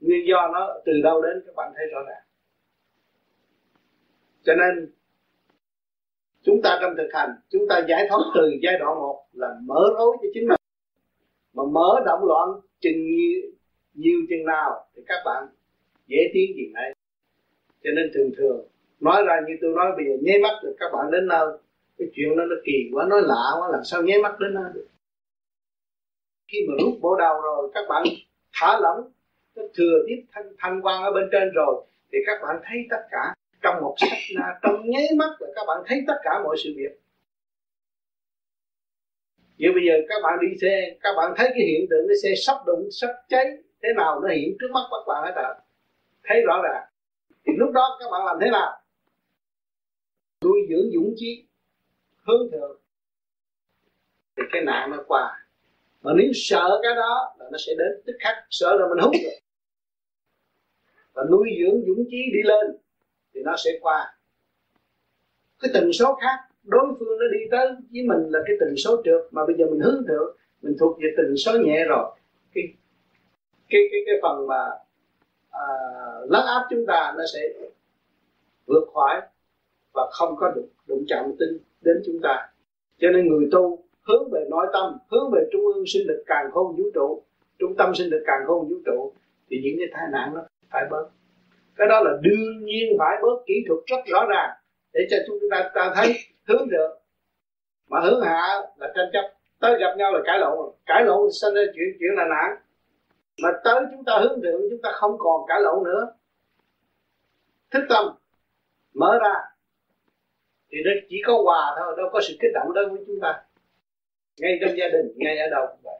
[0.00, 2.22] Nguyên do nó từ đâu đến các bạn thấy rõ ràng.
[4.42, 4.92] Cho nên
[6.42, 9.80] chúng ta trong thực hành chúng ta giải thoát từ giai đoạn một là mở
[9.94, 10.60] lối cho chính mình.
[11.54, 12.48] Mà mở động loạn
[12.80, 13.40] chừng nhiều,
[13.94, 15.44] nhiều chừng nào thì các bạn
[16.06, 16.94] dễ tiến chừng đấy
[17.84, 18.68] cho nên thường thường
[19.00, 21.58] nói ra như tôi nói bây giờ nháy mắt được các bạn đến nơi
[21.98, 24.70] cái chuyện đó nó kỳ quá nói lạ quá làm sao nháy mắt đến nơi
[24.74, 24.86] được?
[26.52, 28.04] Khi mà rút bộ đầu rồi các bạn
[28.52, 29.10] thả lỏng
[29.56, 33.02] nó thừa tiếp thanh, thanh quan ở bên trên rồi thì các bạn thấy tất
[33.10, 36.56] cả trong một sách na trong nháy mắt là các bạn thấy tất cả mọi
[36.64, 37.00] sự việc.
[39.60, 42.30] Vậy bây giờ các bạn đi xe Các bạn thấy cái hiện tượng cái xe
[42.46, 43.46] sắp đụng Sắp cháy
[43.82, 45.54] Thế nào nó hiện trước mắt các bạn hết rồi
[46.24, 46.89] Thấy rõ ràng.
[47.46, 48.82] Thì lúc đó các bạn làm thế nào?
[50.44, 51.46] Nuôi dưỡng dũng chí,
[52.26, 52.80] Hướng thượng.
[54.36, 55.46] Thì cái nạn nó qua.
[56.02, 59.14] Mà nếu sợ cái đó là Nó sẽ đến tức khắc, Sợ là mình hút
[59.24, 59.40] rồi
[61.12, 62.76] Và nuôi dưỡng dũng chí đi lên
[63.34, 64.14] thì nó sẽ qua.
[65.60, 69.02] Cái tần số khác, đối phương nó đi tới với mình là cái tần số
[69.04, 72.16] trượt, mà bây giờ mình hướng thượng, mình thuộc về tần số nhẹ rồi.
[72.54, 72.64] Cái
[73.68, 74.64] cái cái cái phần mà
[75.50, 75.64] à,
[76.28, 77.40] lấn áp chúng ta nó sẽ
[78.66, 79.20] vượt khỏi
[79.94, 82.48] và không có đụng, đụng chạm tinh đến chúng ta.
[82.98, 86.50] Cho nên người tu hướng về nội tâm hướng về trung ương sinh lực càng
[86.52, 87.22] khôn vũ trụ
[87.58, 89.12] trung tâm sinh lực càng khôn vũ trụ
[89.50, 90.40] thì những cái tai nạn nó
[90.70, 91.08] phải bớt.
[91.76, 94.50] Cái đó là đương nhiên phải bớt kỹ thuật rất rõ ràng
[94.92, 96.14] để cho chúng ta, ta thấy
[96.48, 96.90] hướng được.
[97.88, 100.74] Mà hướng hạ là tranh chấp tới gặp nhau là cãi lộn.
[100.86, 102.56] Cãi lộn sinh ra chuyện chuyện là nạn?
[103.42, 106.12] Mà tới chúng ta hướng thượng, chúng ta không còn cãi lộn nữa.
[107.70, 108.04] Thức tâm,
[108.94, 109.34] mở ra,
[110.70, 113.42] thì nó chỉ có hòa thôi, đâu có sự kích động đối với chúng ta.
[114.38, 115.98] Ngay trong gia đình, ngay ở đâu cũng vậy.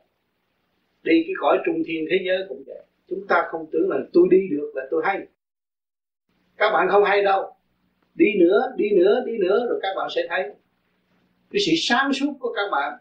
[1.03, 2.83] Đi cái cõi trung thiên thế giới cũng vậy.
[3.09, 5.27] Chúng ta không tưởng là tôi đi được là tôi hay.
[6.57, 7.57] Các bạn không hay đâu.
[8.15, 10.43] Đi nữa đi nữa đi nữa, rồi các bạn sẽ thấy.
[11.51, 12.99] Cái sự sáng suốt của các bạn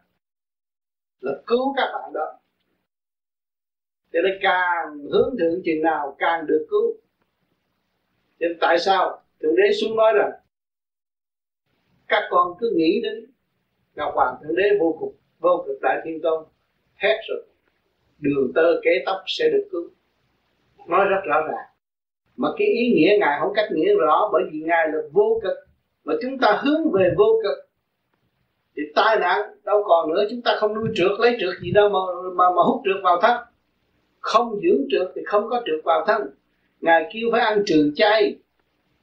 [1.19, 2.38] là cứu các bạn đó
[4.13, 6.93] cho nên càng hướng thượng chừng nào càng được cứu.
[8.39, 10.31] Cho nên tại sao thượng đế xuống nói rằng
[12.07, 13.25] các con cứ nghĩ đến
[13.95, 16.43] ngọc hoàng thượng đế vô cùng vô cực đại thiên tôn
[16.95, 17.45] hết rồi.
[18.19, 19.89] Đường tơ kế tóc sẽ được cứu.
[20.87, 21.65] Nói rất rõ ràng.
[22.37, 25.57] Mà cái ý nghĩa ngài không cách nghĩa rõ bởi vì ngài là vô cực.
[26.03, 27.69] Mà chúng ta hướng về vô cực
[28.75, 30.23] thì tai nạn đâu còn nữa.
[30.29, 31.99] Chúng ta không nuôi trượt lấy trượt gì đâu mà
[32.35, 33.48] mà, mà hút trượt vào thắt
[34.19, 36.21] không dưỡng trượt thì không có trượt vào thân.
[36.81, 38.39] Ngài kêu phải ăn trừ chay,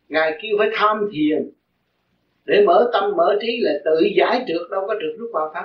[0.09, 1.51] ngài kêu phải tham thiền,
[2.45, 5.65] để mở tâm, mở trí là tự giải trượt đâu có trượt lúc vào thân.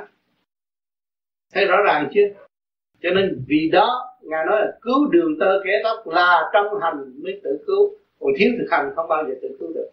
[1.53, 2.28] Thấy rõ ràng chưa?
[3.02, 7.23] Cho nên vì đó, ngài nói là cứu đường tơ kẻ tóc là trong hành
[7.23, 7.98] mới tự cứu.
[8.19, 9.90] Còn thiếu thực hành không bao giờ tự cứu được.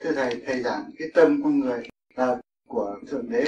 [0.00, 1.82] Thưa thầy thầy giảng cái tâm con người
[2.16, 2.36] là
[2.68, 3.44] của thượng đế.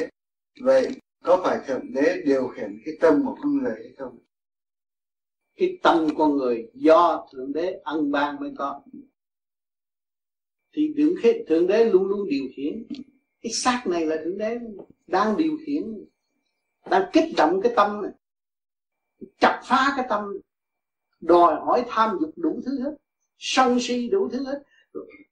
[0.60, 0.88] Vậy
[1.24, 4.18] có phải thượng đế điều khiển cái tâm của con người hay không?
[5.56, 8.82] Cái tâm con người do thượng đế ăn ban mới có.
[10.72, 12.86] Thì thượng đế, thượng đế luôn luôn điều khiển
[13.42, 14.58] cái xác này là thượng đế
[15.06, 16.04] đang điều khiển
[16.90, 18.12] đang kích động cái tâm này
[19.38, 20.38] chặt phá cái tâm
[21.20, 22.96] đòi hỏi tham dục đủ thứ hết
[23.38, 24.62] sân si đủ thứ hết.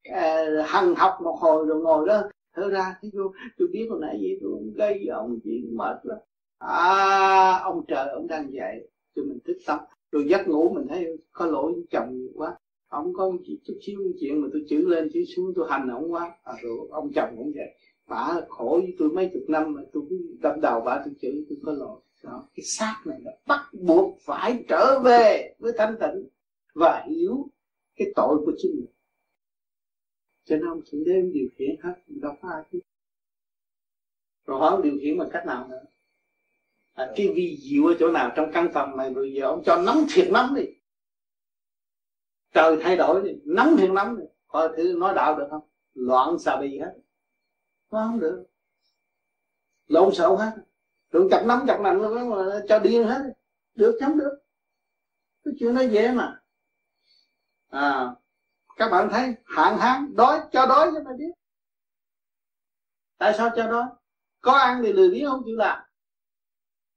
[0.02, 2.23] À, hằng học một hồi rồi ngồi đó
[2.55, 6.19] thở ra thế vô tôi biết hồi nãy gì tôi gây ông chuyện mệt lắm.
[6.59, 8.81] À ông trời ông đang dạy
[9.16, 9.79] cho mình thức tâm
[10.12, 12.57] rồi giấc ngủ mình thấy có lỗi chồng nhiều quá.
[12.89, 13.33] Ông có
[13.65, 16.31] chút xíu chuyện mà tôi chữ lên chữ xuống tôi hành ông quá.
[16.45, 17.74] À, rồi ông chồng cũng vậy.
[18.09, 21.45] Bà khổ với tôi mấy chục năm mà tôi cứ đâm đầu bà tôi chữ
[21.49, 22.01] tôi có lỗi.
[22.24, 22.49] Đó.
[22.55, 26.29] cái xác này là bắt buộc phải trở về với thanh tịnh.
[26.74, 27.49] Và hiểu
[27.97, 28.91] cái tội của chính mình
[30.44, 32.81] cho nên ông thượng đế điều khiển hết đâu có ai chứ
[34.47, 35.82] rồi hỏi ông điều khiển bằng cách nào nữa?
[36.94, 38.32] À, cái vi diệu ở chỗ nào?
[38.36, 40.62] Trong căn phòng này rồi giờ ông cho nóng thiệt nóng đi.
[42.52, 44.24] Trời thay đổi đi nóng thiệt nóng đi.
[44.47, 45.62] Coi thử nói đạo được không?
[45.94, 46.94] Loạn xà bì hết.
[47.90, 48.44] Nó không được.
[49.86, 50.52] Lộn xộn hết.
[51.12, 53.23] Đừng chặt nắm chặt nặng nó cho điên hết.
[53.74, 54.39] Được chấm được.
[55.44, 56.43] Cái chuyện nó dễ mà.
[57.69, 58.14] À
[58.77, 61.32] các bạn thấy hạn hán đói, cho đói cho mày biết.
[63.19, 63.85] Tại sao cho đói?
[64.40, 65.82] Có ăn thì lười biếng không chịu làm.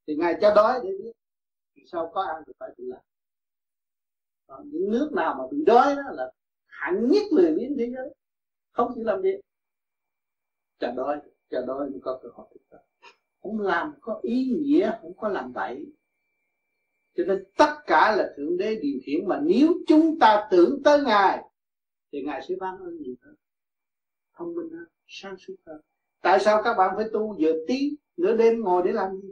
[0.07, 1.11] Thì ngài cho đói để biết
[1.91, 3.01] sau có ăn thì phải chịu làm.
[4.47, 6.31] Còn những nước nào mà bị đói đó là
[6.65, 8.15] hạng nhất lười biếng thế giới.
[8.71, 9.31] Không chịu làm gì.
[10.79, 12.77] Chờ đói chờ đói mới có cơ hội thực
[13.41, 15.85] không làm có ý nghĩa, không có làm vậy
[17.17, 21.03] cho nên tất cả là thượng đế điều khiển mà nếu chúng ta tưởng tới
[21.03, 21.43] ngài
[22.11, 23.35] thì ngài sẽ ban ơn nhiều hơn
[24.37, 25.81] thông minh hơn, sáng suốt hơn.
[26.21, 29.31] Tại sao các bạn phải tu giờ tí, nửa đêm ngồi để làm gì?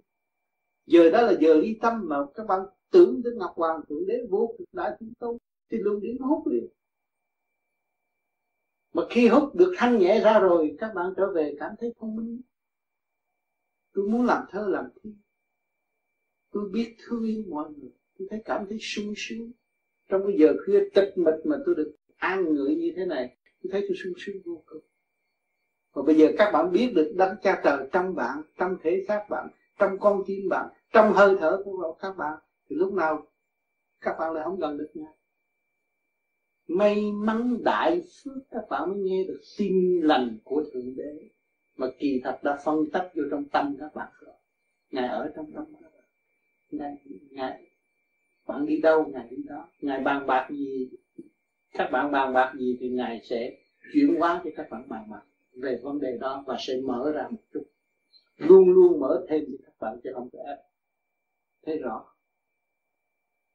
[0.86, 2.60] Giờ đó là giờ ly tâm mà các bạn
[2.92, 5.38] tưởng đến ngọc hoàng thượng đế vô cực đại chúng tu
[5.70, 6.68] thì luôn điển hút liền
[8.94, 12.16] mà khi hút được thanh nhẹ ra rồi, các bạn trở về cảm thấy thông
[12.16, 12.42] minh.
[13.94, 15.14] Tôi muốn làm thơ, làm thi.
[16.52, 17.92] Tôi biết thương yêu mọi người.
[18.20, 19.52] Tôi thấy cảm thấy sung sướng.
[20.10, 23.72] Trong cái giờ khuya tịch mịch mà tôi được an ngự như thế này tôi
[23.72, 24.82] thấy tôi sung sướng vô cùng.
[25.94, 29.26] Và bây giờ các bạn biết được đấng cha trời trong bạn trong thể xác
[29.30, 29.48] bạn
[29.80, 32.40] trong con tim bạn trong hơi thở của các bạn
[32.70, 33.26] thì lúc nào
[34.02, 35.16] các bạn lại không gần được nhau
[36.68, 41.30] may mắn đại phước các bạn mới nghe được tin lành của thượng đế
[41.76, 44.36] mà kỳ thật đã phân tích vô trong tâm các bạn rồi.
[44.92, 46.06] Ngài ở trong tâm các bạn.
[46.72, 46.98] Ngài,
[47.32, 47.68] ngài
[48.48, 49.68] bạn đi đâu ngài đi đó.
[49.82, 50.90] Ngài bàn bạc gì
[51.74, 53.58] các bạn bàn bạc gì thì ngài sẽ
[53.94, 55.22] chuyển hóa cho các bạn bàn bạc
[55.54, 57.64] về vấn đề đó và sẽ mở ra một chút.
[58.38, 60.58] Luôn luôn mở thêm cho các bạn chứ không thể ép
[61.66, 62.06] thấy rõ?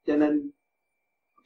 [0.04, 0.50] Cho nên,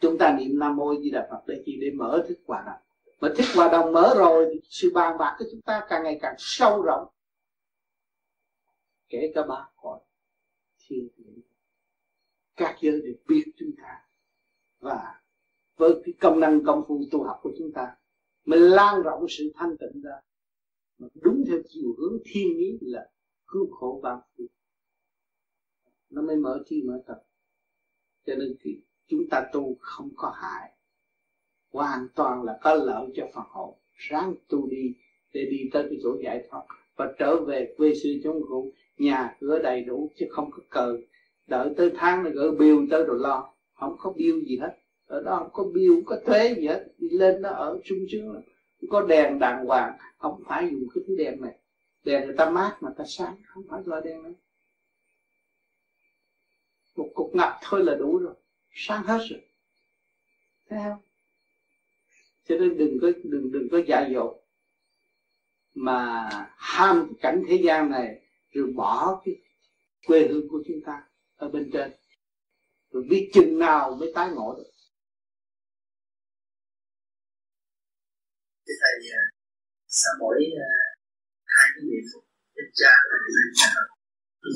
[0.00, 2.80] chúng ta niệm nam mô di đà phật để chi để mở thức quả đồng.
[3.20, 6.18] Mà thức quả đồng mở rồi thì sự bàn bạc của chúng ta càng ngày
[6.22, 7.08] càng sâu rộng.
[9.08, 10.00] Kể cả ba cõi,
[10.78, 11.42] thiên địa,
[12.56, 14.06] các giới đều biết chúng ta
[14.80, 15.21] và
[15.76, 17.96] với cái công năng công phu tu học của chúng ta
[18.44, 20.14] mình lan rộng sự thanh tịnh ra,
[20.98, 23.10] mà đúng theo chiều hướng thiên ý là
[23.46, 24.46] cứu khổ ban phước
[26.10, 27.22] nó mới mở chi mở tập
[28.26, 30.70] cho nên khi chúng ta tu không có hại,
[31.70, 33.74] hoàn toàn là có lợi cho phần hồn.
[33.96, 34.94] Ráng tu đi
[35.34, 36.62] để đi tới cái chỗ giải thoát
[36.96, 40.96] và trở về quê xưa chống cụ nhà cửa đầy đủ chứ không có cờ
[41.46, 43.54] đợi tới tháng này gửi bill tới rồi lo.
[43.72, 44.78] Không có bill gì hết
[45.12, 46.84] ở đó không có bill không có thuế gì hết.
[46.98, 48.42] Đi lên nó ở sung sướng
[48.90, 49.98] có đèn đàng hoàng.
[50.18, 51.58] Không phải dùng cái thứ đèn này.
[52.04, 54.32] Đèn người ta mát mà ta sáng, không phải loại đèn này.
[56.96, 58.34] Một cục ngập thôi là đủ rồi.
[58.74, 59.40] Sáng hết rồi.
[60.68, 61.00] Thấy không?
[62.48, 64.42] Cho nên đừng có, đừng đừng có dại dột.
[65.74, 68.20] Mà ham cảnh thế gian này,
[68.52, 69.36] rồi bỏ cái
[70.06, 71.02] quê hương của chúng ta
[71.36, 71.92] ở bên trên.
[72.92, 74.71] Rồi biết chừng nào mới tái ngộ được.
[78.72, 79.22] Thì thầy à,
[80.00, 80.36] sau mỗi
[80.68, 80.72] à,
[81.54, 82.24] hai cái niệm phật
[82.56, 83.16] đức cha là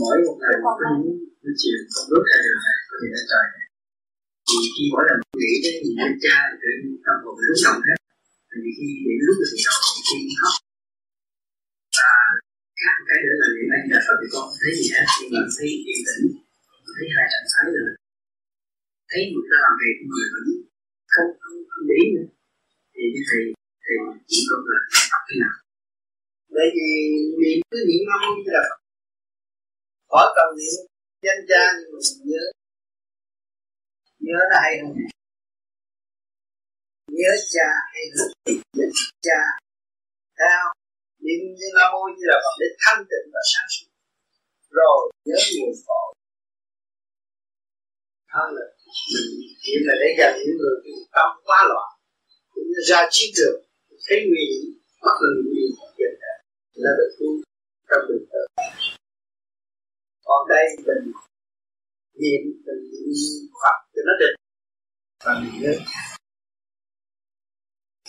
[0.01, 0.93] mỗi một ngày một cái
[1.41, 3.47] buổi chiều con bước ra đường này có thể trời
[4.49, 6.71] thì khi mỗi lần nghĩ đến niệm đức cha thì tự
[7.05, 7.99] tâm hồn lúc động hết.
[8.51, 10.55] Thì khi đến lúc thì đầu thì khi khóc.
[11.99, 12.13] Và
[12.81, 15.33] khác một cái nữa là niệm anh là phật thì con thấy gì hết nhưng
[15.35, 16.25] mà thấy yên tĩnh
[16.97, 17.91] thấy hai trạng thái rồi
[19.11, 20.47] thấy người ta làm việc người vẫn
[21.13, 22.29] không không không để nữa.
[22.95, 23.41] Thì như thầy
[23.87, 23.95] thì
[24.31, 24.81] chỉ có là
[25.11, 25.57] tập thế nào
[26.55, 26.91] bởi vì
[27.41, 28.65] niệm cứ niệm nam mô như là
[30.11, 30.77] khỏi cần niệm
[31.25, 32.45] danh cha nhưng mà mình nhớ
[34.27, 34.93] nhớ là hay hơn
[37.19, 38.31] nhớ cha hay hơn
[38.77, 38.87] nhớ
[39.27, 39.41] cha
[40.39, 40.63] theo
[41.25, 43.89] niệm như nam mô như là để thanh tịnh và sáng suốt
[44.79, 46.09] rồi nhớ nguồn cội
[48.35, 48.67] hơn là
[49.65, 50.77] niệm là để dành những người
[51.15, 51.89] tâm quá loạn
[52.51, 53.66] cũng như ra chiến trường
[54.07, 54.65] thấy nguy hiểm
[55.03, 56.37] mất là nguy hiểm hiện tại
[56.85, 57.29] là được tu
[57.89, 58.47] trong đường tới
[60.27, 61.05] còn đây mình
[62.21, 64.37] niệm mình niệm Phật cho nó định
[65.25, 65.73] và mình nhớ.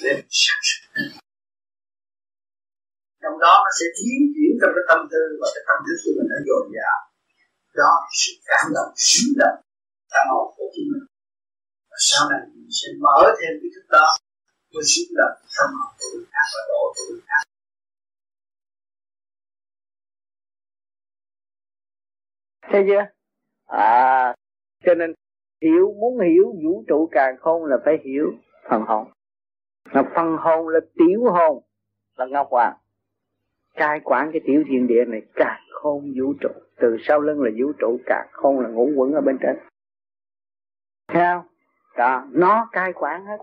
[0.02, 0.18] Nên
[3.22, 6.14] trong đó nó sẽ biến chuyển trong cái tâm tư và cái tâm thức của
[6.18, 6.98] mình nó dồi dào.
[7.82, 9.58] Đó, sự cảm động, xứng động,
[10.12, 11.06] tâm hồn của chính mình.
[11.90, 14.08] Và sau này mình sẽ mở thêm cái thức đó
[14.78, 15.26] tôi xin là
[15.58, 17.44] tâm học của khác và đổ của khác
[22.72, 23.06] thấy chưa?
[23.66, 24.36] À
[24.86, 25.14] cho nên
[25.62, 28.34] hiểu, muốn hiểu vũ trụ càng không là phải hiểu
[28.70, 29.12] phần hồn.
[29.94, 31.64] Mà phần hồn là tiểu hồn,
[32.16, 32.78] là ngọc hoàng.
[33.76, 36.50] Cai quản cái tiểu thiên địa này càng không vũ trụ.
[36.76, 39.58] Từ sau lưng là vũ trụ, càng không là ngũ quẩn ở bên trên.
[41.08, 41.44] Theo
[41.98, 43.38] đó, nó cai quản hết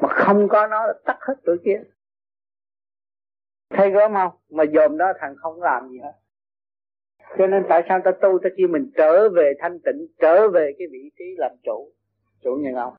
[0.00, 1.82] mà không có nó là tắt hết tụi kia.
[3.70, 4.32] Thấy gớm không?
[4.50, 6.12] Mà dòm đó thằng không làm gì hết.
[7.38, 8.38] Cho nên tại sao ta tu?
[8.38, 11.92] Ta kêu mình trở về thanh tịnh trở về cái vị trí làm chủ.
[12.42, 12.94] Chủ nhân ông.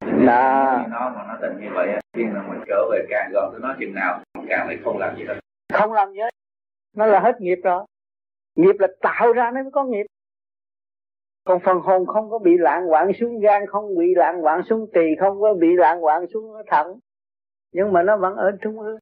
[0.00, 3.60] Đó nó mà nó định như vậy khi mà mình trở về càng gần tới
[3.62, 5.34] nó chừng nào càng lại không làm gì hết.
[5.72, 6.30] Không làm gì hết.
[6.96, 7.84] Nó là hết nghiệp rồi.
[8.54, 10.06] Nghiệp là tạo ra nó mới có nghiệp
[11.44, 14.86] còn phần hồn không có bị lạng quạng xuống gan không bị lạng quạng xuống
[14.94, 16.98] tỳ không có bị lạng quạng xuống thận.
[17.72, 18.98] Nhưng mà nó vẫn ở trung ương.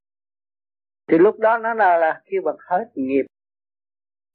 [1.09, 3.23] Thì lúc đó nó là, là khi bằng hết nghiệp.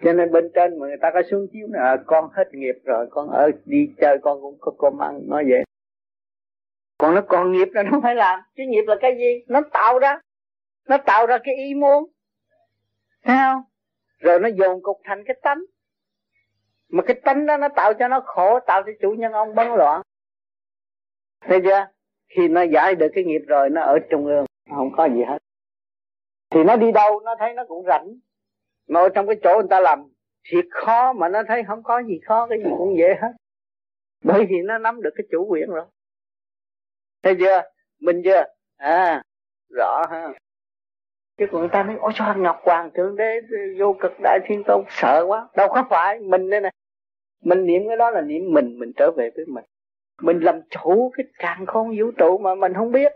[0.04, 2.76] Cho nên bên trên mà người ta có xuống chiếu là ờ, con hết nghiệp
[2.84, 5.64] rồi con ở đi chơi con cũng có cơm ăn nói vậy.
[6.98, 8.40] Còn nó còn nghiệp là nó phải làm.
[8.58, 9.46] Chứ nghiệp là cái gì?
[9.48, 10.20] Nó tạo ra.
[10.88, 12.06] Nó tạo ra cái ý muốn.
[13.24, 13.62] Thấy không?
[14.20, 15.60] Rồi nó dồn cục thành cái tánh
[16.90, 19.68] mà cái tánh đó nó tạo cho nó khổ, tạo cho chủ nhân ông bấn
[19.68, 20.02] loạn.
[21.42, 21.88] Thấy chưa?
[22.36, 24.46] Khi nó giải được cái nghiệp rồi, nó ở trung ương,
[24.76, 25.38] không có gì hết.
[26.50, 28.08] Thì nó đi đâu, nó thấy nó cũng rảnh.
[28.88, 30.04] Mà ở trong cái chỗ người ta làm
[30.52, 33.32] thiệt khó mà nó thấy không có gì khó, cái gì cũng dễ hết.
[34.24, 35.86] Bởi vì nó nắm được cái chủ quyền rồi.
[37.24, 37.62] Thấy chưa?
[38.00, 38.44] Mình chưa?
[38.78, 39.24] À
[39.70, 40.34] rõ ha
[41.38, 43.42] chứ còn người ta nói, ôi, sao ngọc hoàng thượng đế
[43.80, 46.72] vô cực đại thiên tôn, sợ quá, đâu có phải, mình đây này
[47.46, 49.64] mình niệm cái đó là niệm mình mình trở về với mình.
[50.22, 53.12] Mình làm chủ cái càng không vũ trụ mà mình không biết.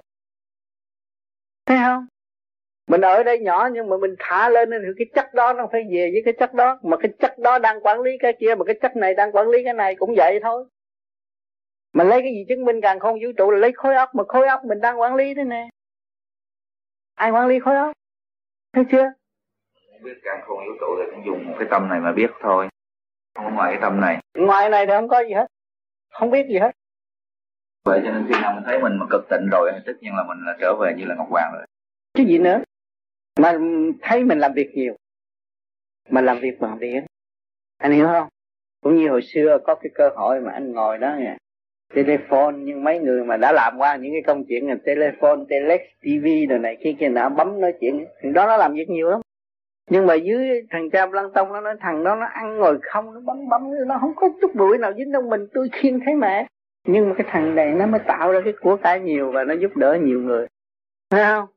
[1.65, 2.07] Thấy không?
[2.87, 5.81] Mình ở đây nhỏ nhưng mà mình thả lên thì cái chất đó nó phải
[5.91, 6.79] về với cái chất đó.
[6.83, 9.47] Mà cái chất đó đang quản lý cái kia, mà cái chất này đang quản
[9.47, 10.65] lý cái này cũng vậy thôi.
[11.93, 14.23] Mà lấy cái gì chứng minh càng không vũ trụ là lấy khối óc, mà
[14.27, 15.69] khối óc mình đang quản lý thế nè.
[17.15, 17.91] Ai quản lý khối óc?
[18.73, 19.11] Thấy chưa?
[20.03, 22.67] Biết càng không vũ trụ thì cũng dùng một cái tâm này mà biết thôi.
[23.35, 24.17] Không ngoài cái tâm này.
[24.33, 25.47] Ngoài này thì không có gì hết.
[26.09, 26.71] Không biết gì hết.
[27.85, 30.23] Vậy cho nên khi nào mình thấy mình mà cực tịnh rồi tất nhiên là
[30.23, 31.65] mình là trở về như là ngọc hoàng rồi.
[32.13, 32.59] Chứ gì nữa.
[33.39, 33.57] Mà
[34.01, 34.95] thấy mình làm việc nhiều.
[36.09, 37.05] Mà làm việc bằng điện
[37.77, 38.27] anh hiểu không?
[38.81, 41.37] Cũng như hồi xưa có cái cơ hội mà anh ngồi đó nè
[41.93, 45.81] telephone, nhưng mấy người mà đã làm qua những cái công chuyện là telephone, telex
[46.01, 48.05] tv rồi này kia kia nào bấm nói chuyện.
[48.21, 49.21] Thì đó nó làm việc nhiều lắm.
[49.89, 53.13] Nhưng mà dưới thằng cha lăng tông nó nói, thằng đó nó ăn ngồi không,
[53.13, 56.15] nó bấm bấm, nó không có chút bụi nào dính trong mình tôi khiên thấy
[56.15, 56.47] mẹ.
[56.87, 59.53] Nhưng mà cái thằng này nó mới tạo ra cái của cải nhiều và nó
[59.53, 60.47] giúp đỡ nhiều người.
[61.09, 61.47] Thấy không?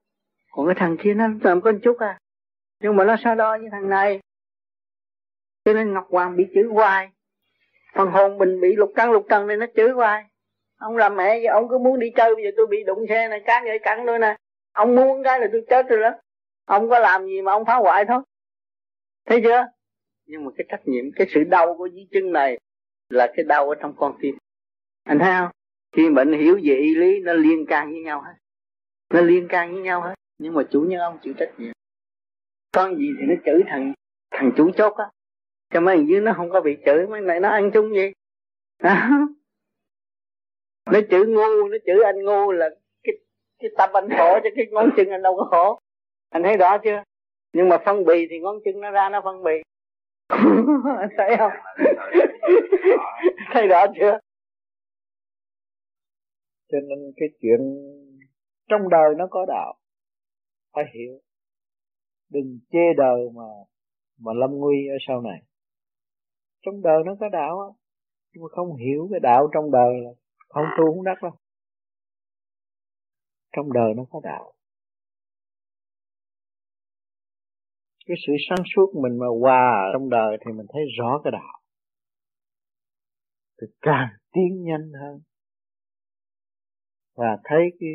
[0.53, 2.19] Còn cái thằng kia nó làm có chút à.
[2.83, 4.21] Nhưng mà nó so đo với thằng này.
[5.65, 7.11] Cho nên ngọc hoàng bị chửi hoài
[7.95, 10.25] phần hồn mình bị lục căn, lục trần này nó chửi hoài.
[10.79, 13.29] Ông làm mẹ vậy, ông cứ muốn đi chơi, bây giờ tôi bị đụng xe
[13.29, 14.37] này cán vậy cắn tôi nè.
[14.73, 16.11] Ông muốn cái là tôi chết rồi đó.
[16.65, 18.23] Ông có làm gì mà ông phá hoại thôi.
[19.27, 19.67] Thấy chưa?
[20.27, 22.59] Nhưng mà cái trách nhiệm, cái sự đau của dưới chân này
[23.09, 24.35] là cái đau ở trong con tim.
[25.05, 25.51] Anh thấy không?
[25.97, 28.35] Khi bệnh hiểu về y lý, nó liên can với nhau hết.
[29.15, 30.15] Nó liên can với nhau hết.
[30.39, 31.73] Nhưng mà chủ nhân ông chịu trách nhiệm.
[32.73, 33.93] Con gì thì nó chửi thằng
[34.31, 35.05] thằng chủ chốt á
[35.73, 38.13] cho mấy thằng dưới nó không có bị chửi, mấy này nó ăn chung gì
[40.93, 42.69] nó chửi ngu, nó chửi anh ngu là
[43.03, 43.15] cái
[43.59, 45.79] cái tâm anh khổ cho cái ngón chân anh đâu có khổ.
[46.31, 47.03] Anh thấy rõ chưa?
[47.53, 49.53] Nhưng mà phân bì thì ngón chân nó ra nó phân bì.
[50.99, 51.53] Anh thấy không?
[53.53, 54.19] Thấy rõ chưa?
[56.73, 57.61] Cho nên cái chuyện
[58.69, 59.75] trong đời nó có đạo,
[60.73, 61.21] phải hiểu.
[62.31, 63.45] Đừng chê đời mà
[64.19, 65.43] mà lâm nguy ở sau này
[66.63, 67.69] trong đời nó có đạo á
[68.33, 70.11] nhưng mà không hiểu cái đạo trong đời là
[70.49, 71.33] không tu không đắc đâu.
[73.57, 74.53] Trong đời nó có đạo.
[78.07, 81.63] Cái sự sáng suốt mình mà hòa trong đời thì mình thấy rõ cái đạo.
[83.61, 85.21] Thì càng tiến nhanh hơn.
[87.17, 87.91] Và thấy cái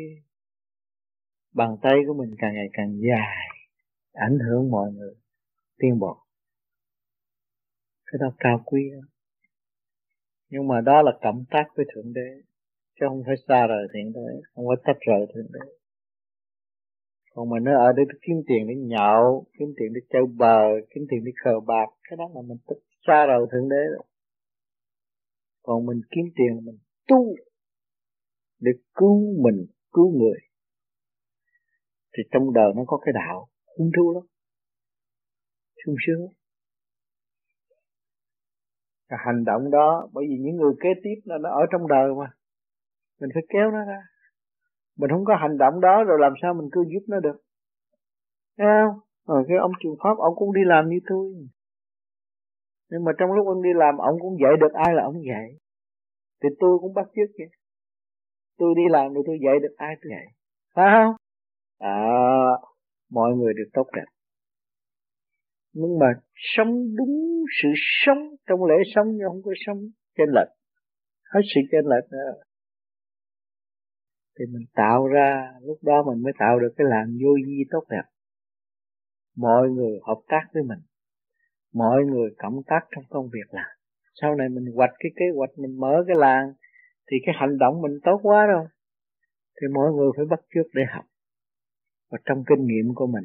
[1.54, 3.48] bàn tay của mình càng ngày càng dài
[4.12, 5.14] ảnh hưởng mọi người.
[5.78, 6.27] Tiến bộ
[8.12, 9.08] cái đó cao quý lắm
[10.50, 12.42] nhưng mà đó là cộng tác với thượng đế,
[13.00, 15.60] chứ không phải xa rời thượng đế, không phải tách rời thượng đế.
[17.34, 21.04] Còn mình nó ở đây kiếm tiền để nhậu, kiếm tiền để chơi bờ kiếm
[21.10, 24.04] tiền để cờ bạc, cái đó là mình tích xa rời thượng đế rồi.
[25.62, 26.78] Còn mình kiếm tiền mình
[27.08, 27.34] tu
[28.60, 30.38] để cứu mình, cứu người.
[32.16, 33.48] Thì trong đời nó có cái đạo
[33.78, 34.22] hung thú lắm.
[35.84, 36.37] Sung sướng
[39.08, 42.14] cái hành động đó bởi vì những người kế tiếp là nó ở trong đời
[42.18, 42.30] mà.
[43.20, 44.00] Mình phải kéo nó ra.
[44.98, 47.40] Mình không có hành động đó rồi làm sao mình cứ giúp nó được.
[48.58, 49.00] Thấy không?
[49.26, 51.32] Rồi cái ông trường pháp ông cũng đi làm như tôi.
[52.90, 55.48] Nhưng mà trong lúc ông đi làm ông cũng dạy được ai là ông dạy.
[56.42, 57.48] Thì tôi cũng bắt chước vậy.
[58.58, 60.26] Tôi đi làm thì tôi dạy được ai tôi dạy.
[60.74, 61.14] Phải không?
[61.78, 61.98] À,
[63.10, 64.04] mọi người được tốt đẹp
[65.80, 69.78] nhưng mà sống đúng sự sống, trong lễ sống nhưng không có sống
[70.18, 70.52] trên lệch.
[71.34, 72.42] Hết sự trên lệch nữa
[74.38, 77.84] thì mình tạo ra, lúc đó mình mới tạo được cái làng vô vi tốt
[77.90, 78.02] đẹp.
[79.36, 80.78] Mọi người hợp tác với mình.
[81.74, 83.70] Mọi người cộng tác trong công việc làm.
[84.20, 86.52] Sau này mình hoạch cái kế hoạch, mình mở cái làng,
[87.10, 88.66] thì cái hành động mình tốt quá rồi.
[89.60, 91.04] Thì mọi người phải bắt chước để học.
[92.10, 93.24] Và trong kinh nghiệm của mình,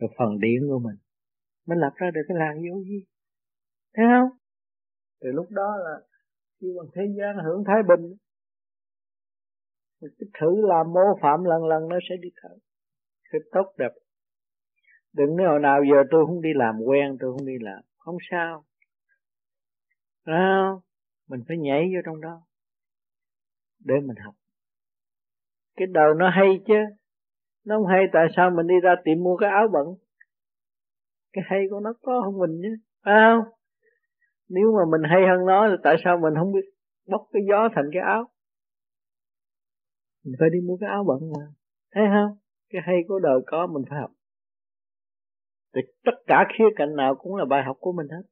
[0.00, 0.96] rồi phần điển của mình
[1.70, 3.06] mới lập ra được cái làng vô vi
[3.94, 4.38] thấy không?
[5.20, 5.94] Từ lúc đó là
[6.60, 8.16] khi bằng thế gian hưởng thái bình
[10.00, 12.48] cứ thử làm mô phạm lần lần nó sẽ đi thở
[13.30, 13.92] cái tốt đẹp.
[15.12, 17.82] Đừng nói hồi nào giờ tôi không đi làm quen tôi không đi làm.
[17.98, 18.64] Không sao.
[20.24, 20.68] À,
[21.28, 22.42] mình phải nhảy vô trong đó
[23.84, 24.34] để mình học.
[25.76, 26.74] Cái đầu nó hay chứ.
[27.64, 29.86] Nó không hay tại sao mình đi ra tiệm mua cái áo bẩn?
[31.32, 33.52] Cái hay của nó có hơn mình chứ phải không?
[34.48, 36.66] Nếu mà mình hay hơn nó thì tại sao mình không biết
[37.06, 38.30] bóc cái gió thành cái áo?
[40.24, 41.46] Mình phải đi mua cái áo bận mà
[41.92, 42.38] thấy không?
[42.70, 44.10] Cái hay của đời có mình phải học.
[45.74, 48.22] Thì tất cả khía cạnh nào cũng là bài học của mình hết.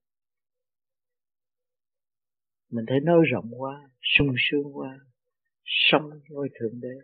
[2.70, 4.98] Mình thấy nói rộng quá, sung sướng quá,
[5.64, 6.94] sống với thượng đế.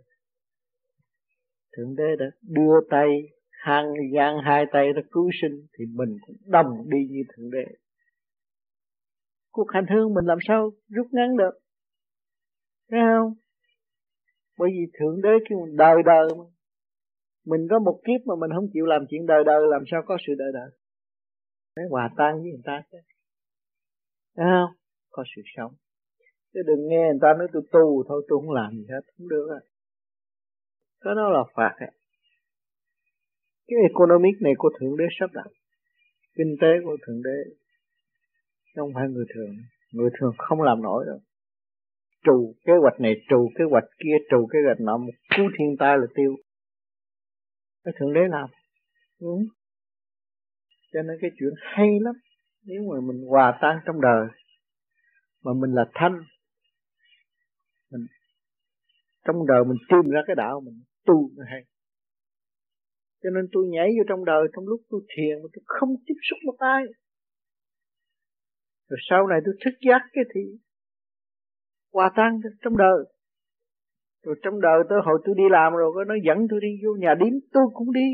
[1.76, 3.08] Thượng đế đã đưa tay
[3.64, 7.64] hàng gian hai tay ra cứu sinh thì mình cũng đồng đi như thượng đế.
[9.52, 11.54] Cuộc hành hương mình làm sao rút ngắn được?
[12.90, 13.34] Thấy không?
[14.58, 16.44] Bởi vì thượng đế kêu mình đời đời mà.
[17.46, 20.16] Mình có một kiếp mà mình không chịu làm chuyện đời đời, làm sao có
[20.26, 20.70] sự đời đời?
[21.76, 22.98] Phải hòa tan với người ta chứ.
[24.36, 24.76] Thấy không?
[25.10, 25.72] Có sự sống.
[26.54, 29.28] Chứ đừng nghe người ta nói tôi tu thôi, tôi không làm gì hết, không
[29.28, 29.60] được à.
[31.00, 31.90] Cái đó là phạt ấy
[33.66, 35.46] cái economic này của thượng đế sắp đặt.
[36.36, 37.54] Kinh tế của thượng đế
[38.76, 39.56] không phải người thường.
[39.92, 41.18] Người thường không làm nổi đâu.
[42.24, 45.76] Trù kế hoạch này, trù kế hoạch kia, trù kế hoạch nọ, một cú thiên
[45.78, 46.36] tai là tiêu.
[47.84, 48.48] Cái thượng đế làm.
[49.18, 49.28] Ừ.
[50.92, 52.14] cho nên cái chuyện hay lắm.
[52.64, 54.26] Nếu mà mình hòa tan trong đời,
[55.44, 56.22] mà mình là thanh
[57.90, 58.06] mình,
[59.24, 61.64] trong đời mình tìm ra cái đạo mình, tu nó hay
[63.24, 66.18] cho nên tôi nhảy vô trong đời, trong lúc tôi thiền mà tôi không tiếp
[66.28, 66.84] xúc một ai.
[68.88, 70.40] Rồi sau này tôi thức giác cái thì
[71.92, 72.98] hòa tan trong đời.
[74.24, 77.14] Rồi trong đời tôi hồi tôi đi làm rồi, nó dẫn tôi đi vô nhà
[77.20, 78.10] điếm, tôi cũng đi.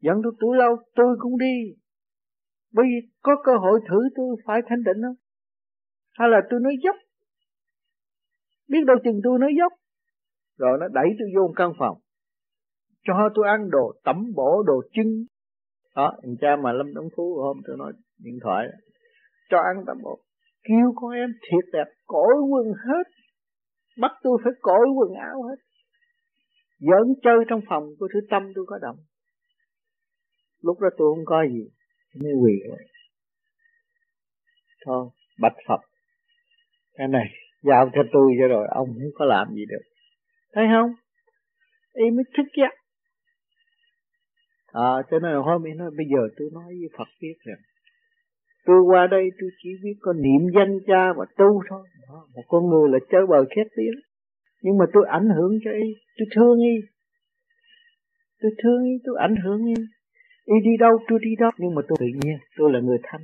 [0.00, 1.56] Dẫn tôi tuổi lâu, tôi cũng đi.
[2.72, 5.16] Bởi vì có cơ hội thử tôi phải thanh định không
[6.10, 6.96] hay là tôi nói dốc?
[8.68, 9.72] Biết đâu chừng tôi nói dốc.
[10.58, 11.98] Rồi nó đẩy tôi vô một căn phòng
[13.04, 15.24] cho tôi ăn đồ tẩm bổ, đồ trưng
[15.96, 18.66] đó anh cha mà lâm đóng phú hôm tôi nói điện thoại,
[19.50, 20.20] cho ăn tẩm bổ.
[20.62, 23.04] Kêu con em thiệt đẹp cõi quần hết.
[24.00, 25.56] Bắt tôi phải cởi quần áo hết.
[26.78, 28.96] Giỡn chơi trong phòng của thứ tâm tôi có động.
[30.62, 31.64] Lúc đó tôi không có gì
[32.22, 32.52] mới quỳ
[34.86, 35.08] thôi,
[35.40, 35.80] bạch phật,
[36.92, 37.24] cái này
[37.62, 39.82] giao cho tôi cho rồi, ông không có làm gì được.
[40.52, 40.90] Thấy không?
[41.92, 42.79] Y mới thức giác
[44.72, 47.58] à cho nên là hôm nay nói bây giờ tôi nói với phật biết rằng,
[48.66, 51.86] tôi qua đây tôi chỉ biết có niệm danh cha và tu thôi.
[52.08, 52.26] Đó.
[52.34, 54.00] một con người là chơi bờ khét tiếng.
[54.62, 55.88] Nhưng mà tôi ảnh hưởng cho y,
[56.18, 56.76] tôi thương y.
[58.40, 59.74] Tôi thương y, tôi ảnh hưởng y.
[60.44, 61.50] Y đi đâu, tôi đi đó.
[61.58, 63.20] Nhưng mà tôi tự nhiên, tôi là người thanh.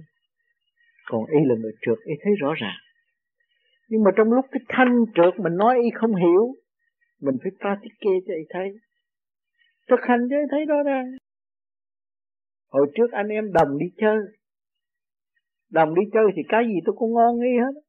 [1.10, 2.78] Còn y là người trượt, y thấy rõ ràng.
[3.88, 6.54] Nhưng mà trong lúc cái thanh trượt mình nói y không hiểu,
[7.22, 7.94] mình phải practice
[8.26, 8.68] cho y thấy.
[9.90, 11.06] Thực hành cho y thấy rõ ràng
[12.76, 14.18] hồi trước anh em đồng đi chơi.
[15.70, 17.80] Đồng đi chơi thì cái gì tôi cũng ngon y hết.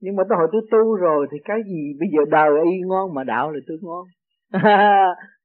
[0.00, 3.14] Nhưng mà tôi hồi tôi tu rồi thì cái gì bây giờ đời y ngon
[3.14, 4.06] mà đạo là tôi ngon.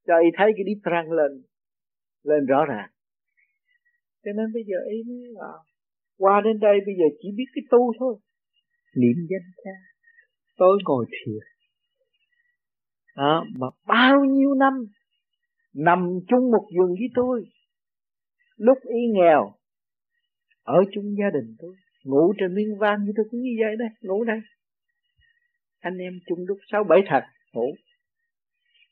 [0.07, 1.31] Cho y thấy cái đi răng lên
[2.23, 2.89] lên rõ ràng.
[4.25, 5.51] Cho nên bây giờ y mới là
[6.17, 8.15] qua đến đây bây giờ chỉ biết cái tu thôi.
[8.95, 9.71] Niệm danh cha
[10.57, 11.39] tôi ngồi thiền.
[13.15, 14.73] Đó, mà bao nhiêu năm
[15.73, 17.45] nằm chung một giường với tôi
[18.57, 19.53] lúc y nghèo,
[20.63, 23.89] ở chung gia đình tôi ngủ trên miếng van như tôi cũng như vậy đây,
[24.01, 24.39] ngủ đây.
[25.79, 27.23] Anh em chung lúc sáu bảy thật,
[27.53, 27.75] ngủ.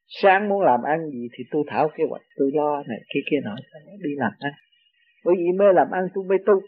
[0.07, 3.37] Sáng muốn làm ăn gì thì tôi thảo kế hoạch, tôi lo này kia kia
[3.43, 3.55] nọ
[3.99, 4.53] đi làm ăn.
[5.25, 6.61] Bởi vì mê làm ăn tôi mê tu.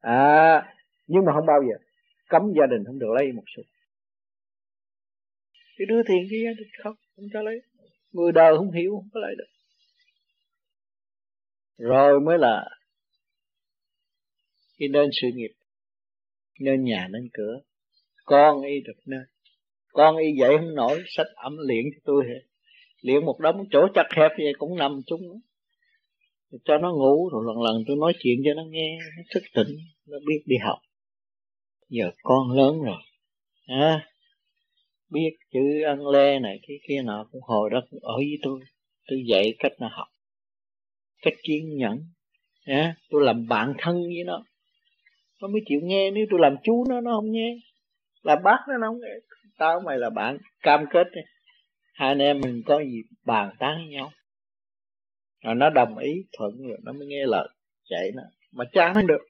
[0.00, 0.74] À
[1.06, 1.76] nhưng mà không bao giờ,
[2.28, 3.62] cấm gia đình không được lấy một xu.
[5.78, 7.62] Cái đưa tiền cho gia đình không không cho lấy.
[8.12, 9.48] Người đời không hiểu, không có lấy được
[11.78, 12.64] rồi mới là
[14.78, 15.52] khi nên sự nghiệp
[16.60, 17.60] nên nhà nên cửa.
[18.24, 19.22] Con y được nên
[19.94, 22.40] con y dậy không nổi sách ẩm luyện cho tôi hết.
[23.00, 25.20] Luyện một đống chỗ chặt hẹp vậy cũng nằm chung.
[26.64, 29.76] Cho nó ngủ rồi lần lần tôi nói chuyện cho nó nghe nó thức tỉnh
[30.06, 30.78] nó biết đi học.
[31.88, 32.98] Giờ con lớn rồi.
[33.66, 34.08] À,
[35.10, 38.60] biết chữ ăn le này cái kia nọ cũng hồi đó cũng ở với tôi.
[39.06, 40.08] Tôi dạy cách nó học
[41.24, 41.98] phải kiên nhẫn.
[42.64, 44.44] À, tôi làm bạn thân với nó.
[45.42, 47.56] Nó mới chịu nghe nếu tôi làm chú nó nó không nghe.
[48.22, 49.08] Là bác nó, nó không nghe.
[49.58, 50.38] Tao mày là bạn.
[50.62, 51.20] Cam kết đi.
[51.94, 54.12] Hai anh em mình có gì bàn tán với nhau.
[55.44, 57.48] Rồi nó đồng ý thuận rồi nó mới nghe lời
[57.88, 58.22] chạy nó.
[58.52, 59.22] Mà chán được.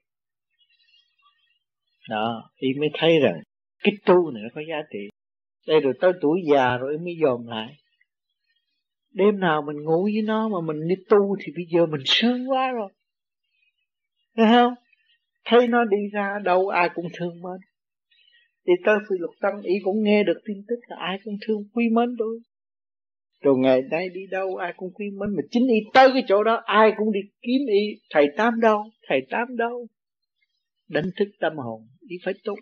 [2.09, 3.41] Đó thì mới thấy rằng
[3.83, 5.09] cái tu này nó có giá trị.
[5.67, 7.75] Đây rồi tới tuổi già rồi mới dòm lại
[9.15, 12.49] đêm nào mình ngủ với nó mà mình đi tu thì bây giờ mình sướng
[12.49, 12.89] quá rồi.
[14.37, 14.73] Thấy không?
[15.45, 17.59] Thấy nó đi ra đâu ai cũng thương mến.
[18.67, 21.63] Thì tới phi luật tăng ý cũng nghe được tin tức là ai cũng thương
[21.73, 22.39] quý mến tôi
[23.45, 26.43] rồi ngày nay đi đâu ai cũng quý mến mà chính y tới cái chỗ
[26.43, 27.99] đó ai cũng đi kiếm y.
[28.09, 28.83] Thầy tám đâu?
[29.07, 29.87] Thầy tám đâu?
[30.87, 32.55] Đánh thức tâm hồn đi phải tu.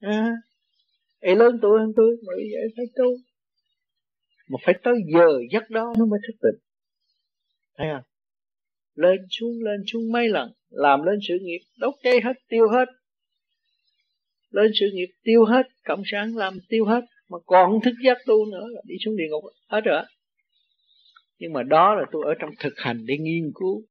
[0.00, 0.30] À,
[1.20, 3.16] ấy lớn tuổi hơn tôi mà vậy phải tu
[4.52, 6.60] mà phải tới giờ giấc đó nó mới thức tỉnh.
[7.76, 8.02] Thấy không?
[8.94, 12.88] Lên xuống lên xuống mấy lần, làm lên sự nghiệp, đốt cháy hết, tiêu hết.
[14.50, 18.46] Lên sự nghiệp, tiêu hết, cộng sản làm tiêu hết, mà còn thức giấc tu
[18.46, 20.02] nữa là đi xuống địa ngục, hết rồi
[21.42, 23.82] nhưng mà đó là tôi ở trong thực hành để nghiên cứu.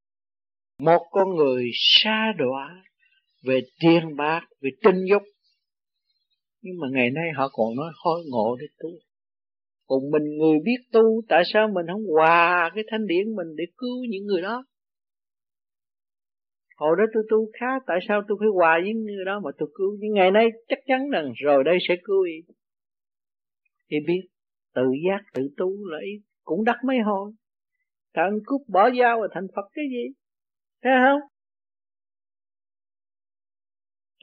[0.80, 2.84] Một con người xa đọa
[3.44, 5.24] về tiền bạc, về tinh dục.
[6.62, 8.90] Nhưng mà ngày nay họ còn nói hối ngộ để tu
[9.92, 13.64] còn mình người biết tu, tại sao mình không hòa cái thanh điển mình để
[13.78, 14.64] cứu những người đó?
[16.78, 19.70] Hồi đó tôi tu khá, tại sao tôi phải hòa với người đó mà tôi
[19.76, 19.98] cứu?
[20.00, 22.54] Nhưng ngày nay chắc chắn rằng rồi đây sẽ cứu y.
[23.90, 24.22] Thì biết,
[24.76, 26.12] tự giác, tự tu là ý
[26.44, 27.32] cũng đắc mấy hồi.
[28.14, 30.14] Thằng cúp bỏ dao và thành phật cái gì?
[30.84, 31.20] Thấy không?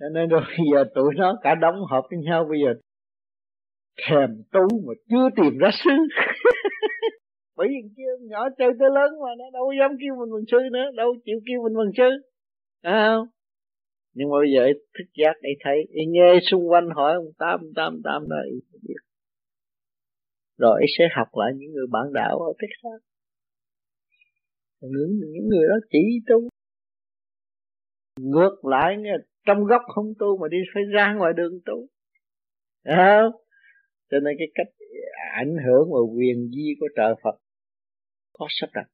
[0.00, 2.74] Cho nên rồi bây giờ tụi nó cả đóng hợp với nhau, bây giờ
[4.06, 5.90] thèm tu mà chưa tìm ra sư.
[7.56, 10.58] Bởi vì kia nhỏ chơi tới lớn mà nó đâu dám kêu mình bằng sư
[10.72, 12.10] nữa đâu chịu kêu mình bằng sư.
[12.82, 13.26] À không?
[14.14, 17.60] Nhưng mà bây giờ thức giác để thấy y nghe xung quanh hỏi ông tám
[17.76, 19.00] tám tám đó y biết.
[20.58, 23.08] Rồi sẽ học lại những người bạn đạo ở Texas
[24.80, 26.48] những những người đó chỉ tu.
[28.20, 29.12] Ngược lại nghe
[29.46, 31.86] trong góc không tu mà đi phải ra ngoài đường tu.
[32.82, 33.22] À,
[34.10, 34.66] cho nên cái cách
[35.34, 37.40] ảnh hưởng và quyền di của trời Phật
[38.32, 38.88] có sắp đặt.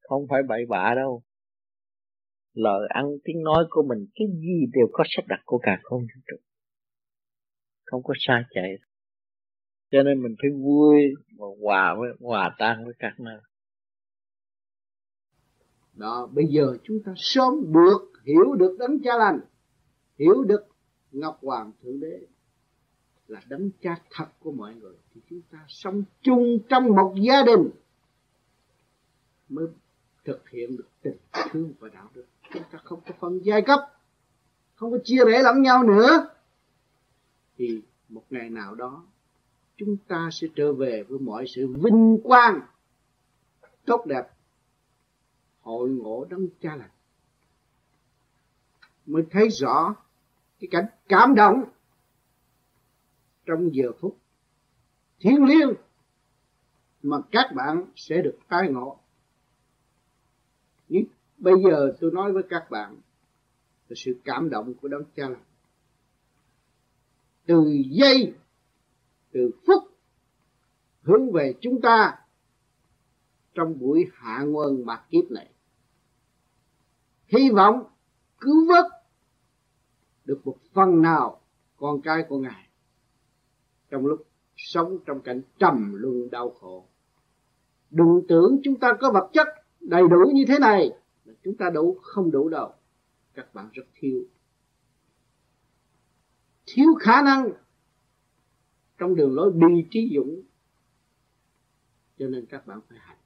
[0.00, 1.22] Không phải bậy bạ đâu.
[2.54, 6.00] Lời ăn tiếng nói của mình, cái gì đều có sắp đặt của cả không
[6.00, 6.36] vũ trụ.
[7.84, 8.76] Không có sai chạy.
[9.90, 10.96] Cho nên mình phải vui
[11.38, 13.40] và hòa với, hòa tan với các nơi.
[15.94, 19.40] Đó, bây giờ chúng ta sớm được hiểu được đấng cha lành,
[20.18, 20.62] hiểu được
[21.10, 22.26] ngọc hoàng thượng đế
[23.32, 27.42] là đấng cha thật của mọi người, thì chúng ta sống chung trong một gia
[27.42, 27.70] đình
[29.48, 29.66] mới
[30.24, 31.16] thực hiện được tình
[31.50, 32.24] thương và đạo đức.
[32.52, 33.80] Chúng ta không có phân giai cấp,
[34.74, 36.28] không có chia rẽ lẫn nhau nữa.
[37.56, 39.04] Thì một ngày nào đó,
[39.76, 42.60] chúng ta sẽ trở về với mọi sự vinh quang,
[43.84, 44.28] tốt đẹp,
[45.62, 46.90] hội ngộ đấng cha lành.
[49.06, 49.94] Mới thấy rõ
[50.60, 51.64] cái cảnh cảm động
[53.46, 54.18] trong giờ phút
[55.20, 55.74] thiêng liêng
[57.02, 58.98] mà các bạn sẽ được tái ngộ.
[60.88, 61.04] Nhưng
[61.38, 62.96] bây giờ tôi nói với các bạn
[63.88, 65.44] là sự cảm động của đấng cha lành.
[67.46, 68.34] Từ giây,
[69.32, 69.82] từ phút
[71.02, 72.18] hướng về chúng ta
[73.54, 75.48] trong buổi hạ nguồn mặt kiếp này,
[77.26, 77.84] hy vọng
[78.38, 78.86] cứu vớt
[80.24, 81.40] được một phần nào
[81.76, 82.68] con cái của ngài
[83.92, 86.86] trong lúc sống trong cảnh trầm luân đau khổ.
[87.90, 89.48] Đừng tưởng chúng ta có vật chất
[89.80, 90.90] đầy đủ như thế này
[91.42, 92.72] chúng ta đủ không đủ đâu.
[93.34, 94.24] Các bạn rất thiếu.
[96.66, 97.48] Thiếu khả năng
[98.98, 100.42] trong đường lối đi trí dũng.
[102.18, 103.18] Cho nên các bạn phải hành.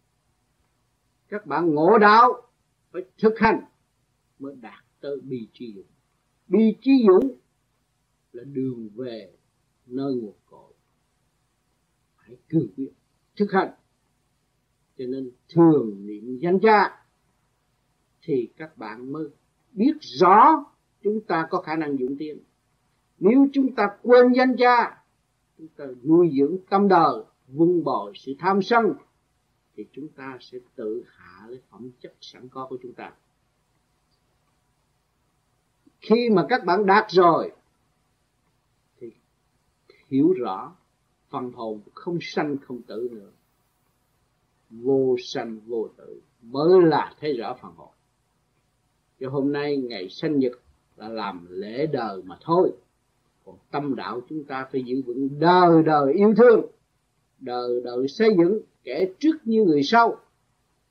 [1.29, 2.43] Các bạn ngộ đạo
[2.91, 3.61] phải thực hành
[4.39, 5.87] mới đạt tới bi trí dũng.
[6.49, 7.37] Bi trí dũng
[8.33, 9.33] là đường về
[9.87, 10.35] nơi nguồn
[12.27, 12.91] phải cương quyết
[13.37, 13.71] thực hành.
[14.99, 17.05] Cho nên thường niệm danh cha
[18.23, 19.29] thì các bạn mới
[19.73, 20.65] biết rõ
[21.03, 22.39] chúng ta có khả năng dụng tiền
[23.19, 25.03] nếu chúng ta quên danh cha,
[25.59, 28.95] chúng ta nuôi dưỡng tâm đời, vun bồi sự tham sân,
[29.77, 33.13] thì chúng ta sẽ tự hạ lấy phẩm chất sẵn có của chúng ta.
[36.01, 37.53] Khi mà các bạn đạt rồi,
[39.01, 39.11] thì
[40.09, 40.77] hiểu rõ
[41.29, 43.31] phần hồn không sanh, không tử nữa.
[44.71, 46.21] Vô sanh, vô tử.
[46.43, 47.89] Mới là thấy rõ phần hồn.
[49.21, 50.53] Cho hôm nay ngày sinh nhật
[50.97, 52.73] là làm lễ đời mà thôi.
[53.45, 56.67] Còn tâm đạo chúng ta phải giữ vững đời đời yêu thương,
[57.39, 60.17] đời đời xây dựng kẻ trước như người sau,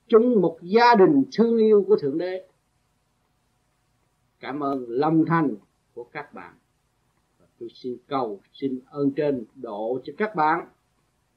[0.07, 2.47] chung một gia đình thương yêu của thượng đế.
[4.39, 5.55] Cảm ơn lòng thành
[5.93, 6.53] của các bạn
[7.59, 10.67] tôi xin cầu, xin ơn trên độ cho các bạn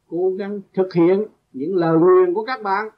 [0.07, 2.89] cố gắng thực hiện những lời nguyện của các bạn.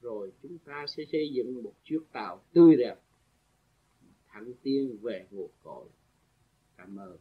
[0.00, 2.96] Rồi chúng ta sẽ xây dựng một chiếc tàu tươi đẹp
[4.28, 5.84] thẳng tiến về nguồn cội.
[6.76, 7.16] Cảm ơn.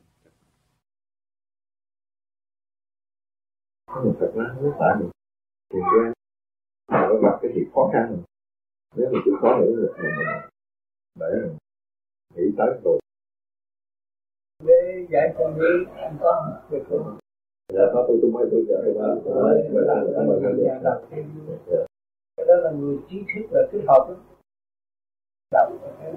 [3.85, 4.47] Có một Phật nói
[4.79, 5.09] tại mình
[5.69, 6.13] tiền quen
[6.87, 8.23] mà nó gặp cái việc khó khăn.
[8.95, 10.11] Nếu mà chịu khó hiểu được mình
[11.15, 11.57] để mình
[12.35, 12.99] nghĩ tới rồi
[14.63, 17.17] để giải con đi anh có việc không
[17.73, 21.25] dạ có tôi tôi mới tôi giải và mới làm đọc thêm
[22.37, 24.15] cái đó là người trí thức là kết hợp đó.
[25.51, 26.13] Đọc cái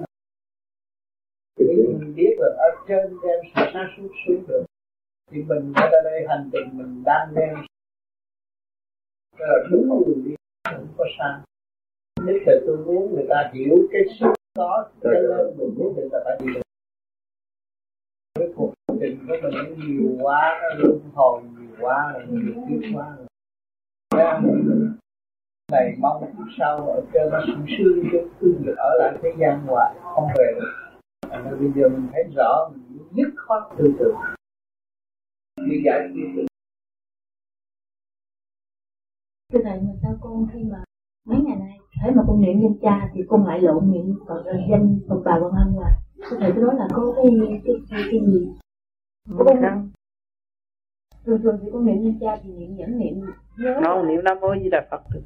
[1.99, 4.65] mình biết là ở trên đem sự sáng suốt xuống được.
[5.31, 7.55] Thì mình ở đây hành trình mình đang đem
[9.37, 10.35] cái là đúng đường đi
[10.69, 11.39] không có sai.
[12.25, 16.09] Nếu là tôi muốn người ta hiểu cái sức đó cho nên mình nhất định
[16.11, 16.61] là phải đi được.
[16.61, 16.68] cái
[18.99, 23.17] trình của mình nó nhiều quá nó luân hồi nhiều quá là nhiều kiếp quá.
[24.15, 24.33] Rồi
[25.71, 29.29] này mong kiếp sau ở trên nó sung sướng chứ cứ được ở lại thế
[29.39, 30.71] gian hoài không về được.
[31.29, 34.15] À, bây giờ mình thấy rõ mình dứt khoát tư tưởng.
[35.69, 36.45] Đi giải tư tưởng.
[39.53, 40.83] Thưa Thầy, mà sao con khi mà
[41.27, 44.43] mấy ngày nay thấy mà con niệm danh cha thì con lại lộn niệm còn
[44.71, 45.99] danh Phật bà Quan Âm là
[46.29, 47.25] Thưa Thầy, cái đó là có cái
[47.65, 48.47] cái, cái, cái gì?
[49.37, 49.91] Con,
[51.25, 53.21] thường thường thì con niệm danh cha thì niệm vẫn niệm
[53.57, 53.79] nhớ.
[53.81, 55.21] Nó niệm Nam Mô Di Đà Phật được.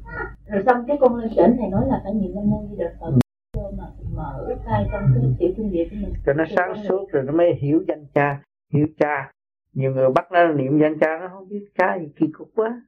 [0.48, 2.94] Rồi xong cái con lên trển thầy nói là phải niệm Nam Mô Di Đà
[3.00, 3.12] Phật
[3.54, 3.84] cho mà
[4.16, 6.14] mở tay trong cái tiểu trung địa của mình.
[6.26, 8.42] Cho nó sáng suốt rồi nó mới hiểu danh cha,
[8.74, 9.32] hiểu cha.
[9.74, 12.82] Nhiều người bắt nó niệm danh cha nó không biết cha gì kỳ cục quá.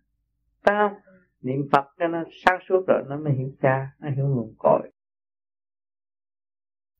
[0.63, 0.99] Phải không?
[1.45, 4.91] niệm phật cho nó sáng suốt rồi nó mới hiểu cha nó hiểu nguồn cội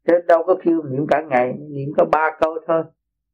[0.08, 2.84] chứ đâu có kêu niệm cả ngày niệm có ba câu thôi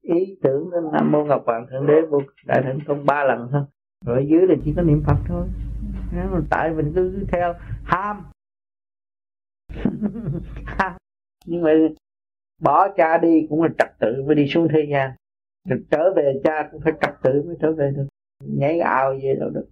[0.01, 3.49] ý tưởng đến nam mô ngọc hoàng thượng đế vô đại thượng tôn ba lần
[3.51, 3.61] thôi.
[4.05, 5.47] Rồi ở dưới là chỉ có niệm phật thôi.
[6.49, 7.53] Tại mình cứ theo
[7.83, 8.23] ham.
[11.45, 11.71] Nhưng mà
[12.61, 15.11] bỏ cha đi cũng là trật tự mới đi xuống thế gian.
[15.69, 18.07] Rồi trở về cha cũng phải trật tự mới trở về được.
[18.43, 19.67] Nhảy ào về đâu được.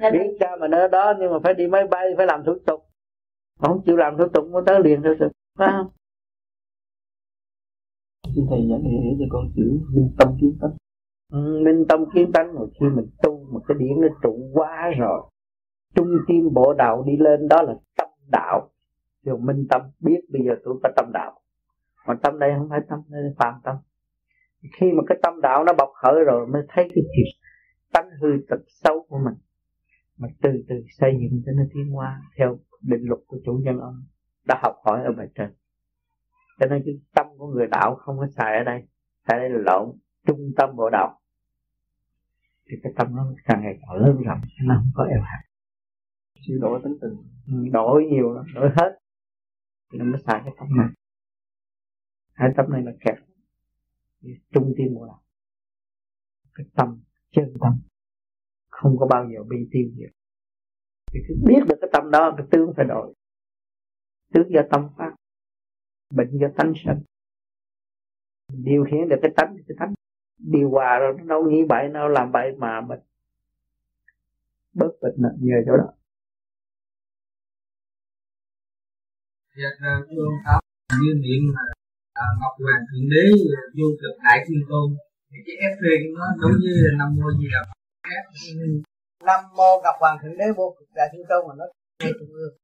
[0.00, 2.58] Dạ biết cha mình ở đó nhưng mà phải đi máy bay phải làm thủ
[2.66, 2.86] tục.
[3.60, 5.30] Mà không chịu làm thủ tục mới tới liền đâu được.
[5.58, 5.88] Phải không
[8.34, 10.70] xin thầy giải nghĩa cho con chữ minh tâm kiến tánh.
[11.32, 14.90] Ừ, minh tâm kiến tánh là khi mình tu một cái điển nó trụ quá
[14.98, 15.22] rồi.
[15.94, 18.70] Trung tim bộ đạo đi lên đó là tâm đạo.
[19.24, 21.40] Rồi minh tâm biết bây giờ tôi có tâm đạo.
[22.06, 23.76] Mà tâm đây không phải tâm đây là phàm tâm.
[24.80, 27.26] Khi mà cái tâm đạo nó bộc khởi rồi mới thấy cái chuyện
[27.92, 29.34] tánh hư tật xấu của mình.
[30.18, 33.78] Mà từ từ xây dựng cho nó tiến hóa theo định luật của chủ nhân
[33.78, 33.94] ông
[34.48, 35.50] đã học hỏi ở bài trên
[36.60, 38.88] cho nên cái tâm của người đạo không có xài ở đây.
[39.28, 39.96] Xài đây là lộn
[40.26, 41.20] trung tâm bộ đạo
[42.68, 45.50] thì cái tâm nó càng ngày càng lớn rộng nó không có eo hẹp.
[46.40, 47.16] Chịu đổi tính tình
[47.46, 48.98] ừ, đổi nhiều lắm đổi hết.
[49.92, 50.88] Thì nó mới xài cái tâm này.
[52.32, 53.14] Hai tâm này là kẹt.
[54.52, 55.20] Trung tim bộ đạo
[56.54, 57.00] cái tâm
[57.30, 57.80] chân tâm
[58.68, 60.04] không có bao giờ bi tiêu gì
[61.12, 63.14] thì cứ biết được cái tâm đó cái tướng phải đổi.
[64.34, 65.14] Tướng do tâm phát
[66.10, 67.00] bệnh do tánh sanh
[68.52, 69.94] điều khiển được cái tánh cái tánh
[70.38, 73.00] đi qua rồi nó đâu nghĩ bậy nó làm bậy mà mình
[74.72, 75.88] bớt bệnh nè nhờ chỗ đó.
[79.56, 80.60] Dạ, thưa ông Tám,
[81.02, 81.42] như niệm
[82.12, 83.24] à, Ngọc Hoàng Thượng Đế
[83.78, 84.86] vô cực Đại Thiên Tôn
[85.30, 85.84] thì cái FP
[86.18, 87.78] nó giống như là Nam Mô Di Đà Phật.
[89.26, 91.64] Nam Mô Ngọc Hoàng Thượng Đế vô cực Đại Thiên Tôn mà nó
[92.00, 92.54] ngay trung ương.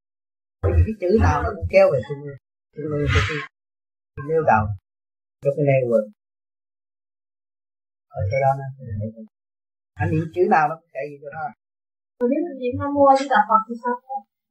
[0.61, 2.37] Bởi vì cái chữ nào nó cũng kéo về trung ương
[2.83, 3.07] của tôi
[4.13, 4.63] thì nêu đầu
[5.41, 6.05] cho cái này quần
[8.19, 8.65] ở chỗ đó nó
[10.01, 11.29] anh niệm chữ nào nó cũng chạy gì cho
[12.31, 13.95] nếu mình niệm Nam Mô Di Đà Phật thì sao?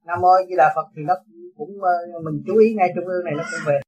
[0.06, 1.14] Nam Mô Di Đà Phật thì nó
[1.56, 1.94] cũng ờ,
[2.24, 3.78] mình chú ý ngay trung ương này nó cũng về.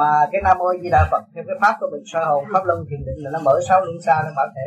[0.00, 2.62] Mà cái Nam Mô Di Đà Phật theo cái pháp của mình soi hồn pháp
[2.68, 4.66] luân thiền định là nó mở sáu luân xa nó bảo thể.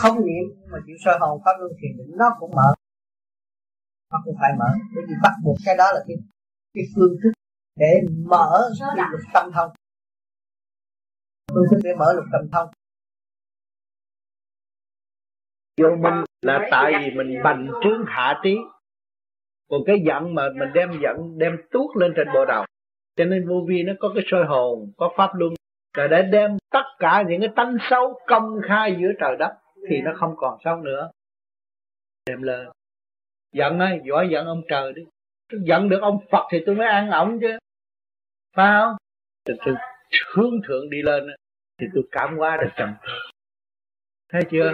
[0.00, 2.68] Không niệm mà chịu soi hồn pháp luân thiền định nó cũng mở.
[4.12, 4.70] Nó cũng phải mở.
[4.94, 6.16] Bởi vì bắt buộc cái đó là cái
[6.78, 7.32] cái phương thức
[7.76, 7.92] để
[8.26, 9.70] mở cái lục tâm thông.
[11.54, 12.68] Phương thức để mở lục tâm thông.
[15.80, 18.56] Vô minh là tại vì mình bành trướng hạ trí.
[19.70, 22.64] Còn cái giận mà mình đem giận, đem tuốt lên trên bộ đầu.
[23.16, 25.54] Cho nên vô vi nó có cái soi hồn, có pháp luân.
[25.96, 29.52] Rồi để đem tất cả những cái tánh xấu công khai giữa trời đất
[29.90, 31.10] thì nó không còn xấu nữa.
[32.26, 32.68] Đem lên.
[33.52, 35.02] Giận ơi giỏi giận ông trời đi
[35.48, 37.58] tôi giận được ông Phật thì tôi mới ăn ổng chứ.
[38.56, 38.96] Phải không?
[39.44, 39.74] Thì tôi
[40.34, 41.26] hướng thượng đi lên
[41.80, 42.94] thì tôi cảm hóa được chồng,
[44.28, 44.72] thấy chưa?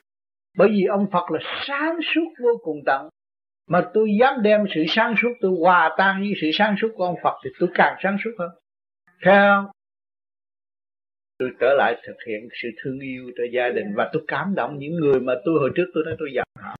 [0.57, 3.09] Bởi vì ông Phật là sáng suốt vô cùng tận.
[3.67, 7.05] Mà tôi dám đem sự sáng suốt tôi hòa tan với sự sáng suốt của
[7.05, 8.51] ông Phật thì tôi càng sáng suốt hơn.
[9.23, 9.71] Thấy không?
[11.39, 14.79] Tôi trở lại thực hiện sự thương yêu cho gia đình và tôi cảm động
[14.79, 16.77] những người mà tôi hồi trước tôi nói tôi giận họ.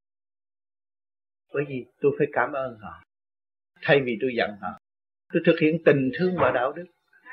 [1.55, 3.03] Bởi vì tôi phải cảm ơn họ
[3.85, 4.69] thay vì tôi giận họ.
[5.33, 6.85] Tôi thực hiện tình thương và đạo đức.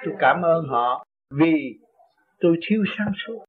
[0.05, 1.79] Tôi cảm ơn họ vì
[2.39, 3.45] tôi thiếu sáng suốt.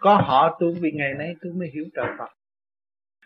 [0.00, 2.28] Có họ tôi vì ngày nay tôi mới hiểu trời Phật.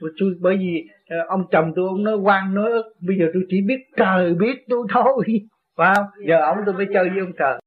[0.01, 2.93] Và tôi, bởi vì ờ, ông chồng tôi ông nói quan nói ức.
[3.01, 5.24] Bây giờ tôi chỉ biết trời biết tôi thôi.
[5.77, 6.07] Phải không?
[6.28, 7.61] Giờ ông tôi mới chơi với ông trời.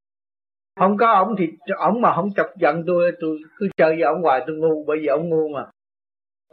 [0.79, 4.21] Không có ông thì ông mà không chọc giận tôi tôi cứ chơi với ông
[4.21, 4.85] hoài, tôi ngu.
[4.85, 5.65] Bởi vì ông ngu mà.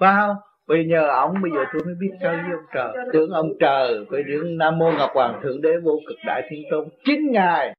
[0.01, 0.37] Phải không?
[0.71, 3.07] Bây giờ ông, bây giờ tôi mới biết sao với ông trời.
[3.13, 6.63] Tưởng ông trời với những nam mô ngọc hoàng thượng đế vô cực đại thiên
[6.71, 7.75] tôn, chính ngài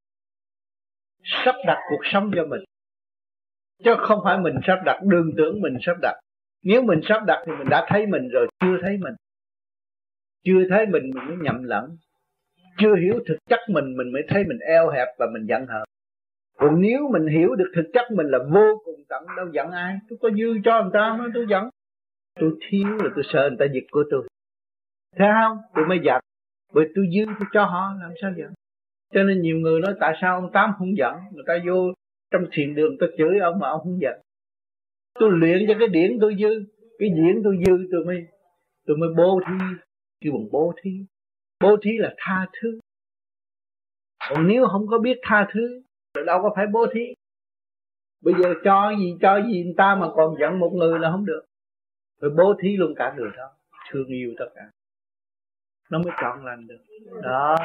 [1.24, 2.64] sắp đặt cuộc sống cho mình.
[3.84, 6.16] Chứ không phải mình sắp đặt đương tưởng mình sắp đặt.
[6.64, 9.14] Nếu mình sắp đặt thì mình đã thấy mình rồi, chưa thấy mình.
[10.46, 11.98] Chưa thấy mình mình mới nhầm lẫn.
[12.78, 15.84] Chưa hiểu thực chất mình mình mới thấy mình eo hẹp và mình giận hờn.
[16.58, 19.96] Còn nếu mình hiểu được thực chất mình là vô cùng tận, đâu giận ai?
[20.10, 21.70] Tôi có dư cho người ta nó tôi giận
[22.40, 24.28] tôi thiếu là tôi sợ người ta giật của tôi.
[25.18, 25.58] Thế không?
[25.76, 26.22] Tôi mới giận.
[26.74, 28.54] Bởi tôi dư tôi cho họ, làm sao giận
[29.14, 31.16] cho nên nhiều người nói tại sao ông tám không giận?
[31.32, 31.94] Người ta vô
[32.32, 34.22] trong thiền đường tôi chửi ông mà ông không giận.
[35.20, 36.50] Tôi luyện cho cái điển tôi dư,
[37.00, 38.28] cái điển tôi dư tôi mới
[38.86, 39.66] tôi mới bố thí.
[40.22, 40.92] Kêu bằng bố thí.
[41.60, 42.80] Bố thí là tha thứ.
[44.30, 45.82] Còn nếu không có biết tha thứ
[46.16, 47.02] thì đâu có phải bố thí.
[48.24, 51.26] Bây giờ cho gì cho gì người ta mà còn giận một người là không
[51.26, 51.46] được
[52.22, 53.52] rồi bố thí luôn cả người đó.
[53.92, 54.62] Thương yêu tất cả.
[55.92, 56.80] Nó mới trọn lành được.
[57.22, 57.56] Đó.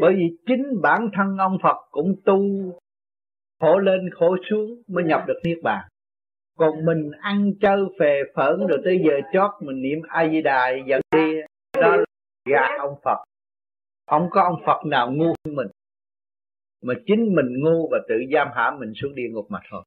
[0.00, 2.40] Bởi vì chính bản thân ông Phật cũng tu,
[3.60, 5.88] khổ lên khổ xuống mới nhập được niết bàn.
[6.58, 10.70] Còn mình ăn chơi phè phởn rồi tới giờ chót mình niệm a di đà
[10.86, 11.40] dẫn đi,
[11.80, 12.04] đó là
[12.48, 13.24] gạt ông phật.
[14.06, 15.66] Không có ông phật nào ngu hơn mình.
[16.82, 19.82] Mà chính mình ngu và tự giam hãm mình xuống địa ngục mà thôi.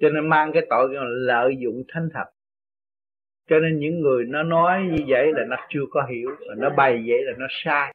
[0.00, 2.24] Cho nên mang cái tội lợi dụng thanh thật
[3.46, 6.70] cho nên những người nó nói như vậy là nó chưa có hiểu và nó
[6.70, 7.94] bày vậy là nó sai.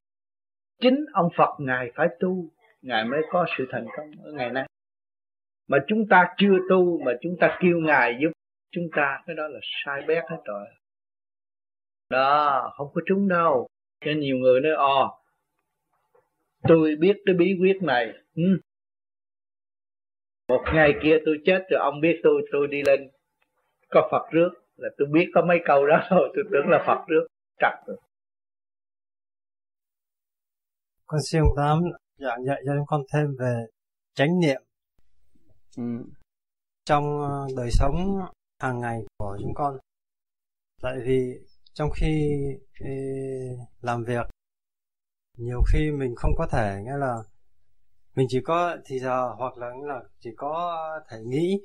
[0.82, 2.46] Chính ông phật ngài phải tu,
[2.82, 4.68] ngài mới có sự thành công ở ngày nay.
[5.68, 8.32] Mà chúng ta chưa tu mà chúng ta kêu ngài giúp
[8.72, 10.66] chúng ta, cái đó là sai bét hết rồi.
[12.10, 13.68] Đó, không có trúng đâu.
[14.06, 15.20] Cho nhiều người nói ồ
[16.68, 18.14] tôi biết cái bí quyết này.
[18.36, 18.60] Ừ.
[20.48, 23.10] một ngày kia tôi chết rồi, ông biết tôi tôi đi lên,
[23.90, 24.50] có phật rước
[24.80, 27.28] là tôi biết có mấy câu đó thôi tôi tưởng là phật rước
[27.60, 27.98] trật rồi.
[31.08, 31.80] Con xin ông tám
[32.18, 33.66] giảng dạy cho con thêm về
[34.14, 34.62] chánh niệm.
[35.78, 35.84] Ừ.
[36.86, 38.20] trong ờ, đời sống
[38.60, 39.78] hàng ngày của chúng con.
[40.82, 41.40] Tại vì
[41.74, 42.40] trong khi
[43.82, 44.26] làm việc
[45.38, 47.16] nhiều khi mình không có thể nghĩa là
[48.16, 50.80] mình chỉ có thì giờ hoặc là là chỉ có
[51.10, 51.62] thể nghĩ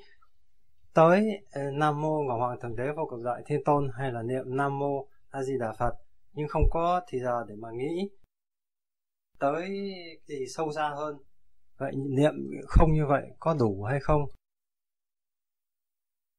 [0.94, 4.22] tới ờ, nam mô ngọc hoàng thượng đế vô cực đại thiên tôn hay là
[4.22, 5.92] niệm nam mô a di đà phật,
[6.32, 8.08] nhưng không có thì giờ để mà nghĩ.
[9.38, 9.68] Tới
[10.28, 11.16] thì sâu xa hơn,
[11.76, 12.32] vậy niệm
[12.66, 14.20] không như vậy có đủ hay không?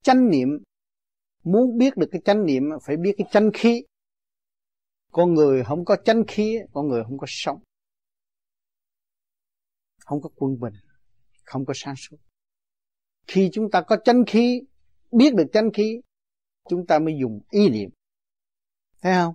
[0.03, 0.49] Chánh niệm,
[1.43, 3.83] muốn biết được cái chánh niệm phải biết cái chánh khí.
[5.11, 7.59] Con người không có chánh khí, con người không có sống.
[9.99, 10.73] Không có quân bình,
[11.43, 12.17] không có sáng suốt
[13.27, 14.61] khi chúng ta có chánh khí,
[15.11, 16.01] biết được chánh khí,
[16.69, 17.89] chúng ta mới dùng ý niệm.
[19.01, 19.33] Thấy không?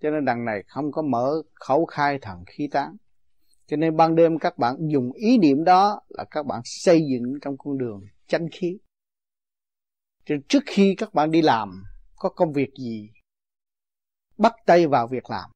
[0.00, 2.96] Cho nên đằng này không có mở khẩu khai thần khí tán.
[3.66, 7.34] Cho nên ban đêm các bạn dùng ý niệm đó là các bạn xây dựng
[7.42, 8.78] trong con đường chánh khí.
[10.24, 11.82] Cho trước khi các bạn đi làm,
[12.16, 13.10] có công việc gì,
[14.38, 15.50] bắt tay vào việc làm,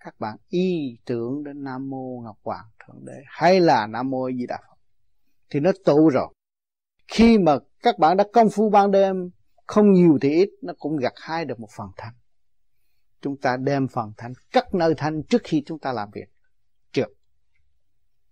[0.00, 3.22] các bạn y tưởng đến nam mô ngọc hoàng thượng đế.
[3.26, 4.76] Hay là nam mô di đà phật.
[5.50, 6.34] Thì nó tụ rồi
[7.08, 9.30] khi mà các bạn đã công phu ban đêm,
[9.66, 12.14] không nhiều thì ít, nó cũng gặt hai được một phần thanh
[13.20, 16.28] chúng ta đem phần thanh cắt nơi thanh trước khi chúng ta làm việc.
[16.92, 17.08] Trượt.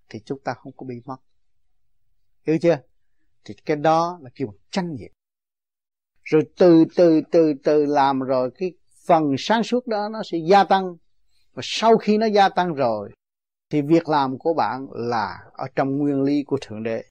[0.09, 1.17] Thì chúng ta không có bị mất.
[2.47, 2.79] Hiểu chưa?
[3.45, 5.11] Thì cái đó là kêu tranh nghiệp
[6.23, 8.73] rồi từ từ từ từ làm rồi cái
[9.07, 10.97] phần sáng suốt đó nó sẽ gia tăng.
[11.55, 13.11] Và sau khi nó gia tăng rồi,
[13.71, 17.05] thì việc làm của bạn là ở trong nguyên lý của thượng đế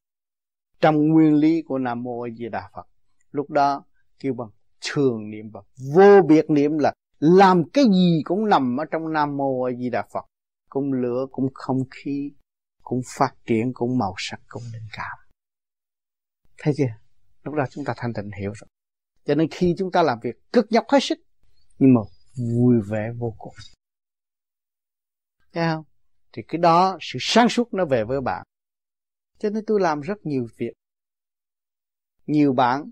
[0.85, 2.87] trong nguyên lý của nam mô a di đà phật,
[3.31, 3.85] lúc đó
[4.19, 4.49] kêu bằng
[4.81, 5.61] thường niệm và
[5.95, 9.89] vô biệt niệm là làm cái gì cũng nằm ở trong nam mô a di
[9.89, 10.25] đà phật.
[10.69, 12.31] Cũng lửa, cũng không khí,
[12.81, 15.17] cũng phát triển, cũng màu sắc, cũng linh cảm.
[16.57, 16.93] Thấy chưa?
[17.43, 18.67] Lúc đó chúng ta thanh tịnh hiểu rồi.
[19.25, 21.17] Cho nên khi chúng ta làm việc cực nhọc hết sức,
[21.79, 22.01] nhưng mà
[22.35, 23.53] vui vẻ vô cùng.
[25.53, 25.83] Thấy không?
[26.33, 28.43] Thì cái đó, sự sáng suốt nó về với bạn
[29.37, 30.73] cho nên tôi làm rất nhiều việc.
[32.25, 32.89] Nhiều bạn,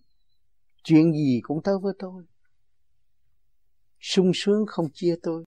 [0.83, 2.23] chuyện gì cũng tới với tôi.
[3.99, 5.43] Sung sướng không chia tôi,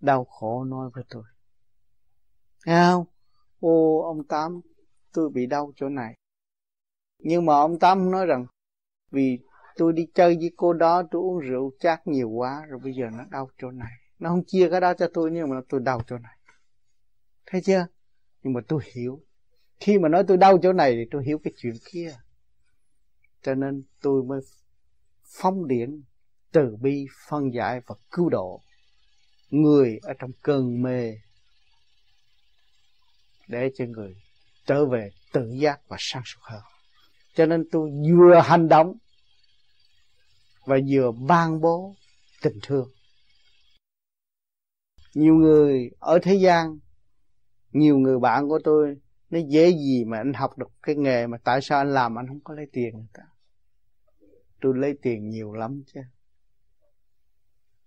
[0.00, 1.22] đau khổ nói với tôi.
[2.66, 3.04] Nghe không?
[3.60, 4.60] Ô, ông tám,
[5.12, 6.14] tôi bị đau chỗ này.
[7.18, 8.46] Nhưng mà ông tám nói rằng,
[9.10, 9.38] vì
[9.76, 13.06] tôi đi chơi với cô đó, tôi uống rượu chát nhiều quá, rồi bây giờ
[13.12, 13.92] nó đau chỗ này.
[14.18, 16.38] Nó không chia cái đó cho tôi, nhưng mà tôi đau chỗ này.
[17.46, 17.86] Thấy chưa?
[18.42, 19.20] Nhưng mà tôi hiểu
[19.80, 22.16] khi mà nói tôi đau chỗ này thì tôi hiểu cái chuyện kia.
[23.42, 24.40] Cho nên tôi mới
[25.40, 26.02] phóng điển,
[26.52, 28.60] từ bi, phân giải và cứu độ
[29.50, 31.14] người ở trong cơn mê
[33.48, 34.14] để cho người
[34.66, 36.62] trở về tự giác và sáng suốt hơn.
[37.34, 38.96] Cho nên tôi vừa hành động
[40.66, 41.96] và vừa ban bố
[42.42, 42.88] tình thương.
[45.14, 46.78] Nhiều người ở thế gian,
[47.72, 48.96] nhiều người bạn của tôi
[49.30, 52.28] nó dễ gì mà anh học được cái nghề mà tại sao anh làm anh
[52.28, 53.22] không có lấy tiền người ta?
[54.60, 56.00] Tôi lấy tiền nhiều lắm chứ.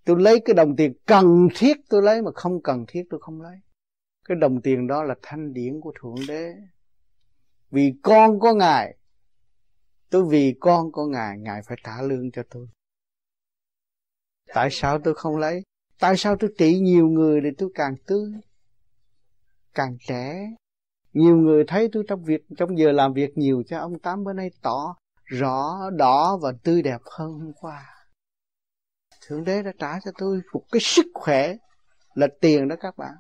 [0.06, 3.42] Tôi lấy cái đồng tiền cần thiết tôi lấy mà không cần thiết tôi không
[3.42, 3.58] lấy.
[4.26, 6.54] Cái đồng tiền đó là thanh điển của thượng đế.
[7.72, 8.98] Vì con có ngài,
[10.10, 12.68] tôi vì con có ngài ngài phải trả lương cho tôi.
[14.54, 15.64] Tại sao tôi không lấy?
[16.00, 18.32] Tại sao tôi trị nhiều người thì tôi càng tươi,
[19.74, 20.56] càng trẻ?
[21.14, 24.34] Nhiều người thấy tôi trong việc, trong giờ làm việc nhiều cho ông tám bữa
[24.34, 27.86] nay tỏ rõ, đỏ và tươi đẹp hơn hôm qua.
[29.28, 31.56] Thượng đế đã trả cho tôi một cái sức khỏe
[32.14, 33.14] là tiền đó các bạn.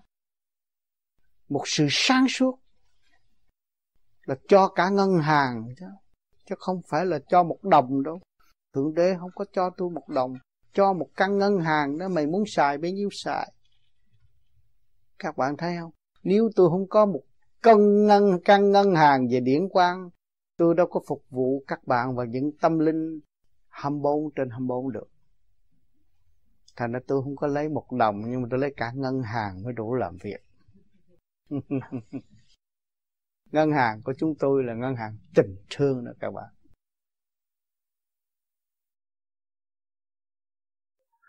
[1.49, 2.59] Một sự sáng suốt
[4.25, 5.85] là cho cả ngân hàng chứ
[6.49, 8.21] chứ không phải là cho một đồng đâu.
[8.73, 10.33] Thượng đế không có cho tôi một đồng,
[10.73, 13.53] cho một căn ngân hàng đó mày muốn xài bấy nhiêu xài.
[15.19, 15.91] Các bạn thấy không?
[16.23, 17.21] Nếu tôi không có một
[17.61, 20.09] cân ngân căn ngân hàng về điển quang
[20.57, 23.19] tôi đâu có phục vụ các bạn và những tâm linh
[23.69, 25.07] 24 trên 24 được.
[26.75, 29.63] Thành ra tôi không có lấy một đồng nhưng mà tôi lấy cả ngân hàng
[29.63, 30.39] mới đủ làm việc.
[33.51, 36.49] Ngân hàng của chúng tôi là ngân hàng tình thương đó các bạn.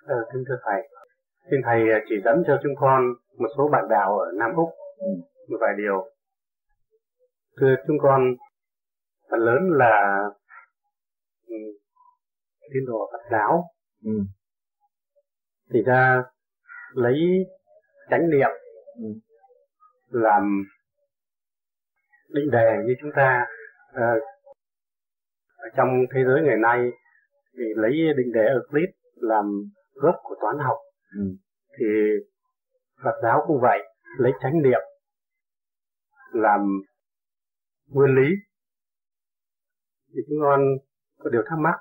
[0.07, 0.89] À, kính thưa thầy.
[1.51, 3.01] Xin thầy à, chỉ dẫn cho chúng con
[3.39, 4.69] một số bạn đạo ở Nam Úc
[5.48, 6.11] một vài điều
[7.61, 8.20] thưa chúng con
[9.31, 10.19] phần lớn là
[11.47, 11.57] ừ,
[12.74, 13.65] tín đồ Phật giáo
[14.05, 14.11] ừ.
[15.73, 16.23] thì ra
[16.95, 17.16] lấy
[18.11, 18.51] chánh niệm
[18.97, 19.05] ừ.
[20.11, 20.65] làm
[22.28, 23.47] định đề như chúng ta
[23.93, 24.15] à,
[25.57, 26.91] ở trong thế giới ngày nay
[27.59, 29.45] thì lấy định đề Euclid làm
[29.95, 30.77] gốc của toán học
[31.16, 31.23] ừ.
[31.78, 31.87] thì
[33.05, 33.78] Phật giáo cũng vậy
[34.19, 34.81] lấy chánh niệm
[36.32, 36.61] làm
[37.91, 38.29] nguyên lý.
[40.12, 40.61] Thì chúng con
[41.19, 41.77] có điều thắc mắc.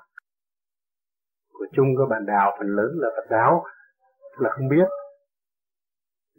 [1.52, 3.64] Của chung các bạn đạo phần lớn là Phật giáo
[4.38, 4.88] là không biết.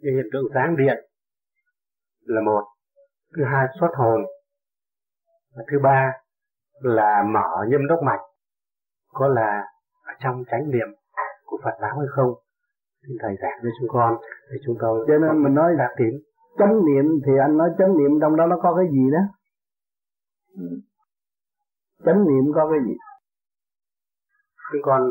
[0.02, 0.98] Cái hiện tượng sáng điện
[2.20, 2.64] là một.
[3.36, 4.20] Thứ hai xuất hồn.
[5.56, 6.12] Và thứ ba
[6.80, 8.20] là mở nhâm đốc mạch.
[9.08, 9.64] Có là
[10.04, 10.88] ở trong chánh niệm
[11.44, 12.34] của Phật giáo hay không?
[13.02, 14.16] Xin thầy giảng cho chúng con
[14.50, 16.22] để chúng tôi cho nên mình nói đạt tiến
[16.58, 19.18] chánh niệm thì anh nói chánh niệm trong đó nó có cái gì đó
[22.04, 22.94] chánh niệm có cái gì?
[24.72, 25.02] Chúng con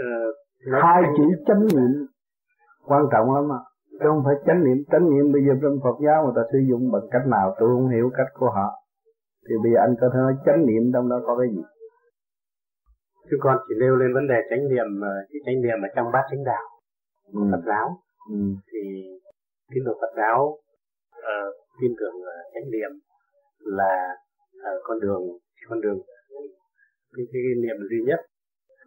[0.00, 0.34] uh,
[0.82, 2.06] hai chữ chánh niệm
[2.84, 3.60] quan trọng lắm à
[3.98, 4.78] chứ không phải chánh niệm.
[4.90, 7.46] Chánh niệm bây giờ trong Phật giáo người ta sử dụng bằng cách nào?
[7.58, 8.68] Tôi không hiểu cách của họ.
[9.46, 11.62] Thì bây giờ anh có thể nói chánh niệm trong đó có cái gì?
[13.30, 16.06] Chúng con chỉ nêu lên vấn đề chánh niệm ờ, cái chánh niệm ở trong
[16.12, 16.64] bát chánh đạo
[17.34, 17.40] ừ.
[17.52, 17.86] Phật giáo.
[18.30, 18.40] Ừ.
[18.70, 18.82] thì
[19.70, 20.38] tín đồ Phật giáo
[21.28, 22.16] uh, tin tưởng
[22.54, 22.90] chánh niệm
[23.76, 24.14] là
[24.56, 25.22] uh, con đường
[25.68, 25.98] con đường
[27.16, 28.20] cái, cái, cái niệm duy nhất.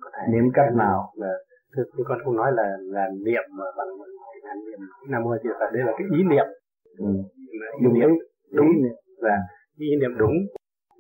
[0.02, 1.14] Có thể niệm cách nào?
[1.16, 1.34] là
[1.76, 3.88] thưa con không nói là là niệm mà bằng
[4.44, 4.80] là niệm
[5.10, 5.70] nam mô di phật.
[5.74, 6.46] Đây là cái ý niệm.
[6.98, 7.06] Ừ.
[7.80, 8.10] ý niệm
[8.52, 8.72] đúng.
[9.22, 9.36] Và
[9.78, 10.36] ý niệm đúng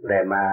[0.09, 0.43] để mà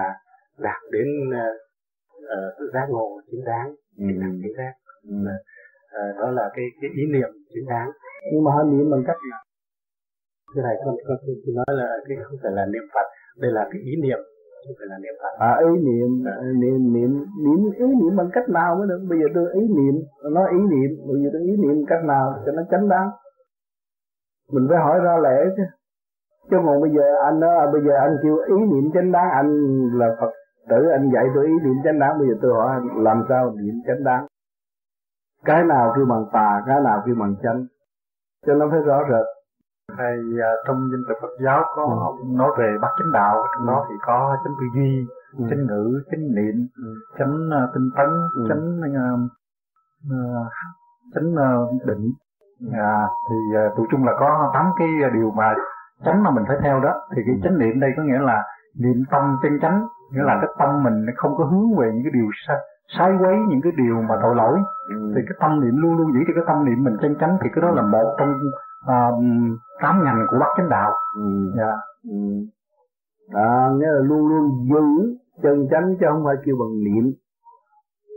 [0.57, 4.05] đạt đến uh, giác ngộ chính đáng ừ.
[4.41, 4.73] chính giác.
[5.03, 5.15] Ừ.
[5.15, 7.89] uh, đó là cái cái ý niệm chính đáng.
[8.33, 9.41] Nhưng mà họ niệm bằng cách nào?
[10.55, 13.07] Cái này con con tôi nói là cái không phải là niệm phật
[13.41, 14.19] đây là cái ý niệm
[14.65, 15.33] không phải là niệm phật.
[15.49, 16.33] À ý niệm à.
[16.61, 17.11] niệm niệm
[17.43, 19.01] niệm ý niệm bằng cách nào mới được?
[19.09, 19.95] Bây giờ tôi ý niệm
[20.35, 23.09] nói ý niệm bây giờ tôi ý niệm cách nào cho nó chánh đáng?
[24.53, 25.63] Mình phải hỏi ra lẽ chứ.
[26.49, 29.49] Chứ còn bây giờ anh nói bây giờ anh kêu ý niệm chánh đáng anh
[29.99, 30.31] là phật
[30.69, 33.51] tử anh dạy tôi ý niệm chánh đáng bây giờ tôi hỏi anh làm sao
[33.51, 34.25] niệm chánh đáng?
[35.45, 37.65] Cái nào kêu bằng tà cái nào kêu bằng chánh?
[38.45, 39.25] Cho nó phải rõ rệt
[39.99, 41.83] thầy uh, trong dân tộc Phật giáo có
[42.19, 42.25] ừ.
[42.39, 45.07] nói về bát chánh đạo trong đó thì có chánh tư duy
[45.37, 45.45] ừ.
[45.49, 46.89] chánh ngữ chánh niệm ừ.
[47.17, 48.45] chánh uh, tinh tấn ừ.
[48.49, 49.19] chánh uh,
[50.07, 50.47] uh,
[51.13, 52.11] chánh uh, định
[52.73, 55.53] à, thì uh, tụi chung là có tám cái điều mà
[56.05, 58.43] chánh mà mình phải theo đó thì cái chánh niệm đây có nghĩa là
[58.79, 62.11] niệm tâm chân chánh nghĩa là cái tâm mình không có hướng về những cái
[62.13, 62.57] điều sai,
[62.97, 64.59] sai quấy những cái điều mà tội lỗi
[64.89, 65.13] ừ.
[65.15, 67.49] thì cái tâm niệm luôn luôn giữ cho cái tâm niệm mình chân chánh thì
[67.53, 68.33] cái đó là một trong
[68.85, 69.23] uh,
[69.81, 70.91] tám ngành của bát chánh đạo.
[71.15, 71.53] Ừ.
[71.57, 71.71] dạ.
[72.09, 72.17] Ừ.
[73.33, 77.13] à, nghĩa là luôn luôn giữ chân chánh chứ không phải kêu bằng niệm.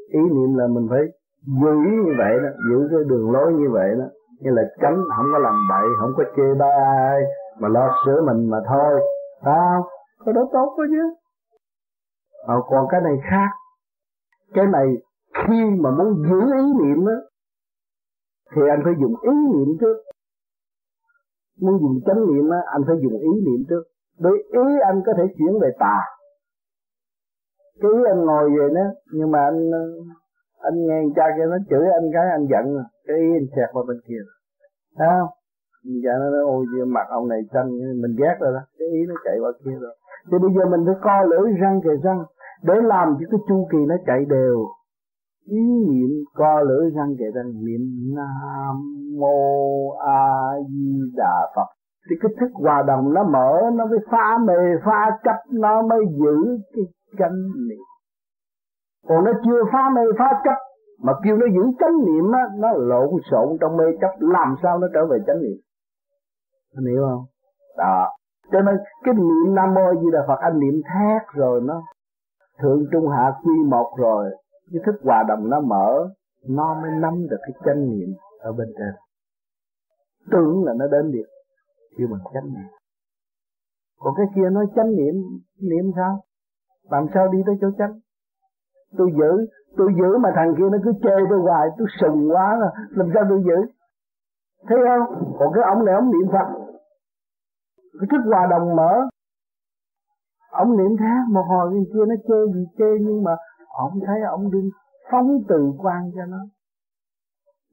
[0.08, 1.00] Ý niệm là mình phải
[1.46, 1.74] giữ
[2.06, 4.04] như vậy đó giữ cái đường lối như vậy đó.
[4.40, 6.70] Như là chánh không có làm bậy không có chê ba
[7.06, 7.20] ai
[7.60, 9.00] mà lo sửa mình mà thôi.
[9.44, 9.88] Sao
[10.24, 11.14] có đó tốt đó chứ.
[12.46, 13.48] À, còn cái này khác.
[14.54, 14.86] Cái này
[15.34, 17.16] khi mà muốn giữ ý niệm á
[18.54, 19.96] thì anh phải dùng ý niệm trước
[21.60, 23.82] muốn dùng chánh niệm á anh phải dùng ý niệm trước.
[24.18, 25.98] Đối ý anh có thể chuyển về tà.
[27.80, 29.70] Cái ý anh ngồi về nó, nhưng mà anh
[30.68, 32.64] anh nghe cha kia nó chửi anh cái anh giận.
[33.06, 34.22] Cái ý anh xẹt qua bên kia.
[34.98, 35.30] Thấy không?
[36.04, 37.68] Dạ nó nói ôi mặt ông này xanh
[38.02, 38.62] mình ghét rồi đó.
[38.78, 39.94] Cái ý nó chạy qua kia rồi.
[40.30, 42.20] Thì bây giờ mình phải co lưỡi răng kề răng.
[42.62, 44.56] Để làm cho cái chu kỳ nó chạy đều
[45.44, 45.60] ý
[45.90, 47.80] niệm co lưỡi răng kề tên niệm
[48.16, 48.76] nam
[49.20, 51.66] mô a di đà phật.
[52.10, 54.54] Thì cái thức hòa đồng nó mở, nó mới pha mê
[54.84, 56.84] pha chấp, nó mới giữ cái
[57.18, 57.84] chánh niệm.
[59.08, 60.58] Còn nó chưa pha mê pha chấp,
[61.02, 64.78] mà kêu nó giữ chánh niệm á, nó lộn xộn trong mê chấp, làm sao
[64.78, 65.58] nó trở về chánh niệm?
[66.76, 67.24] Anh hiểu không?
[67.78, 68.08] Đó.
[68.52, 71.82] Cho nên cái niệm nam mô di đà phật, anh niệm thét rồi nó
[72.62, 74.30] thượng trung hạ quy một rồi
[74.72, 76.08] cái thức hòa đồng nó mở
[76.48, 78.08] nó mới nắm được cái chánh niệm
[78.40, 78.94] ở bên trên.
[80.30, 81.28] Tưởng là nó đến được,
[81.98, 82.70] kêu bằng chánh niệm.
[83.98, 85.14] Còn cái kia nói chánh niệm
[85.60, 86.20] niệm sao?
[86.90, 88.00] Làm sao đi tới chỗ chánh?
[88.98, 89.46] Tôi giữ
[89.76, 92.58] tôi giữ mà thằng kia nó cứ chê tôi hoài, tôi sừng quá
[92.90, 93.72] làm sao tôi giữ?
[94.68, 95.34] Thấy không?
[95.38, 96.48] Còn cái ông này ông niệm phật.
[98.00, 99.08] Cái thức hòa đồng mở.
[100.50, 103.36] Ông niệm khác một hồi bên kia nó chê gì chê, nhưng mà
[103.72, 104.70] ông thấy ông đi
[105.10, 106.38] phóng từ quan cho nó.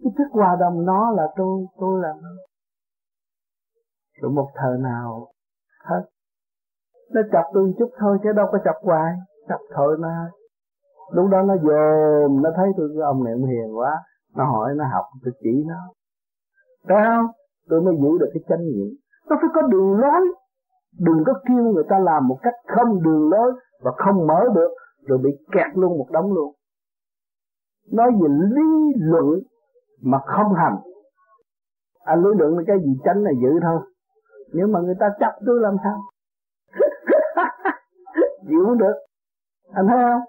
[0.03, 2.29] Cái thức hòa đồng nó là tôi tôi là nó.
[4.21, 5.27] Rồi một thời nào,
[5.85, 6.01] hết.
[7.13, 9.13] Nó chọc tôi chút thôi chứ đâu có chọc hoài,
[9.49, 10.29] chọc thôi mà.
[11.11, 14.03] Lúc đó nó dồn, nó thấy tôi cái ông này ông hiền quá.
[14.35, 15.93] Nó hỏi, nó học, tôi chỉ nó.
[16.87, 17.25] Phải không?
[17.69, 18.89] Tôi mới giữ được cái chánh niệm.
[19.29, 20.21] Nó phải có đường lối.
[20.99, 23.51] Đừng có kêu người ta làm một cách không đường lối
[23.83, 24.71] và không mở được
[25.09, 26.53] rồi bị kẹt luôn một đống luôn.
[27.91, 29.39] Nói về lý luận
[30.01, 30.77] mà không hành.
[32.03, 32.99] Anh lý luận là cái gì?
[33.05, 33.79] Tránh là giữ thôi.
[34.53, 35.97] Nếu mà người ta chấp tôi làm sao?
[38.47, 38.93] Chịu không được.
[39.73, 40.21] Anh thấy không?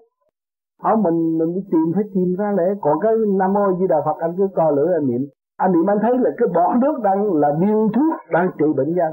[0.82, 2.64] Hỏi mình mình đi tìm, phải tìm ra lẽ.
[2.80, 5.20] Còn cái nam mô di đà phật, anh cứ co lửa anh niệm.
[5.56, 8.94] Anh niệm, anh thấy là cái bỏ nước đang là điên thuốc, đang trị bệnh
[8.94, 9.12] nhân.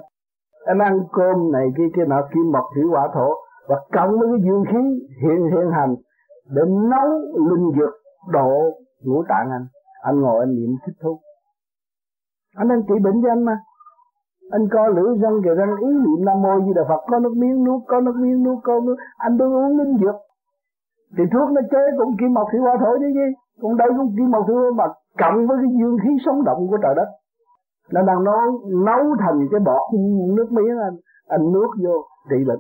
[0.66, 3.34] Anh ăn cơm này kia kia nọ, kim mộc, thủy hỏa thổ
[3.68, 4.84] và cộng với cái dương khí
[5.22, 5.96] hiện hiện hành
[6.50, 7.10] để nấu
[7.50, 7.94] linh dược
[8.32, 8.52] độ
[9.04, 9.66] ngũ tạng anh
[10.02, 11.20] anh ngồi anh niệm thích thú.
[12.56, 13.58] Anh đang trị bệnh cho anh mà.
[14.52, 17.34] Anh co lưỡi răng kìa răng, ý niệm nam mô di đà phật, có nước
[17.38, 20.16] miếng nuốt, có nước miếng nuốt, có nước anh đang uống linh dược.
[21.18, 23.28] Thì thuốc nó chế cũng kim mộc thủy hoa thổ chứ gì.
[23.62, 24.86] Cũng đây cũng kim mộc thủy hoa mà
[25.18, 27.10] cộng với cái dương khí sống động của trời đất.
[27.92, 28.42] Nó đang nấu
[28.86, 29.82] nấu thành cái bọt
[30.38, 31.96] nước miếng anh anh nuốt vô
[32.30, 32.60] trị bệnh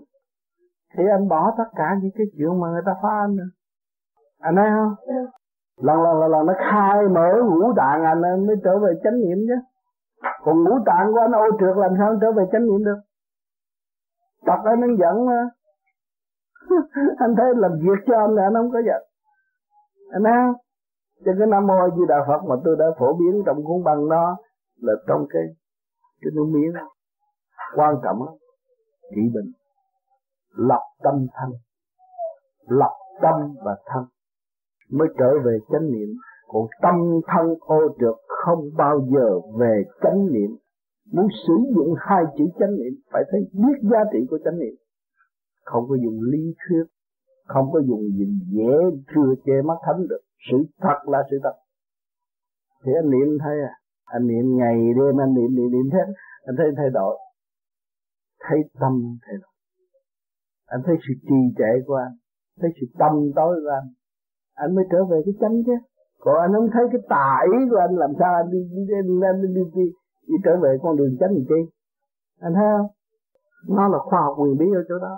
[0.94, 3.48] thì anh bỏ tất cả những cái chuyện mà người ta phá anh rồi.
[4.40, 4.96] anh thấy không?
[5.82, 9.20] Lần lần lần lần nó khai mở ngũ tạng anh, anh mới trở về chánh
[9.22, 9.58] niệm chứ.
[10.44, 13.00] Còn ngũ tạng của anh ô trượt làm sao trở về chánh niệm được?
[14.46, 15.50] Tập anh nó giận mà.
[17.18, 19.04] Anh thấy làm việc cho anh là anh không có giận.
[20.12, 20.56] Anh thấy không?
[21.26, 24.10] Cho cái nam mô di đà phật mà tôi đã phổ biến trong cuốn băng
[24.10, 24.38] đó
[24.82, 25.44] là trong cái
[26.22, 26.74] cái nước miếng.
[27.76, 28.34] Quan trọng lắm.
[29.16, 29.57] Trị bệnh
[30.58, 31.50] lập tâm thân,
[32.68, 34.04] lập tâm và thân.
[34.92, 36.10] Mới trở về chánh niệm.
[36.48, 36.96] Còn tâm
[37.28, 40.58] thân ô trượt không bao giờ về chánh niệm.
[41.14, 44.76] Muốn sử dụng hai chữ chánh niệm phải thấy biết giá trị của chánh niệm.
[45.66, 46.84] Không có dùng lý thuyết
[47.48, 48.26] không có dùng gì
[48.56, 48.74] dễ
[49.16, 50.22] chưa che mắt thánh được.
[50.52, 51.56] Sự thật là sự thật.
[52.84, 53.74] Thì anh niệm thấy à?
[54.06, 56.00] Anh niệm ngày đêm anh niệm niệm niệm thế.
[56.46, 57.18] Anh thấy thay đổi.
[58.40, 59.52] Thấy tâm thay đổi
[60.74, 62.14] anh thấy sự trì trệ của anh
[62.60, 63.88] thấy sự tâm tối của anh.
[64.54, 65.76] Anh mới trở về cái chánh chứ.
[66.20, 69.00] Còn anh không thấy cái tà ý của anh làm sao anh đi đi đi,
[69.08, 69.86] đi, đi, đi, đi,
[70.28, 71.62] đi trở về con đường chánh gì chi?
[72.40, 72.88] Anh thấy không?
[73.76, 75.16] Nó là khoa học quyền bí ở chỗ đó.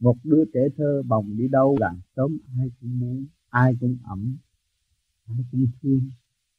[0.00, 4.36] Một đứa trẻ thơ bồng đi đâu làng sớm ai cũng muốn ai cũng ẩm
[5.28, 6.00] ai cũng thương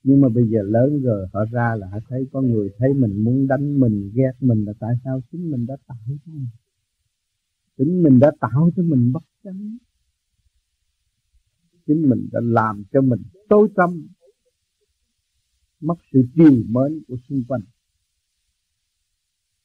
[0.07, 3.23] nhưng mà bây giờ lớn rồi, họ ra là họ thấy có người thấy mình
[3.23, 6.48] muốn đánh mình, ghét mình là tại sao chính mình đã tạo cho mình?
[7.77, 9.77] Chính mình đã tạo cho mình bất chánh.
[11.88, 14.07] Chính mình đã làm cho mình tối tâm
[15.80, 17.61] mất sự chiều mến của xung quanh.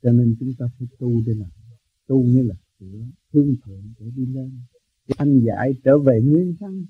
[0.03, 1.51] Cho nên chúng ta phải tu để làm
[2.07, 4.53] tu như là sửa thương thượng để đi lên.
[5.17, 6.87] Anh giải trở về nguyên thân.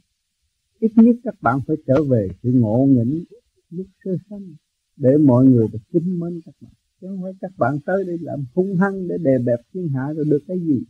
[0.78, 3.24] Ít nhất các bạn phải trở về sự ngộ nghĩnh
[3.70, 4.54] lúc sơ sanh,
[4.96, 6.72] để mọi người được kính mến các bạn.
[7.00, 10.12] Chứ không phải các bạn tới đây làm hung hăng để đè bẹp thiên hạ
[10.16, 10.82] rồi được cái gì.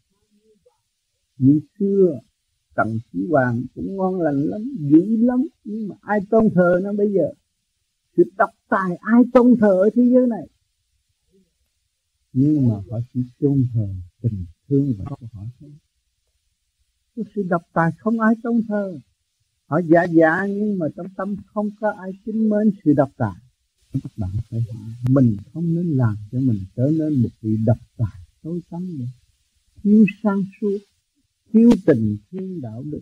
[1.38, 2.20] Như xưa,
[2.74, 5.46] tầng chí hoàng cũng ngon lành lắm, dữ lắm.
[5.64, 7.32] Nhưng mà ai tôn thờ nó bây giờ?
[8.16, 10.48] Sự độc tài ai tôn thờ ở thế giới này?
[12.32, 13.88] Nhưng mà họ chỉ tôn thờ
[14.22, 15.70] tình thương và của họ thôi.
[17.16, 18.98] Cái sự độc tài không ai tôn thờ
[19.70, 23.34] họ giả giả nhưng mà trong tâm không có ai kính mến sự độc tài.
[23.92, 27.78] Các bạn phải hỏi mình không nên làm cho mình trở nên một vị độc
[27.96, 29.04] tài tối tăm nữa.
[29.82, 30.78] Thiếu sang suốt,
[31.52, 33.00] thiếu tình thiên đạo đức,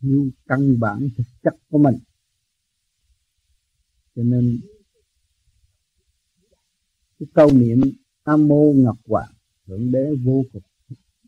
[0.00, 1.98] thiếu căn bản thực chất của mình.
[4.16, 4.60] Cho nên,
[7.18, 7.80] cái câu niệm
[8.26, 9.32] nam mô ngọc hoàng,
[9.66, 10.62] thượng đế vô cùng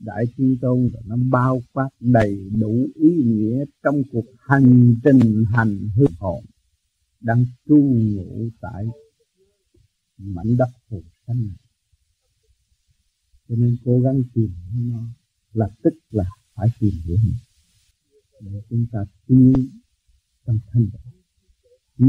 [0.00, 5.44] đại thiên tôn và nó bao quát đầy đủ ý nghĩa trong cuộc hành trình
[5.44, 6.44] hành hương hồn
[7.20, 8.86] đang tu ngủ tại
[10.18, 11.56] mảnh đất phù sanh này.
[13.48, 15.08] Cho nên cố gắng tìm hiểu nó
[15.52, 17.36] là tức là phải tìm hiểu nó.
[18.40, 19.52] Để chúng ta tiến
[20.46, 21.12] trong thanh tịnh.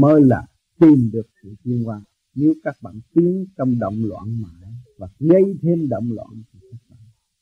[0.00, 0.46] Mới là
[0.78, 2.02] tìm được sự tiên quan
[2.36, 6.85] nếu các bạn tiến trong động loạn mãi và gây thêm động loạn thì các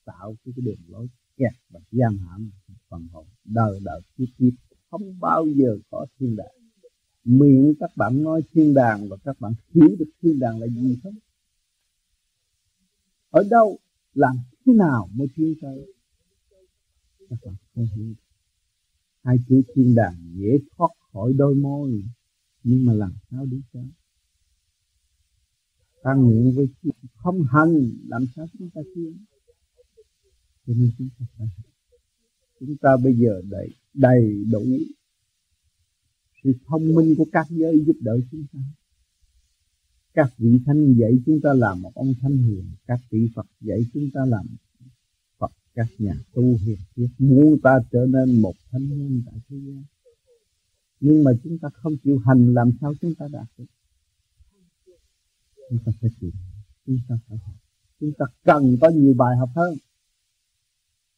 [0.04, 2.50] tạo cái, cái đường lối kẹt và giam hãm
[2.88, 4.52] phần hồn đời đời kiếp kiếp.
[4.90, 6.54] Không bao giờ có thiên đàng.
[7.24, 10.98] Miệng các bạn nói thiên đàng và các bạn hiểu được thiên đàng là gì
[11.02, 11.14] không?
[13.30, 13.78] Ở đâu
[14.14, 14.36] làm
[14.66, 15.94] thế nào mới tiến tới?
[17.30, 18.14] Các bạn không hiểu
[19.24, 22.04] hai chữ thiên đàng dễ thoát khỏi đôi môi
[22.62, 23.84] nhưng mà làm sao đi tới
[26.04, 26.66] ta nguyện với
[27.16, 29.24] không hành làm sao chúng ta tiến?
[30.66, 31.46] Cho nên chúng ta phải
[32.60, 34.64] chúng ta bây giờ đầy đầy đủ
[36.44, 38.58] sự thông minh của các giới giúp đỡ chúng ta.
[40.14, 42.70] Các vị thanh dạy chúng ta làm một ông thanh hiền.
[42.86, 44.46] Các vị phật dạy chúng ta làm
[45.38, 45.50] phật.
[45.74, 49.84] Các nhà tu hiền thiết muốn ta trở nên một thanh nhân tại thế gian.
[51.00, 53.64] Nhưng mà chúng ta không chịu hành làm sao chúng ta đạt được?
[55.70, 56.30] Chúng ta phải chịu,
[56.86, 57.54] chúng ta phải học.
[58.00, 59.74] Chúng ta cần có nhiều bài học hơn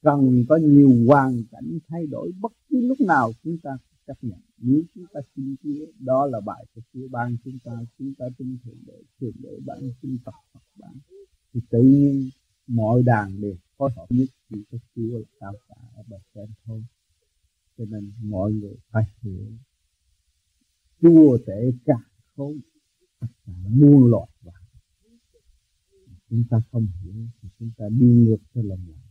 [0.07, 4.39] cần có nhiều hoàn cảnh thay đổi, bất cứ lúc nào chúng ta chấp nhận.
[4.59, 8.25] Nếu chúng ta xin chúa, đó là bài của Chúa ban chúng ta chúng ta
[8.39, 10.95] tin thượng đế thượng đế ban chúng tập Phật ban.
[11.53, 12.31] Thì tự nhiên
[12.67, 16.49] mọi đàn đều phối hợp nhất chỉ có Chúa là cao cả ở bậc trên
[16.65, 16.83] thôi
[17.79, 19.47] cho nên mọi người phải hiểu,
[21.03, 21.99] Chúa tể cả
[22.37, 22.61] không,
[23.21, 24.53] tất cả muôn loại và
[26.31, 29.06] chúng ta không hiểu thì chúng ta đi ngược theo lòng lòng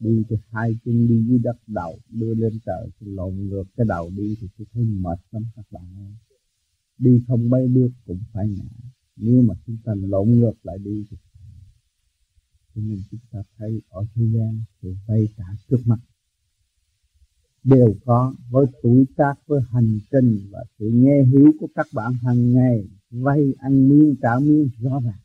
[0.00, 3.86] đi thì hai chân đi dưới đất đầu đưa lên trời thì lộn ngược cái
[3.88, 6.12] đầu đi thì tôi thấy mệt lắm các bạn ơi.
[6.98, 8.64] Đi không mấy bước cũng phải ngã.
[9.16, 11.16] Nếu mà chúng ta lộn ngược lại đi thì
[12.74, 15.98] cho nên chúng ta thấy ở thế gian sự vay trả trước mặt
[17.64, 22.12] đều có với tuổi tác, với hành trình và sự nghe hiểu của các bạn
[22.22, 25.20] hàng ngày, vay ăn miếng trả miếng rõ ràng.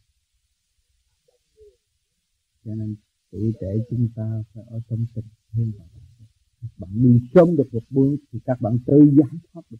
[2.65, 2.95] Cho nên
[3.35, 5.85] tuổi trẻ chúng ta phải ở trong tình thương và
[6.61, 9.77] các bạn đi sớm được một bước thì các bạn tự giải thoát được.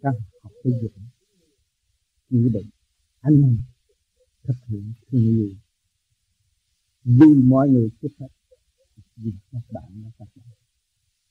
[0.00, 0.92] Các học cái dụng
[2.30, 2.66] chịu đựng
[3.20, 3.56] anh hùng
[4.42, 5.48] thực hiện thương yêu.
[7.04, 8.28] Vì mọi người trước hết
[9.16, 10.54] vì các bạn đó các bạn.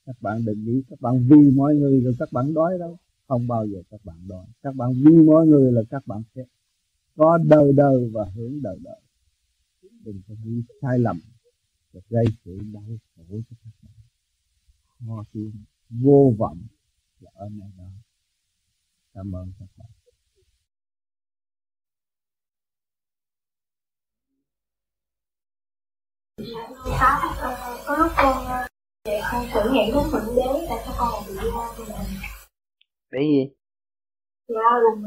[0.06, 2.98] Các bạn đừng nghĩ các bạn vì mọi người rồi các bạn đói đâu.
[3.28, 4.46] Không bao giờ các bạn đói.
[4.62, 6.44] Các bạn vì mọi người là các bạn sẽ
[7.16, 9.00] có đời đời và hưởng đời đời
[10.04, 11.20] đừng có nghĩ sai lầm.
[11.92, 12.82] Và gây sự đau
[13.16, 13.92] khổ cho các bạn.
[15.08, 15.52] Ho tiếng
[15.90, 16.58] vô vọng
[17.20, 17.84] là ở nơi đó.
[19.14, 19.88] Cảm ơn các bạn.
[27.86, 28.66] Có lúc con
[29.06, 31.46] con thử nghĩ đến thượng đế tại sao con lại
[31.78, 31.84] bị
[33.10, 33.54] bị gì?
[34.48, 35.02] Dạ rùng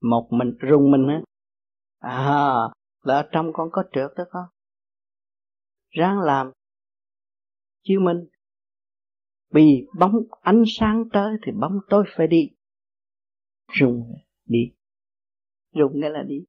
[0.00, 1.20] một mình rung mình á
[1.98, 4.44] à là ở trong con có trượt đó con.
[5.88, 6.52] Ráng làm.
[7.82, 8.26] Chiếu minh
[9.50, 12.50] vì bóng ánh sáng tới thì bóng tối phải đi.
[13.68, 14.14] Rùng
[14.44, 14.72] đi.
[15.74, 16.44] Rùng nghĩa là đi.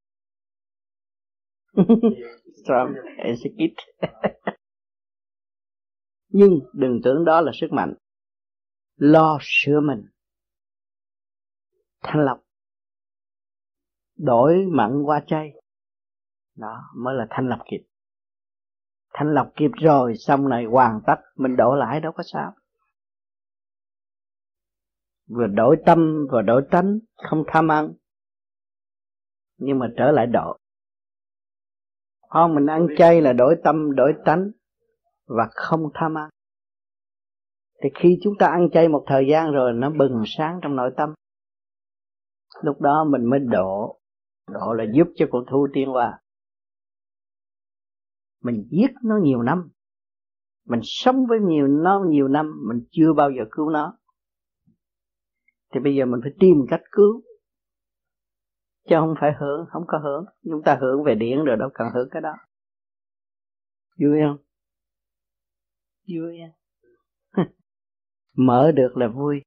[2.66, 3.84] Trump execute.
[6.30, 7.94] Nhưng đừng tưởng đó là sức mạnh.
[8.96, 10.06] Lo sửa mình.
[12.02, 12.40] Thanh lọc.
[14.16, 15.61] Đổi mặn qua chay
[16.62, 17.86] đó, mới là thanh lọc kịp
[19.14, 22.54] thanh lọc kịp rồi, xong này hoàn tất, mình đổ lại đâu có sao.
[25.30, 27.94] Vừa đổi tâm, vừa đổi tánh không tham ăn.
[29.58, 30.58] Nhưng mà trở lại độ.
[32.30, 34.52] Không, mình ăn chay là đổi tâm, đổi tánh
[35.28, 36.30] và không tham ăn.
[37.84, 40.92] Thì khi chúng ta ăn chay một thời gian rồi, nó bừng sáng trong nội
[40.98, 41.14] tâm.
[42.62, 43.98] Lúc đó mình mới độ
[44.48, 46.20] độ là giúp cho con thu tiên hoa
[48.42, 49.70] mình giết nó nhiều năm.
[50.66, 53.98] Mình sống với nhiều nó nhiều năm mình chưa bao giờ cứu nó.
[55.74, 57.22] Thì bây giờ mình phải tìm cách cứu.
[58.90, 60.26] Chứ không phải hưởng không có hưởng.
[60.44, 62.34] Chúng ta hưởng về điện rồi đâu cần hưởng cái đó.
[64.00, 64.38] Vui không?
[66.08, 66.38] Vui
[68.38, 69.42] mở được là vui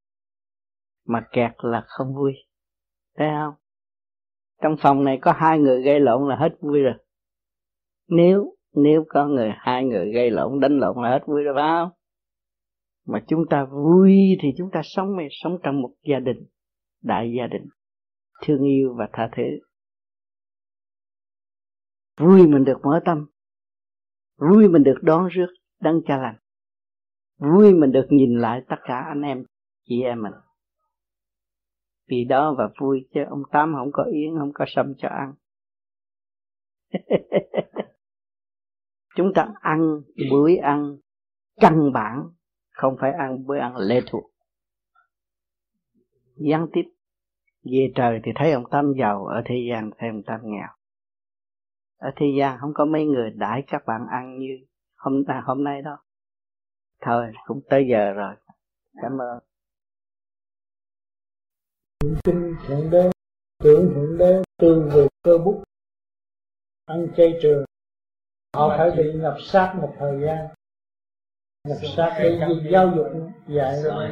[1.05, 2.33] mà kẹt là không vui.
[3.17, 3.55] Thấy không?
[4.63, 6.95] Trong phòng này có hai người gây lộn là hết vui rồi.
[8.09, 11.69] Nếu nếu có người, hai người gây lộn, đánh lộn là hết vui rồi, phải
[11.69, 11.91] không?
[13.07, 16.47] Mà chúng ta vui thì chúng ta sống mà sống trong một gia đình,
[17.03, 17.69] đại gia đình
[18.43, 19.43] thương yêu và tha thứ.
[22.21, 23.27] Vui mình được mở tâm,
[24.37, 26.37] vui mình được đón rước, đấng cha lành.
[27.39, 29.45] Vui mình được nhìn lại tất cả anh em,
[29.89, 30.33] chị em mình.
[32.09, 35.35] Vì đó và vui chứ, ông tám không có yến, không có sâm cho ăn.
[39.17, 40.01] chúng ta ăn
[40.31, 40.97] bữa ăn
[41.61, 42.31] căn bản,
[42.71, 44.31] không phải ăn bữa ăn lệ thuộc.
[46.37, 46.83] Gián tiếp,
[47.65, 50.69] về trời thì thấy ông tam giàu, ở thế gian thấy ông tam nghèo.
[51.97, 54.59] Ở thế gian không có mấy người đãi các bạn ăn như
[54.97, 55.99] hôm à, hôm nay đó.
[57.01, 58.35] Thôi, cũng tới giờ rồi.
[59.03, 59.39] Cảm ơn.
[62.25, 63.11] Kinh thượng đế,
[63.59, 65.63] tưởng thượng đế, tương về cơ bút,
[66.85, 67.65] ăn chay trường
[68.55, 70.47] họ phải bị ngập sát một thời gian.
[71.69, 72.41] Ngập sát để
[72.73, 73.07] giáo dục
[73.49, 74.09] dạy rồi.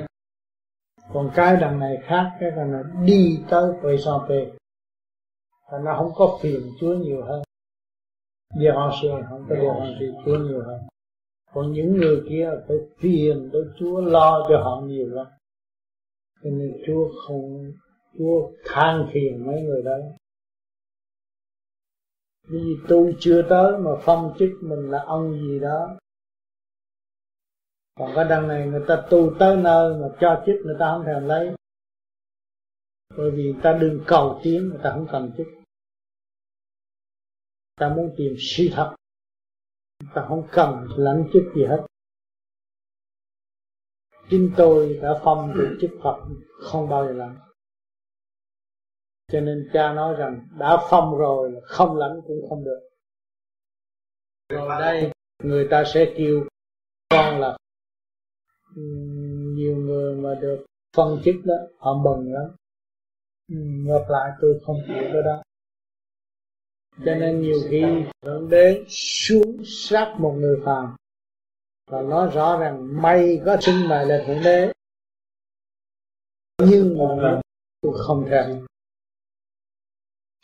[1.12, 4.52] Còn cái đằng này khác cái đằng này đi tới quay sao về
[5.72, 7.42] và nó không có phiền chúa nhiều hơn.
[8.54, 10.80] Giờ họ sườn không có điều hành thì chúa nhiều hơn.
[11.52, 15.26] Còn những người kia phải phiền để chúa lo cho họ nhiều lắm.
[16.42, 17.72] Cho nên chúa không
[18.18, 19.96] chúa than phiền mấy người đó
[22.52, 25.96] vì tu chưa tới mà phong chức mình là ông gì đó.
[27.98, 31.04] Còn cái đằng này người ta tu tới nơi mà cho chức người ta không
[31.06, 31.54] thèm lấy.
[33.16, 35.46] Bởi vì ta đừng cầu tiến, người ta không cần chức.
[37.76, 38.94] Ta muốn tìm sự thật.
[40.14, 41.86] Ta không cần lãnh chức gì hết.
[44.30, 46.24] Chính tôi đã phong được chức Phật
[46.62, 47.51] không bao giờ lãnh
[49.32, 52.80] cho nên cha nói rằng đã phong rồi là không lãnh cũng không được.
[54.48, 56.46] Rồi đây, người ta sẽ kêu
[57.10, 57.56] con là
[59.56, 62.56] nhiều người mà được phân chức đó, họ mừng lắm.
[63.84, 65.42] Ngược lại tôi không chịu cái đó.
[67.04, 67.82] Cho nên nhiều khi
[68.22, 70.96] thượng đế xuống sát một người phàm
[71.90, 74.72] và nói rõ rằng may có sinh mày là thượng đế.
[76.58, 77.40] Nhưng mà
[77.80, 78.66] tôi không thèm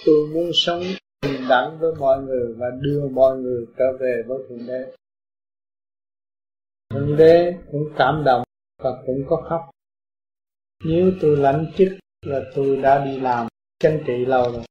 [0.06, 0.82] tôi muốn sống
[1.22, 4.92] bình đẳng với mọi người và đưa mọi người trở về với thượng đế.
[6.90, 8.42] Thượng đế cũng cảm động
[8.82, 9.70] và cũng có khóc.
[10.84, 11.88] Nếu tôi lãnh chức
[12.22, 13.48] là tôi đã đi làm
[13.80, 14.64] chính trị lâu rồi.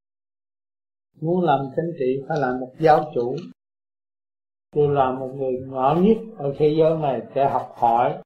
[1.22, 3.36] Muốn làm chính trị phải làm một giáo chủ.
[4.72, 8.22] Tôi là một người nhỏ nhất ở thế giới này để học hỏi.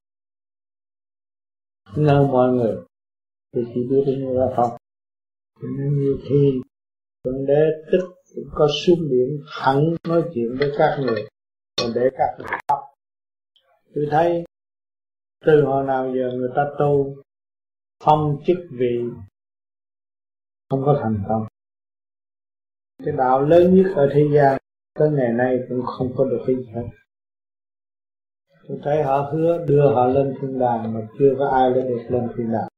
[1.96, 2.76] Nơi mọi người
[3.54, 4.70] thì chỉ biết như là không
[5.62, 6.60] nên như khi
[7.24, 11.28] thượng đế tức cũng có xuống điểm thẳng nói chuyện với các người,
[11.76, 12.78] còn để các người học
[13.94, 14.44] tôi thấy,
[15.44, 17.16] từ hồi nào giờ người ta tu,
[18.04, 19.00] phong chức vị,
[20.70, 21.46] không có thành công.
[23.04, 24.58] Cái đạo lớn nhất ở thế gian,
[24.94, 26.88] tới ngày nay cũng không có được cái gì hết.
[28.68, 32.02] Tôi thấy họ hứa đưa họ lên thiên đàng mà chưa có ai lên được
[32.08, 32.71] lên thiên đàng.